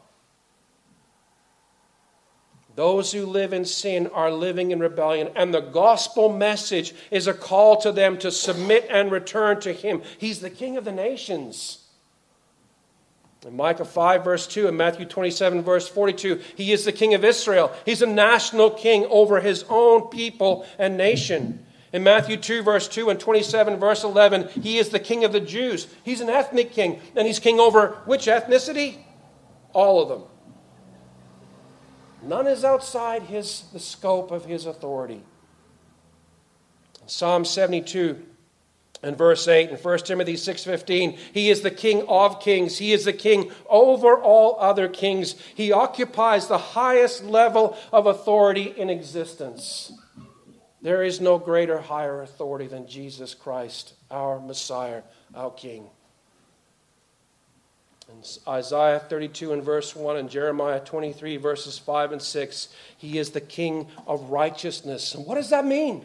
Those 2.78 3.10
who 3.10 3.26
live 3.26 3.52
in 3.52 3.64
sin 3.64 4.06
are 4.14 4.30
living 4.30 4.70
in 4.70 4.78
rebellion, 4.78 5.30
and 5.34 5.52
the 5.52 5.58
gospel 5.58 6.28
message 6.28 6.94
is 7.10 7.26
a 7.26 7.34
call 7.34 7.76
to 7.78 7.90
them 7.90 8.18
to 8.18 8.30
submit 8.30 8.86
and 8.88 9.10
return 9.10 9.58
to 9.62 9.72
Him. 9.72 10.00
He's 10.18 10.38
the 10.38 10.48
King 10.48 10.76
of 10.76 10.84
the 10.84 10.92
nations. 10.92 11.84
In 13.44 13.56
Micah 13.56 13.84
5, 13.84 14.22
verse 14.22 14.46
2, 14.46 14.68
and 14.68 14.78
Matthew 14.78 15.06
27, 15.06 15.62
verse 15.62 15.88
42, 15.88 16.40
He 16.54 16.70
is 16.70 16.84
the 16.84 16.92
King 16.92 17.14
of 17.14 17.24
Israel. 17.24 17.72
He's 17.84 18.00
a 18.00 18.06
national 18.06 18.70
king 18.70 19.06
over 19.06 19.40
His 19.40 19.64
own 19.68 20.02
people 20.02 20.64
and 20.78 20.96
nation. 20.96 21.66
In 21.92 22.04
Matthew 22.04 22.36
2, 22.36 22.62
verse 22.62 22.86
2 22.86 23.10
and 23.10 23.18
27, 23.18 23.80
verse 23.80 24.04
11, 24.04 24.50
He 24.62 24.78
is 24.78 24.90
the 24.90 25.00
King 25.00 25.24
of 25.24 25.32
the 25.32 25.40
Jews. 25.40 25.88
He's 26.04 26.20
an 26.20 26.30
ethnic 26.30 26.70
king, 26.70 27.00
and 27.16 27.26
He's 27.26 27.40
king 27.40 27.58
over 27.58 27.98
which 28.04 28.26
ethnicity? 28.26 28.98
All 29.72 30.00
of 30.00 30.08
them. 30.08 30.28
None 32.22 32.46
is 32.46 32.64
outside 32.64 33.22
his, 33.24 33.64
the 33.72 33.78
scope 33.78 34.30
of 34.30 34.44
his 34.44 34.66
authority. 34.66 35.22
Psalm 37.06 37.44
72 37.44 38.22
and 39.02 39.16
verse 39.16 39.46
8 39.46 39.70
and 39.70 39.78
1 39.78 39.98
Timothy 40.00 40.34
6:15 40.34 41.16
he 41.32 41.50
is 41.50 41.62
the 41.62 41.70
king 41.70 42.04
of 42.08 42.40
kings. 42.40 42.78
He 42.78 42.92
is 42.92 43.04
the 43.04 43.12
king 43.12 43.50
over 43.68 44.20
all 44.20 44.56
other 44.58 44.88
kings. 44.88 45.36
He 45.54 45.72
occupies 45.72 46.48
the 46.48 46.58
highest 46.58 47.24
level 47.24 47.76
of 47.92 48.06
authority 48.06 48.74
in 48.76 48.90
existence. 48.90 49.92
There 50.82 51.02
is 51.02 51.20
no 51.20 51.38
greater 51.38 51.80
higher 51.80 52.22
authority 52.22 52.66
than 52.66 52.88
Jesus 52.88 53.34
Christ 53.34 53.94
our 54.10 54.40
messiah 54.40 55.02
our 55.34 55.50
king 55.50 55.90
in 58.08 58.22
Isaiah 58.46 58.98
32 58.98 59.52
and 59.52 59.62
verse 59.62 59.94
1 59.94 60.16
and 60.16 60.30
Jeremiah 60.30 60.80
23 60.80 61.36
verses 61.36 61.78
5 61.78 62.12
and 62.12 62.22
6 62.22 62.68
he 62.96 63.18
is 63.18 63.30
the 63.30 63.40
king 63.40 63.86
of 64.06 64.30
righteousness. 64.30 65.14
And 65.14 65.26
what 65.26 65.34
does 65.34 65.50
that 65.50 65.66
mean 65.66 66.04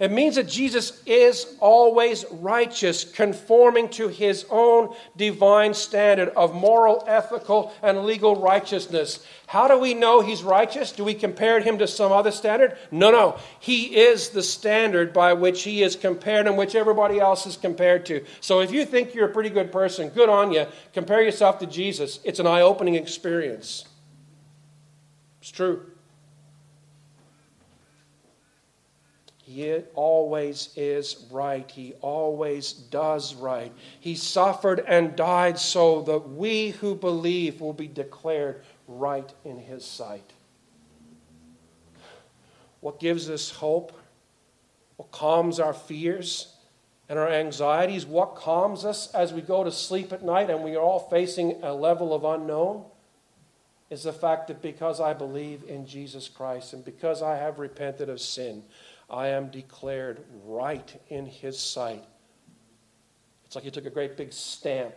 it 0.00 0.10
means 0.10 0.34
that 0.34 0.48
Jesus 0.48 1.00
is 1.06 1.56
always 1.60 2.24
righteous, 2.30 3.04
conforming 3.04 3.88
to 3.90 4.08
his 4.08 4.44
own 4.50 4.94
divine 5.16 5.74
standard 5.74 6.30
of 6.30 6.54
moral, 6.54 7.04
ethical, 7.06 7.72
and 7.82 8.04
legal 8.04 8.34
righteousness. 8.36 9.24
How 9.46 9.68
do 9.68 9.78
we 9.78 9.94
know 9.94 10.20
he's 10.20 10.42
righteous? 10.42 10.90
Do 10.90 11.04
we 11.04 11.14
compare 11.14 11.60
him 11.60 11.78
to 11.78 11.86
some 11.86 12.10
other 12.10 12.32
standard? 12.32 12.76
No, 12.90 13.12
no. 13.12 13.38
He 13.60 13.96
is 13.96 14.30
the 14.30 14.42
standard 14.42 15.12
by 15.12 15.32
which 15.34 15.62
he 15.62 15.82
is 15.82 15.94
compared 15.94 16.48
and 16.48 16.56
which 16.56 16.74
everybody 16.74 17.20
else 17.20 17.46
is 17.46 17.56
compared 17.56 18.04
to. 18.06 18.24
So 18.40 18.60
if 18.60 18.72
you 18.72 18.84
think 18.84 19.14
you're 19.14 19.28
a 19.28 19.32
pretty 19.32 19.50
good 19.50 19.70
person, 19.70 20.08
good 20.08 20.28
on 20.28 20.50
you. 20.50 20.66
Compare 20.92 21.22
yourself 21.22 21.60
to 21.60 21.66
Jesus. 21.66 22.18
It's 22.24 22.40
an 22.40 22.46
eye 22.48 22.62
opening 22.62 22.96
experience. 22.96 23.84
It's 25.40 25.52
true. 25.52 25.93
He 29.54 29.84
always 29.94 30.70
is 30.74 31.26
right. 31.30 31.70
He 31.70 31.92
always 32.00 32.72
does 32.72 33.36
right. 33.36 33.72
He 34.00 34.16
suffered 34.16 34.80
and 34.80 35.14
died 35.14 35.60
so 35.60 36.02
that 36.02 36.30
we 36.30 36.70
who 36.70 36.96
believe 36.96 37.60
will 37.60 37.72
be 37.72 37.86
declared 37.86 38.64
right 38.88 39.32
in 39.44 39.58
His 39.58 39.84
sight. 39.84 40.32
What 42.80 42.98
gives 42.98 43.30
us 43.30 43.50
hope? 43.50 43.92
What 44.96 45.12
calms 45.12 45.60
our 45.60 45.72
fears 45.72 46.56
and 47.08 47.16
our 47.16 47.30
anxieties? 47.30 48.04
What 48.04 48.34
calms 48.34 48.84
us 48.84 49.14
as 49.14 49.32
we 49.32 49.40
go 49.40 49.62
to 49.62 49.70
sleep 49.70 50.12
at 50.12 50.24
night 50.24 50.50
and 50.50 50.64
we 50.64 50.74
are 50.74 50.82
all 50.82 50.98
facing 50.98 51.62
a 51.62 51.72
level 51.72 52.12
of 52.12 52.24
unknown? 52.24 52.86
Is 53.88 54.02
the 54.02 54.12
fact 54.12 54.48
that 54.48 54.60
because 54.60 55.00
I 55.00 55.12
believe 55.12 55.62
in 55.68 55.86
Jesus 55.86 56.28
Christ 56.28 56.72
and 56.72 56.84
because 56.84 57.22
I 57.22 57.36
have 57.36 57.60
repented 57.60 58.08
of 58.08 58.20
sin, 58.20 58.64
I 59.10 59.28
am 59.28 59.48
declared 59.48 60.24
right 60.44 61.02
in 61.08 61.26
his 61.26 61.58
sight. 61.58 62.04
It's 63.44 63.54
like 63.54 63.64
he 63.64 63.70
took 63.70 63.86
a 63.86 63.90
great 63.90 64.16
big 64.16 64.32
stamp. 64.32 64.94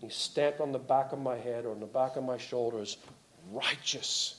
He 0.00 0.08
stamped 0.08 0.60
on 0.60 0.72
the 0.72 0.78
back 0.78 1.12
of 1.12 1.18
my 1.18 1.36
head 1.36 1.64
or 1.64 1.72
on 1.72 1.80
the 1.80 1.86
back 1.86 2.16
of 2.16 2.24
my 2.24 2.38
shoulders, 2.38 2.96
righteous. 3.52 4.36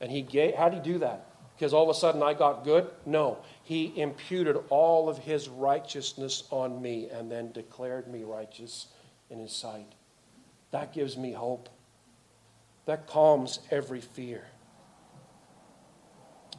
And 0.00 0.10
he 0.10 0.22
gave, 0.22 0.54
how 0.54 0.68
did 0.68 0.84
he 0.84 0.92
do 0.92 0.98
that? 0.98 1.26
Because 1.56 1.74
all 1.74 1.82
of 1.82 1.94
a 1.94 1.98
sudden 1.98 2.22
I 2.22 2.34
got 2.34 2.64
good? 2.64 2.88
No. 3.04 3.38
He 3.64 3.92
imputed 4.00 4.56
all 4.70 5.08
of 5.08 5.18
his 5.18 5.48
righteousness 5.48 6.44
on 6.50 6.80
me 6.80 7.08
and 7.10 7.30
then 7.30 7.52
declared 7.52 8.08
me 8.08 8.24
righteous 8.24 8.86
in 9.28 9.38
his 9.38 9.52
sight. 9.52 9.92
That 10.70 10.92
gives 10.92 11.16
me 11.16 11.32
hope. 11.32 11.68
That 12.86 13.06
calms 13.06 13.60
every 13.70 14.00
fear. 14.00 14.44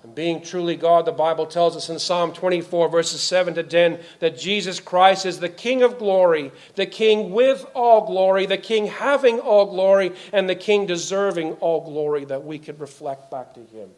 And 0.04 0.16
being 0.16 0.42
truly 0.42 0.76
God, 0.76 1.06
the 1.06 1.12
Bible 1.12 1.46
tells 1.46 1.76
us 1.76 1.90
in 1.90 2.00
Psalm 2.00 2.34
24, 2.34 2.90
verses 2.90 3.22
7 3.22 3.54
to 3.54 3.64
10, 3.64 4.00
that 4.20 4.38
Jesus 4.38 4.80
Christ 4.80 5.28
is 5.28 5.40
the 5.40 5.50
King 5.50 5.84
of 5.84 6.00
glory, 6.00 6.52
the 6.76 6.88
King 6.88 7.32
with 7.32 7.66
all 7.76 8.08
glory, 8.08 8.48
the 8.48 8.58
King 8.58 8.88
having 8.88 9.40
all 9.40 9.68
glory, 9.68 10.14
and 10.34 10.50
the 10.50 10.56
King 10.56 10.88
deserving 10.88 11.54
all 11.54 11.82
glory 11.82 12.26
that 12.26 12.44
we 12.44 12.58
could 12.58 12.80
reflect 12.80 13.30
back 13.30 13.54
to 13.54 13.60
Him. 13.60 13.90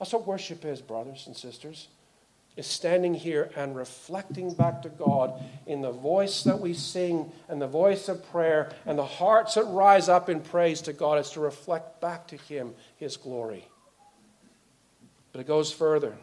That's 0.00 0.12
what 0.12 0.26
worship 0.26 0.64
is, 0.64 0.80
brothers 0.80 1.24
and 1.26 1.36
sisters. 1.36 1.88
Is 2.56 2.68
standing 2.68 3.14
here 3.14 3.50
and 3.56 3.74
reflecting 3.74 4.54
back 4.54 4.82
to 4.82 4.88
God 4.88 5.42
in 5.66 5.82
the 5.82 5.90
voice 5.90 6.44
that 6.44 6.60
we 6.60 6.72
sing 6.72 7.32
and 7.48 7.60
the 7.60 7.66
voice 7.66 8.08
of 8.08 8.30
prayer 8.30 8.70
and 8.86 8.96
the 8.96 9.04
hearts 9.04 9.54
that 9.54 9.64
rise 9.64 10.08
up 10.08 10.28
in 10.28 10.40
praise 10.40 10.80
to 10.82 10.92
God 10.92 11.18
is 11.18 11.30
to 11.30 11.40
reflect 11.40 12.00
back 12.00 12.28
to 12.28 12.36
Him 12.36 12.74
His 12.96 13.16
glory. 13.16 13.66
But 15.34 15.40
it 15.40 15.48
goes 15.48 15.72
further. 15.72 16.16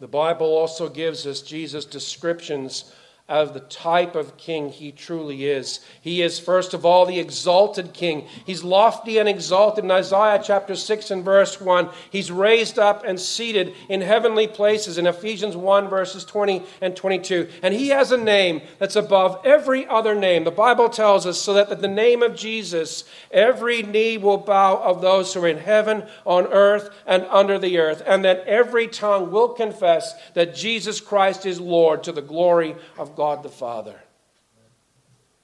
The 0.00 0.08
Bible 0.08 0.46
also 0.46 0.88
gives 0.88 1.26
us 1.26 1.42
Jesus' 1.42 1.84
descriptions 1.84 2.90
of 3.28 3.54
the 3.54 3.60
type 3.60 4.14
of 4.14 4.36
king 4.36 4.68
he 4.68 4.92
truly 4.92 5.46
is. 5.46 5.80
He 6.00 6.22
is, 6.22 6.38
first 6.38 6.74
of 6.74 6.86
all, 6.86 7.06
the 7.06 7.18
exalted 7.18 7.92
king. 7.92 8.28
He's 8.44 8.62
lofty 8.62 9.18
and 9.18 9.28
exalted. 9.28 9.82
In 9.82 9.90
Isaiah 9.90 10.40
chapter 10.42 10.76
6 10.76 11.10
and 11.10 11.24
verse 11.24 11.60
1, 11.60 11.88
he's 12.08 12.30
raised 12.30 12.78
up 12.78 13.04
and 13.04 13.18
seated 13.18 13.74
in 13.88 14.00
heavenly 14.00 14.46
places 14.46 14.96
in 14.96 15.08
Ephesians 15.08 15.56
1, 15.56 15.88
verses 15.88 16.24
20 16.24 16.62
and 16.80 16.94
22. 16.94 17.48
And 17.64 17.74
he 17.74 17.88
has 17.88 18.12
a 18.12 18.16
name 18.16 18.62
that's 18.78 18.94
above 18.94 19.44
every 19.44 19.88
other 19.88 20.14
name. 20.14 20.44
The 20.44 20.52
Bible 20.52 20.88
tells 20.88 21.26
us 21.26 21.40
so 21.40 21.52
that 21.54 21.70
at 21.70 21.80
the 21.80 21.88
name 21.88 22.22
of 22.22 22.36
Jesus, 22.36 23.02
every 23.32 23.82
knee 23.82 24.18
will 24.18 24.38
bow 24.38 24.76
of 24.76 25.00
those 25.00 25.34
who 25.34 25.42
are 25.42 25.48
in 25.48 25.58
heaven, 25.58 26.04
on 26.24 26.46
earth, 26.46 26.90
and 27.04 27.24
under 27.24 27.58
the 27.58 27.78
earth, 27.78 28.04
and 28.06 28.24
that 28.24 28.44
every 28.46 28.86
tongue 28.86 29.32
will 29.32 29.48
confess 29.48 30.14
that 30.34 30.54
Jesus 30.54 31.00
Christ 31.00 31.44
is 31.44 31.60
Lord 31.60 32.04
to 32.04 32.12
the 32.12 32.22
glory 32.22 32.76
of 32.96 33.15
God 33.16 33.42
the 33.42 33.48
Father. 33.48 34.00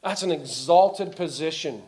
That's 0.03 0.23
an 0.23 0.31
exalted 0.31 1.16
position. 1.16 1.83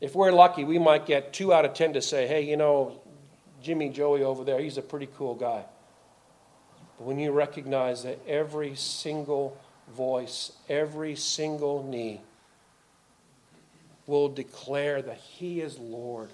If 0.00 0.14
we're 0.14 0.32
lucky, 0.32 0.64
we 0.64 0.78
might 0.78 1.06
get 1.06 1.32
two 1.32 1.52
out 1.52 1.64
of 1.64 1.74
ten 1.74 1.92
to 1.92 2.02
say, 2.02 2.26
hey, 2.26 2.42
you 2.42 2.56
know, 2.56 3.00
Jimmy 3.62 3.88
Joey 3.88 4.22
over 4.22 4.42
there, 4.42 4.60
he's 4.60 4.78
a 4.78 4.82
pretty 4.82 5.08
cool 5.16 5.34
guy. 5.34 5.64
But 6.98 7.04
when 7.06 7.18
you 7.18 7.30
recognize 7.30 8.02
that 8.02 8.18
every 8.26 8.74
single 8.74 9.56
voice, 9.94 10.52
every 10.68 11.14
single 11.14 11.84
knee 11.84 12.20
will 14.06 14.28
declare 14.28 15.02
that 15.02 15.18
He 15.18 15.60
is 15.60 15.78
Lord, 15.78 16.30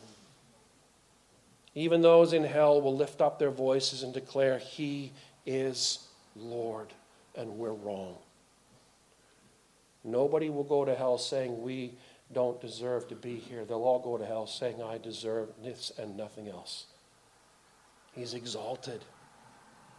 even 1.74 2.00
those 2.00 2.32
in 2.32 2.44
hell 2.44 2.80
will 2.80 2.96
lift 2.96 3.20
up 3.20 3.38
their 3.38 3.50
voices 3.50 4.02
and 4.02 4.12
declare, 4.12 4.58
He 4.58 5.12
is 5.44 6.07
Lord, 6.36 6.92
and 7.34 7.58
we're 7.58 7.72
wrong. 7.72 8.16
Nobody 10.04 10.50
will 10.50 10.64
go 10.64 10.84
to 10.84 10.94
hell 10.94 11.18
saying 11.18 11.62
we 11.62 11.94
don't 12.32 12.60
deserve 12.60 13.08
to 13.08 13.14
be 13.14 13.36
here. 13.36 13.64
They'll 13.64 13.82
all 13.82 13.98
go 13.98 14.16
to 14.16 14.24
hell 14.24 14.46
saying, 14.46 14.82
I 14.82 14.98
deserve 14.98 15.48
this 15.62 15.92
and 15.98 16.16
nothing 16.16 16.48
else. 16.48 16.86
He's 18.12 18.34
exalted. 18.34 19.04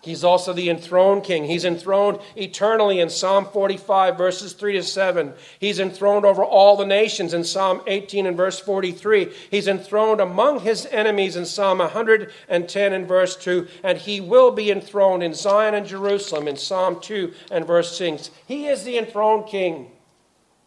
He's 0.02 0.24
also 0.24 0.54
the 0.54 0.70
enthroned 0.70 1.26
king. 1.26 1.44
He's 1.44 1.66
enthroned 1.66 2.20
eternally 2.38 3.02
in 3.02 3.10
Psalm 3.10 3.46
45, 3.46 4.18
verses 4.18 4.54
3 4.54 4.74
to 4.74 4.84
7. 4.84 5.34
He's 5.60 5.80
enthroned 5.80 6.26
over 6.26 6.42
all 6.42 6.78
the 6.78 6.86
nations 6.86 7.34
in 7.34 7.44
Psalm 7.44 7.82
18 7.86 8.26
and 8.26 8.38
verse 8.38 8.62
43. 8.62 9.34
He's 9.52 9.68
enthroned 9.68 10.22
among 10.22 10.62
his 10.62 10.86
enemies 10.86 11.36
in 11.36 11.46
Psalm 11.46 11.80
110 11.80 12.94
and 12.94 13.08
verse 13.08 13.36
2. 13.36 13.68
And 13.84 13.98
he 13.98 14.22
will 14.22 14.52
be 14.52 14.72
enthroned 14.72 15.22
in 15.22 15.34
Zion 15.34 15.76
and 15.76 15.86
Jerusalem 15.86 16.48
in 16.48 16.56
Psalm 16.56 17.02
2 17.02 17.34
and 17.52 17.68
verse 17.68 17.98
6. 17.98 18.32
He 18.46 18.68
is 18.68 18.86
the 18.86 18.98
enthroned 18.98 19.48
king, 19.48 19.92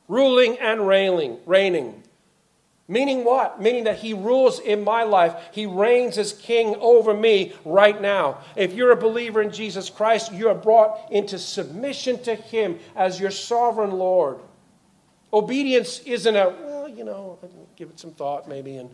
ruling 0.09 0.59
and 0.59 0.87
reigning. 0.87 1.39
reigning. 1.47 2.02
Meaning 2.93 3.25
what? 3.25 3.59
Meaning 3.59 3.85
that 3.85 4.01
He 4.01 4.13
rules 4.13 4.61
in 4.61 4.85
my 4.85 5.05
life. 5.05 5.35
He 5.53 5.65
reigns 5.65 6.19
as 6.19 6.35
King 6.35 6.77
over 6.79 7.15
me 7.15 7.55
right 7.65 7.99
now. 7.99 8.41
If 8.55 8.75
you're 8.75 8.93
a 8.93 8.97
believer 8.97 9.41
in 9.41 9.51
Jesus 9.51 9.89
Christ, 9.89 10.31
you 10.31 10.51
are 10.51 10.55
brought 10.55 11.11
into 11.11 11.39
submission 11.39 12.23
to 12.25 12.35
Him 12.35 12.79
as 12.95 13.19
your 13.19 13.31
sovereign 13.31 13.93
Lord. 13.93 14.41
Obedience 15.33 16.01
isn't 16.01 16.37
a, 16.37 16.51
well, 16.51 16.87
you 16.87 17.05
know, 17.05 17.39
give 17.77 17.89
it 17.89 17.99
some 17.99 18.11
thought 18.11 18.47
maybe 18.47 18.77
and 18.77 18.91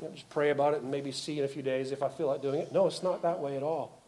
you 0.00 0.08
know, 0.08 0.14
just 0.14 0.30
pray 0.30 0.48
about 0.48 0.72
it 0.72 0.80
and 0.80 0.90
maybe 0.90 1.12
see 1.12 1.38
in 1.38 1.44
a 1.44 1.48
few 1.48 1.60
days 1.60 1.92
if 1.92 2.02
I 2.02 2.08
feel 2.08 2.28
like 2.28 2.40
doing 2.40 2.60
it. 2.60 2.72
No, 2.72 2.86
it's 2.86 3.02
not 3.02 3.20
that 3.20 3.38
way 3.38 3.58
at 3.58 3.62
all. 3.62 4.00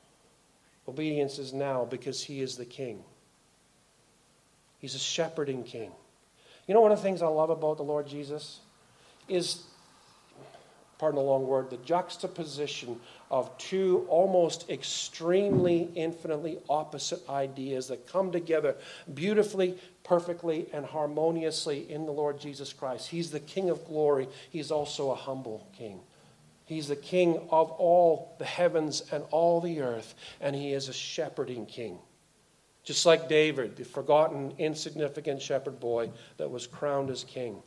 Obedience 0.89 1.39
is 1.39 1.53
now 1.53 1.85
because 1.85 2.23
He 2.23 2.41
is 2.41 2.57
the 2.57 2.65
King. 2.65 3.05
He's 4.79 4.95
a 4.95 4.99
shepherding 4.99 5.65
King. 5.65 5.93
You 6.67 6.73
know 6.73 6.81
one 6.81 6.93
of 6.93 6.99
the 6.99 7.05
things 7.05 7.21
I 7.21 7.27
love 7.27 7.51
about 7.51 7.77
the 7.77 7.83
Lord 7.83 8.07
Jesus? 8.07 8.61
Is 9.29 9.65
pardon 10.99 11.17
the 11.17 11.23
long 11.23 11.47
word, 11.47 11.71
the 11.71 11.77
juxtaposition 11.79 13.01
of 13.31 13.57
two 13.59 14.07
almost 14.09 14.71
extremely, 14.71 15.91
infinitely 15.95 16.59
opposite 16.69 17.21
ideas 17.29 17.89
that 17.89 18.07
come 18.07 18.31
together 18.31 18.77
beautifully, 19.13 19.77
perfectly, 20.05 20.67
and 20.73 20.87
harmoniously 20.87 21.91
in 21.91 22.07
the 22.07 22.13
Lord 22.13 22.41
Jesus 22.41 22.73
Christ. 22.73 23.09
He's 23.09 23.31
the 23.31 23.41
King 23.41 23.71
of 23.71 23.85
glory, 23.87 24.29
He's 24.51 24.71
also 24.71 25.11
a 25.11 25.17
humble 25.17 25.67
King. 25.77 26.01
He's 26.65 26.89
the 26.89 26.97
King 26.97 27.37
of 27.51 27.71
all 27.73 28.35
the 28.39 28.45
heavens 28.45 29.03
and 29.13 29.25
all 29.31 29.61
the 29.61 29.81
earth, 29.81 30.15
and 30.41 30.55
He 30.57 30.73
is 30.73 30.89
a 30.89 30.95
shepherding 30.95 31.67
King. 31.67 31.99
Just 32.85 33.07
like 33.07 33.29
David, 33.29 33.77
the 33.77 33.85
forgotten, 33.85 34.55
insignificant 34.59 35.41
shepherd 35.41 35.81
boy 35.81 36.11
that 36.37 36.51
was 36.51 36.67
crowned 36.67 37.11
as 37.11 37.25
king. 37.25 37.63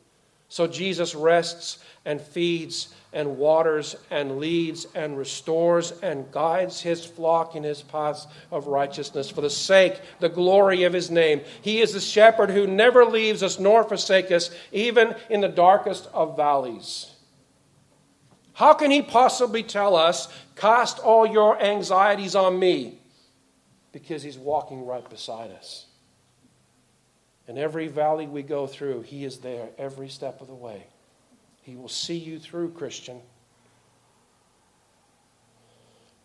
So 0.49 0.67
Jesus 0.67 1.13
rests 1.13 1.79
and 2.05 2.21
feeds 2.21 2.93
and 3.13 3.37
waters 3.37 3.95
and 4.11 4.37
leads 4.37 4.85
and 4.95 5.17
restores 5.17 5.91
and 6.03 6.31
guides 6.31 6.81
his 6.81 7.03
flock 7.03 7.55
in 7.55 7.63
his 7.63 7.81
paths 7.81 8.27
of 8.51 8.67
righteousness 8.67 9.29
for 9.29 9.41
the 9.41 9.49
sake, 9.49 9.99
the 10.19 10.29
glory 10.29 10.83
of 10.83 10.93
his 10.93 11.09
name. 11.09 11.41
He 11.61 11.81
is 11.81 11.93
the 11.93 11.99
shepherd 11.99 12.49
who 12.49 12.67
never 12.67 13.05
leaves 13.05 13.43
us 13.43 13.59
nor 13.59 13.83
forsakes 13.83 14.31
us, 14.31 14.51
even 14.71 15.15
in 15.29 15.41
the 15.41 15.47
darkest 15.47 16.07
of 16.13 16.37
valleys. 16.37 17.11
How 18.53 18.73
can 18.73 18.91
he 18.91 19.01
possibly 19.01 19.63
tell 19.63 19.95
us, 19.95 20.27
Cast 20.57 20.97
all 20.99 21.25
your 21.25 21.61
anxieties 21.61 22.35
on 22.35 22.57
me? 22.57 22.99
Because 23.91 24.23
he's 24.23 24.37
walking 24.37 24.85
right 24.85 25.07
beside 25.07 25.51
us. 25.51 25.86
In 27.47 27.57
every 27.57 27.87
valley 27.87 28.27
we 28.27 28.43
go 28.43 28.67
through, 28.67 29.01
He 29.01 29.23
is 29.23 29.37
there 29.39 29.69
every 29.77 30.09
step 30.09 30.41
of 30.41 30.47
the 30.47 30.53
way. 30.53 30.85
He 31.61 31.75
will 31.75 31.89
see 31.89 32.17
you 32.17 32.39
through, 32.39 32.71
Christian. 32.71 33.21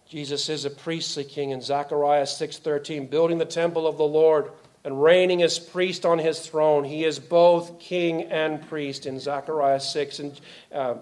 Jesus 0.09 0.49
is 0.49 0.65
a 0.65 0.71
priestly 0.71 1.25
king 1.25 1.51
in 1.51 1.63
Zechariah 1.63 2.27
6:13, 2.27 3.07
building 3.07 3.39
the 3.39 3.45
temple 3.45 3.87
of 3.87 3.97
the 3.97 4.05
Lord 4.05 4.51
and 4.85 5.03
reigning 5.03 5.43
as 5.43 5.59
priest 5.59 6.05
on 6.05 6.19
his 6.19 6.41
throne. 6.41 6.85
He 6.85 7.05
is 7.05 7.19
both 7.19 7.79
king 7.79 8.25
and 8.25 8.67
priest 8.69 9.07
in 9.07 9.19
Zechariah 9.19 9.81
6 9.81 10.19
and 10.19 10.41
uh, 10.73 10.95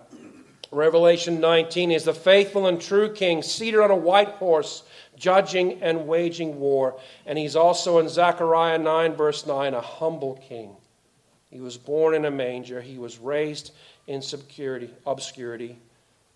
Revelation 0.70 1.40
19 1.40 1.90
is 1.90 2.04
the 2.04 2.14
faithful 2.14 2.68
and 2.68 2.80
true 2.80 3.12
king 3.12 3.42
seated 3.42 3.80
on 3.80 3.90
a 3.90 3.96
white 3.96 4.28
horse 4.28 4.84
judging 5.20 5.80
and 5.82 6.08
waging 6.08 6.58
war. 6.58 6.98
And 7.26 7.38
he's 7.38 7.54
also 7.54 7.98
in 7.98 8.08
Zechariah 8.08 8.78
9, 8.78 9.14
verse 9.14 9.46
9, 9.46 9.74
a 9.74 9.80
humble 9.80 10.40
king. 10.48 10.74
He 11.50 11.60
was 11.60 11.76
born 11.76 12.14
in 12.14 12.24
a 12.24 12.30
manger, 12.30 12.80
he 12.80 12.98
was 12.98 13.18
raised 13.18 13.72
in 14.06 14.16
obscurity. 14.18 14.90
obscurity. 15.06 15.78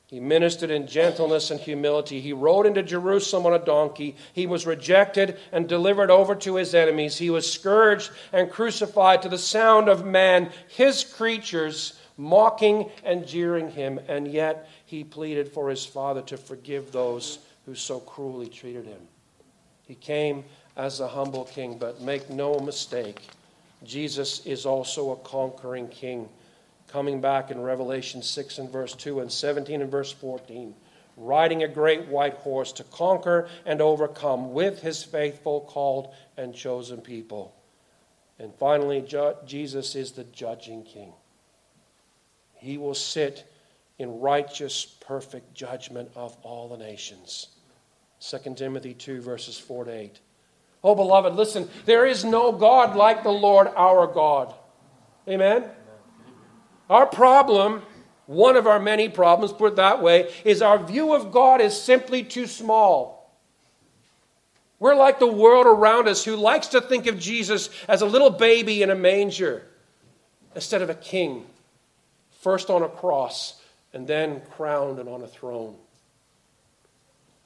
He 0.06 0.20
ministered 0.20 0.70
in 0.70 0.86
gentleness 0.86 1.50
and 1.50 1.58
humility. 1.58 2.20
He 2.20 2.32
rode 2.32 2.66
into 2.66 2.82
Jerusalem 2.82 3.46
on 3.46 3.54
a 3.54 3.64
donkey. 3.64 4.16
He 4.32 4.46
was 4.46 4.66
rejected 4.66 5.38
and 5.50 5.66
delivered 5.66 6.10
over 6.10 6.34
to 6.36 6.56
his 6.56 6.74
enemies. 6.74 7.18
He 7.18 7.30
was 7.30 7.50
scourged 7.50 8.12
and 8.32 8.50
crucified 8.50 9.22
to 9.22 9.28
the 9.28 9.38
sound 9.38 9.88
of 9.88 10.04
man, 10.04 10.52
his 10.68 11.02
creatures 11.02 11.98
mocking 12.16 12.90
and 13.02 13.26
jeering 13.26 13.70
him. 13.70 13.98
And 14.06 14.28
yet 14.28 14.68
he 14.84 15.04
pleaded 15.04 15.48
for 15.48 15.70
his 15.70 15.86
Father 15.86 16.22
to 16.22 16.36
forgive 16.36 16.92
those 16.92 17.38
who 17.66 17.74
so 17.74 18.00
cruelly 18.00 18.48
treated 18.48 18.84
him. 18.84 19.00
He 19.86 19.94
came 19.94 20.44
as 20.76 21.00
a 21.00 21.08
humble 21.08 21.44
king, 21.44 21.78
but 21.78 22.00
make 22.00 22.30
no 22.30 22.58
mistake, 22.58 23.20
Jesus 23.84 24.44
is 24.46 24.66
also 24.66 25.12
a 25.12 25.16
conquering 25.16 25.88
king. 25.88 26.28
Coming 26.88 27.20
back 27.20 27.50
in 27.50 27.60
Revelation 27.60 28.22
6 28.22 28.58
and 28.58 28.70
verse 28.70 28.94
2 28.94 29.20
and 29.20 29.30
17 29.30 29.82
and 29.82 29.90
verse 29.90 30.12
14, 30.12 30.74
riding 31.16 31.62
a 31.62 31.68
great 31.68 32.06
white 32.06 32.34
horse 32.34 32.72
to 32.72 32.84
conquer 32.84 33.48
and 33.66 33.80
overcome 33.80 34.52
with 34.52 34.80
his 34.80 35.02
faithful, 35.02 35.62
called, 35.62 36.14
and 36.36 36.54
chosen 36.54 37.00
people. 37.00 37.54
And 38.38 38.52
finally, 38.54 39.04
Jesus 39.46 39.94
is 39.94 40.12
the 40.12 40.24
judging 40.24 40.82
king. 40.82 41.12
He 42.54 42.78
will 42.78 42.94
sit 42.94 43.50
in 43.98 44.20
righteous, 44.20 44.84
perfect 44.84 45.54
judgment 45.54 46.10
of 46.16 46.36
all 46.42 46.68
the 46.68 46.76
nations. 46.76 47.48
2 48.30 48.54
Timothy 48.54 48.94
2, 48.94 49.20
verses 49.20 49.58
4 49.58 49.84
to 49.84 49.92
8. 49.92 50.20
Oh, 50.82 50.94
beloved, 50.94 51.34
listen, 51.34 51.68
there 51.84 52.06
is 52.06 52.24
no 52.24 52.52
God 52.52 52.96
like 52.96 53.22
the 53.22 53.30
Lord 53.30 53.68
our 53.76 54.06
God. 54.06 54.54
Amen? 55.28 55.64
Our 56.88 57.06
problem, 57.06 57.82
one 58.26 58.56
of 58.56 58.66
our 58.66 58.80
many 58.80 59.08
problems, 59.08 59.52
put 59.52 59.76
that 59.76 60.02
way, 60.02 60.32
is 60.44 60.62
our 60.62 60.78
view 60.78 61.14
of 61.14 61.32
God 61.32 61.60
is 61.60 61.78
simply 61.80 62.22
too 62.22 62.46
small. 62.46 63.30
We're 64.78 64.94
like 64.94 65.18
the 65.18 65.26
world 65.26 65.66
around 65.66 66.08
us 66.08 66.24
who 66.24 66.36
likes 66.36 66.68
to 66.68 66.80
think 66.80 67.06
of 67.06 67.18
Jesus 67.18 67.70
as 67.88 68.02
a 68.02 68.06
little 68.06 68.30
baby 68.30 68.82
in 68.82 68.90
a 68.90 68.94
manger 68.94 69.66
instead 70.54 70.82
of 70.82 70.90
a 70.90 70.94
king, 70.94 71.46
first 72.40 72.70
on 72.70 72.82
a 72.82 72.88
cross 72.88 73.60
and 73.92 74.06
then 74.06 74.42
crowned 74.56 74.98
and 74.98 75.08
on 75.08 75.22
a 75.22 75.26
throne. 75.26 75.76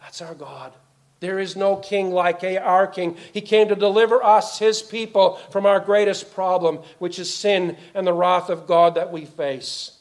That's 0.00 0.22
our 0.22 0.34
God. 0.34 0.72
There 1.20 1.38
is 1.40 1.56
no 1.56 1.76
king 1.76 2.12
like 2.12 2.44
our 2.44 2.86
king. 2.86 3.16
He 3.32 3.40
came 3.40 3.68
to 3.68 3.74
deliver 3.74 4.22
us, 4.22 4.58
his 4.58 4.82
people, 4.82 5.36
from 5.50 5.66
our 5.66 5.80
greatest 5.80 6.32
problem, 6.32 6.78
which 6.98 7.18
is 7.18 7.32
sin 7.32 7.76
and 7.94 8.06
the 8.06 8.12
wrath 8.12 8.50
of 8.50 8.66
God 8.66 8.94
that 8.94 9.10
we 9.10 9.24
face. 9.24 9.98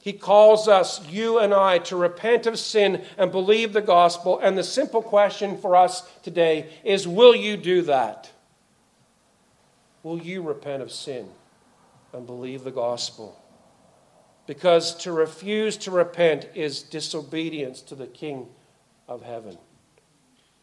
He 0.00 0.12
calls 0.12 0.68
us, 0.68 1.06
you 1.08 1.38
and 1.38 1.52
I, 1.52 1.78
to 1.78 1.96
repent 1.96 2.46
of 2.46 2.58
sin 2.58 3.04
and 3.18 3.30
believe 3.30 3.72
the 3.72 3.80
gospel. 3.80 4.38
And 4.38 4.56
the 4.56 4.64
simple 4.64 5.02
question 5.02 5.56
for 5.58 5.76
us 5.76 6.08
today 6.22 6.70
is 6.84 7.08
will 7.08 7.34
you 7.34 7.56
do 7.56 7.82
that? 7.82 8.30
Will 10.02 10.18
you 10.18 10.42
repent 10.42 10.82
of 10.82 10.92
sin 10.92 11.28
and 12.12 12.26
believe 12.26 12.62
the 12.62 12.70
gospel? 12.70 13.40
Because 14.46 14.94
to 14.98 15.10
refuse 15.10 15.76
to 15.78 15.90
repent 15.90 16.48
is 16.54 16.82
disobedience 16.82 17.82
to 17.82 17.96
the 17.96 18.06
King 18.06 18.46
of 19.08 19.22
heaven. 19.22 19.58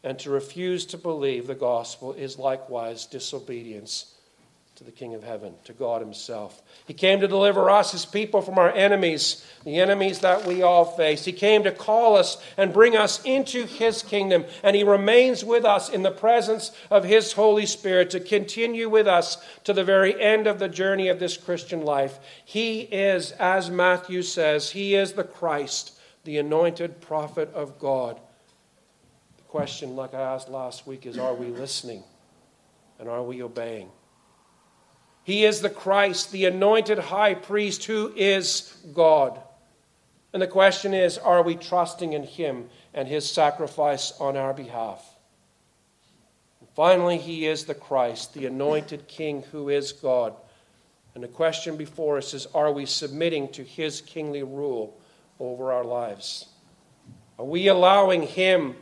And 0.04 0.20
to 0.20 0.30
refuse 0.30 0.86
to 0.88 0.98
believe 0.98 1.48
the 1.48 1.56
gospel 1.56 2.14
is 2.14 2.38
likewise 2.38 3.06
disobedience 3.06 4.14
to 4.76 4.84
the 4.84 4.92
King 4.92 5.14
of 5.14 5.24
heaven, 5.24 5.54
to 5.66 5.74
God 5.74 6.02
Himself. 6.02 6.62
He 6.88 6.96
came 6.96 7.20
to 7.20 7.28
deliver 7.28 7.70
us, 7.70 7.92
His 7.92 8.06
people, 8.06 8.42
from 8.42 8.58
our 8.58 8.72
enemies, 8.72 9.46
the 9.64 9.80
enemies 9.80 10.20
that 10.20 10.48
we 10.48 10.64
all 10.64 10.84
face. 10.84 11.24
He 11.24 11.32
came 11.32 11.64
to 11.64 11.72
call 11.72 12.18
us 12.18 12.44
and 12.58 12.74
bring 12.74 12.98
us 12.98 13.24
into 13.24 13.66
His 13.66 14.02
kingdom, 14.02 14.46
and 14.64 14.76
He 14.76 14.84
remains 14.84 15.46
with 15.46 15.64
us 15.64 15.90
in 15.90 16.02
the 16.02 16.12
presence 16.12 16.72
of 16.90 17.04
His 17.04 17.34
Holy 17.34 17.68
Spirit 17.68 18.10
to 18.10 18.20
continue 18.20 18.90
with 18.90 19.08
us 19.08 19.38
to 19.64 19.74
the 19.74 19.84
very 19.84 20.20
end 20.20 20.48
of 20.48 20.58
the 20.58 20.70
journey 20.70 21.08
of 21.08 21.20
this 21.20 21.38
Christian 21.38 21.86
life. 21.86 22.18
He 22.44 22.82
is, 22.82 23.32
as 23.34 23.70
Matthew 23.70 24.24
says, 24.24 24.72
He 24.72 24.96
is 24.96 25.14
the 25.14 25.24
Christ, 25.24 25.94
the 26.24 26.40
anointed 26.40 27.00
prophet 27.00 27.54
of 27.54 27.78
God. 27.78 28.20
Question, 29.54 29.96
like 29.96 30.16
I 30.16 30.22
asked 30.34 30.50
last 30.50 30.88
week, 30.88 31.06
is 31.06 31.20
are 31.20 31.36
we 31.36 31.46
listening 31.46 32.04
and 32.98 33.08
are 33.08 33.22
we 33.22 33.44
obeying? 33.44 33.92
He 35.22 35.46
is 35.46 35.62
the 35.62 35.70
Christ, 35.70 36.32
the 36.32 36.46
anointed 36.46 36.98
high 36.98 37.36
priest 37.36 37.84
who 37.84 38.12
is 38.16 38.76
God. 38.96 39.40
And 40.34 40.42
the 40.42 40.48
question 40.48 40.96
is 40.96 41.20
are 41.20 41.44
we 41.44 41.54
trusting 41.54 42.14
in 42.14 42.24
him 42.24 42.68
and 42.96 43.08
his 43.08 43.30
sacrifice 43.30 44.12
on 44.20 44.38
our 44.38 44.56
behalf? 44.56 45.08
And 46.60 46.70
finally, 46.70 47.20
he 47.20 47.46
is 47.46 47.66
the 47.66 47.76
Christ, 47.76 48.34
the 48.34 48.48
anointed 48.48 49.08
king 49.08 49.44
who 49.52 49.70
is 49.70 49.92
God. 49.92 50.34
And 51.14 51.24
the 51.24 51.28
question 51.28 51.78
before 51.78 52.18
us 52.18 52.34
is 52.34 52.48
are 52.56 52.72
we 52.72 52.88
submitting 52.88 53.50
to 53.50 53.64
his 53.64 54.02
kingly 54.02 54.42
rule 54.42 55.00
over 55.40 55.72
our 55.72 55.86
lives? 55.86 56.48
Are 57.38 57.46
we 57.46 57.68
allowing 57.68 58.24
him 58.24 58.78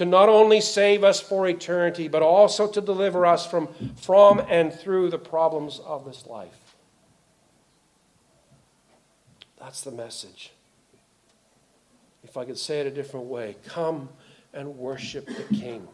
to 0.00 0.06
not 0.06 0.30
only 0.30 0.62
save 0.62 1.04
us 1.04 1.20
for 1.20 1.46
eternity, 1.46 2.08
but 2.08 2.22
also 2.22 2.66
to 2.66 2.80
deliver 2.80 3.26
us 3.26 3.46
from, 3.46 3.68
from 3.96 4.38
and 4.48 4.72
through 4.72 5.10
the 5.10 5.18
problems 5.18 5.78
of 5.84 6.06
this 6.06 6.26
life. 6.26 6.74
That's 9.58 9.82
the 9.82 9.90
message. 9.90 10.52
If 12.24 12.38
I 12.38 12.46
could 12.46 12.56
say 12.56 12.80
it 12.80 12.86
a 12.86 12.90
different 12.90 13.26
way, 13.26 13.56
come 13.66 14.08
and 14.54 14.78
worship 14.78 15.26
the 15.26 15.54
King. 15.54 15.86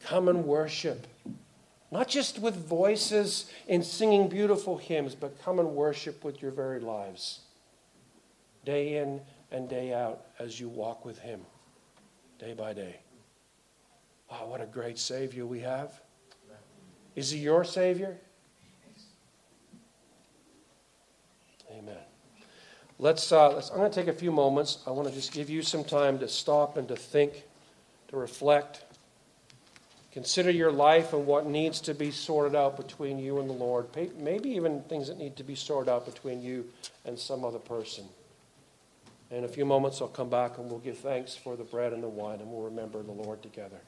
Come 0.00 0.26
and 0.26 0.44
worship. 0.44 1.06
Not 1.92 2.08
just 2.08 2.40
with 2.40 2.56
voices 2.56 3.48
in 3.68 3.84
singing 3.84 4.26
beautiful 4.26 4.76
hymns, 4.76 5.14
but 5.14 5.40
come 5.40 5.60
and 5.60 5.76
worship 5.76 6.24
with 6.24 6.42
your 6.42 6.50
very 6.50 6.80
lives, 6.80 7.42
day 8.64 8.96
in 8.96 9.20
and 9.52 9.68
day 9.68 9.94
out, 9.94 10.22
as 10.40 10.58
you 10.58 10.68
walk 10.68 11.04
with 11.04 11.20
Him 11.20 11.42
day 12.40 12.54
by 12.54 12.72
day. 12.72 12.96
Wow, 14.30 14.46
what 14.46 14.62
a 14.62 14.66
great 14.66 14.98
Savior 14.98 15.44
we 15.44 15.60
have. 15.60 16.00
Is 17.14 17.30
He 17.30 17.40
your 17.40 17.64
Savior? 17.64 18.16
Amen. 21.70 21.98
Let's, 22.98 23.30
uh, 23.30 23.52
let's, 23.52 23.70
I'm 23.70 23.76
going 23.76 23.90
to 23.90 23.94
take 23.94 24.08
a 24.08 24.16
few 24.16 24.32
moments. 24.32 24.78
I 24.86 24.90
want 24.90 25.06
to 25.08 25.14
just 25.14 25.32
give 25.32 25.50
you 25.50 25.60
some 25.60 25.84
time 25.84 26.18
to 26.20 26.28
stop 26.28 26.78
and 26.78 26.88
to 26.88 26.96
think, 26.96 27.44
to 28.08 28.16
reflect. 28.16 28.84
Consider 30.12 30.50
your 30.50 30.72
life 30.72 31.12
and 31.12 31.26
what 31.26 31.46
needs 31.46 31.80
to 31.82 31.94
be 31.94 32.10
sorted 32.10 32.56
out 32.56 32.76
between 32.76 33.18
you 33.18 33.38
and 33.38 33.50
the 33.50 33.54
Lord. 33.54 33.86
Maybe 34.18 34.50
even 34.50 34.82
things 34.82 35.08
that 35.08 35.18
need 35.18 35.36
to 35.36 35.44
be 35.44 35.54
sorted 35.54 35.92
out 35.92 36.06
between 36.06 36.42
you 36.42 36.66
and 37.04 37.18
some 37.18 37.44
other 37.44 37.58
person. 37.58 38.04
In 39.30 39.44
a 39.44 39.48
few 39.48 39.64
moments, 39.64 40.00
I'll 40.02 40.08
come 40.08 40.28
back 40.28 40.58
and 40.58 40.68
we'll 40.68 40.80
give 40.80 40.98
thanks 40.98 41.36
for 41.36 41.56
the 41.56 41.62
bread 41.62 41.92
and 41.92 42.02
the 42.02 42.08
wine 42.08 42.40
and 42.40 42.50
we'll 42.50 42.62
remember 42.62 43.02
the 43.02 43.12
Lord 43.12 43.42
together. 43.42 43.80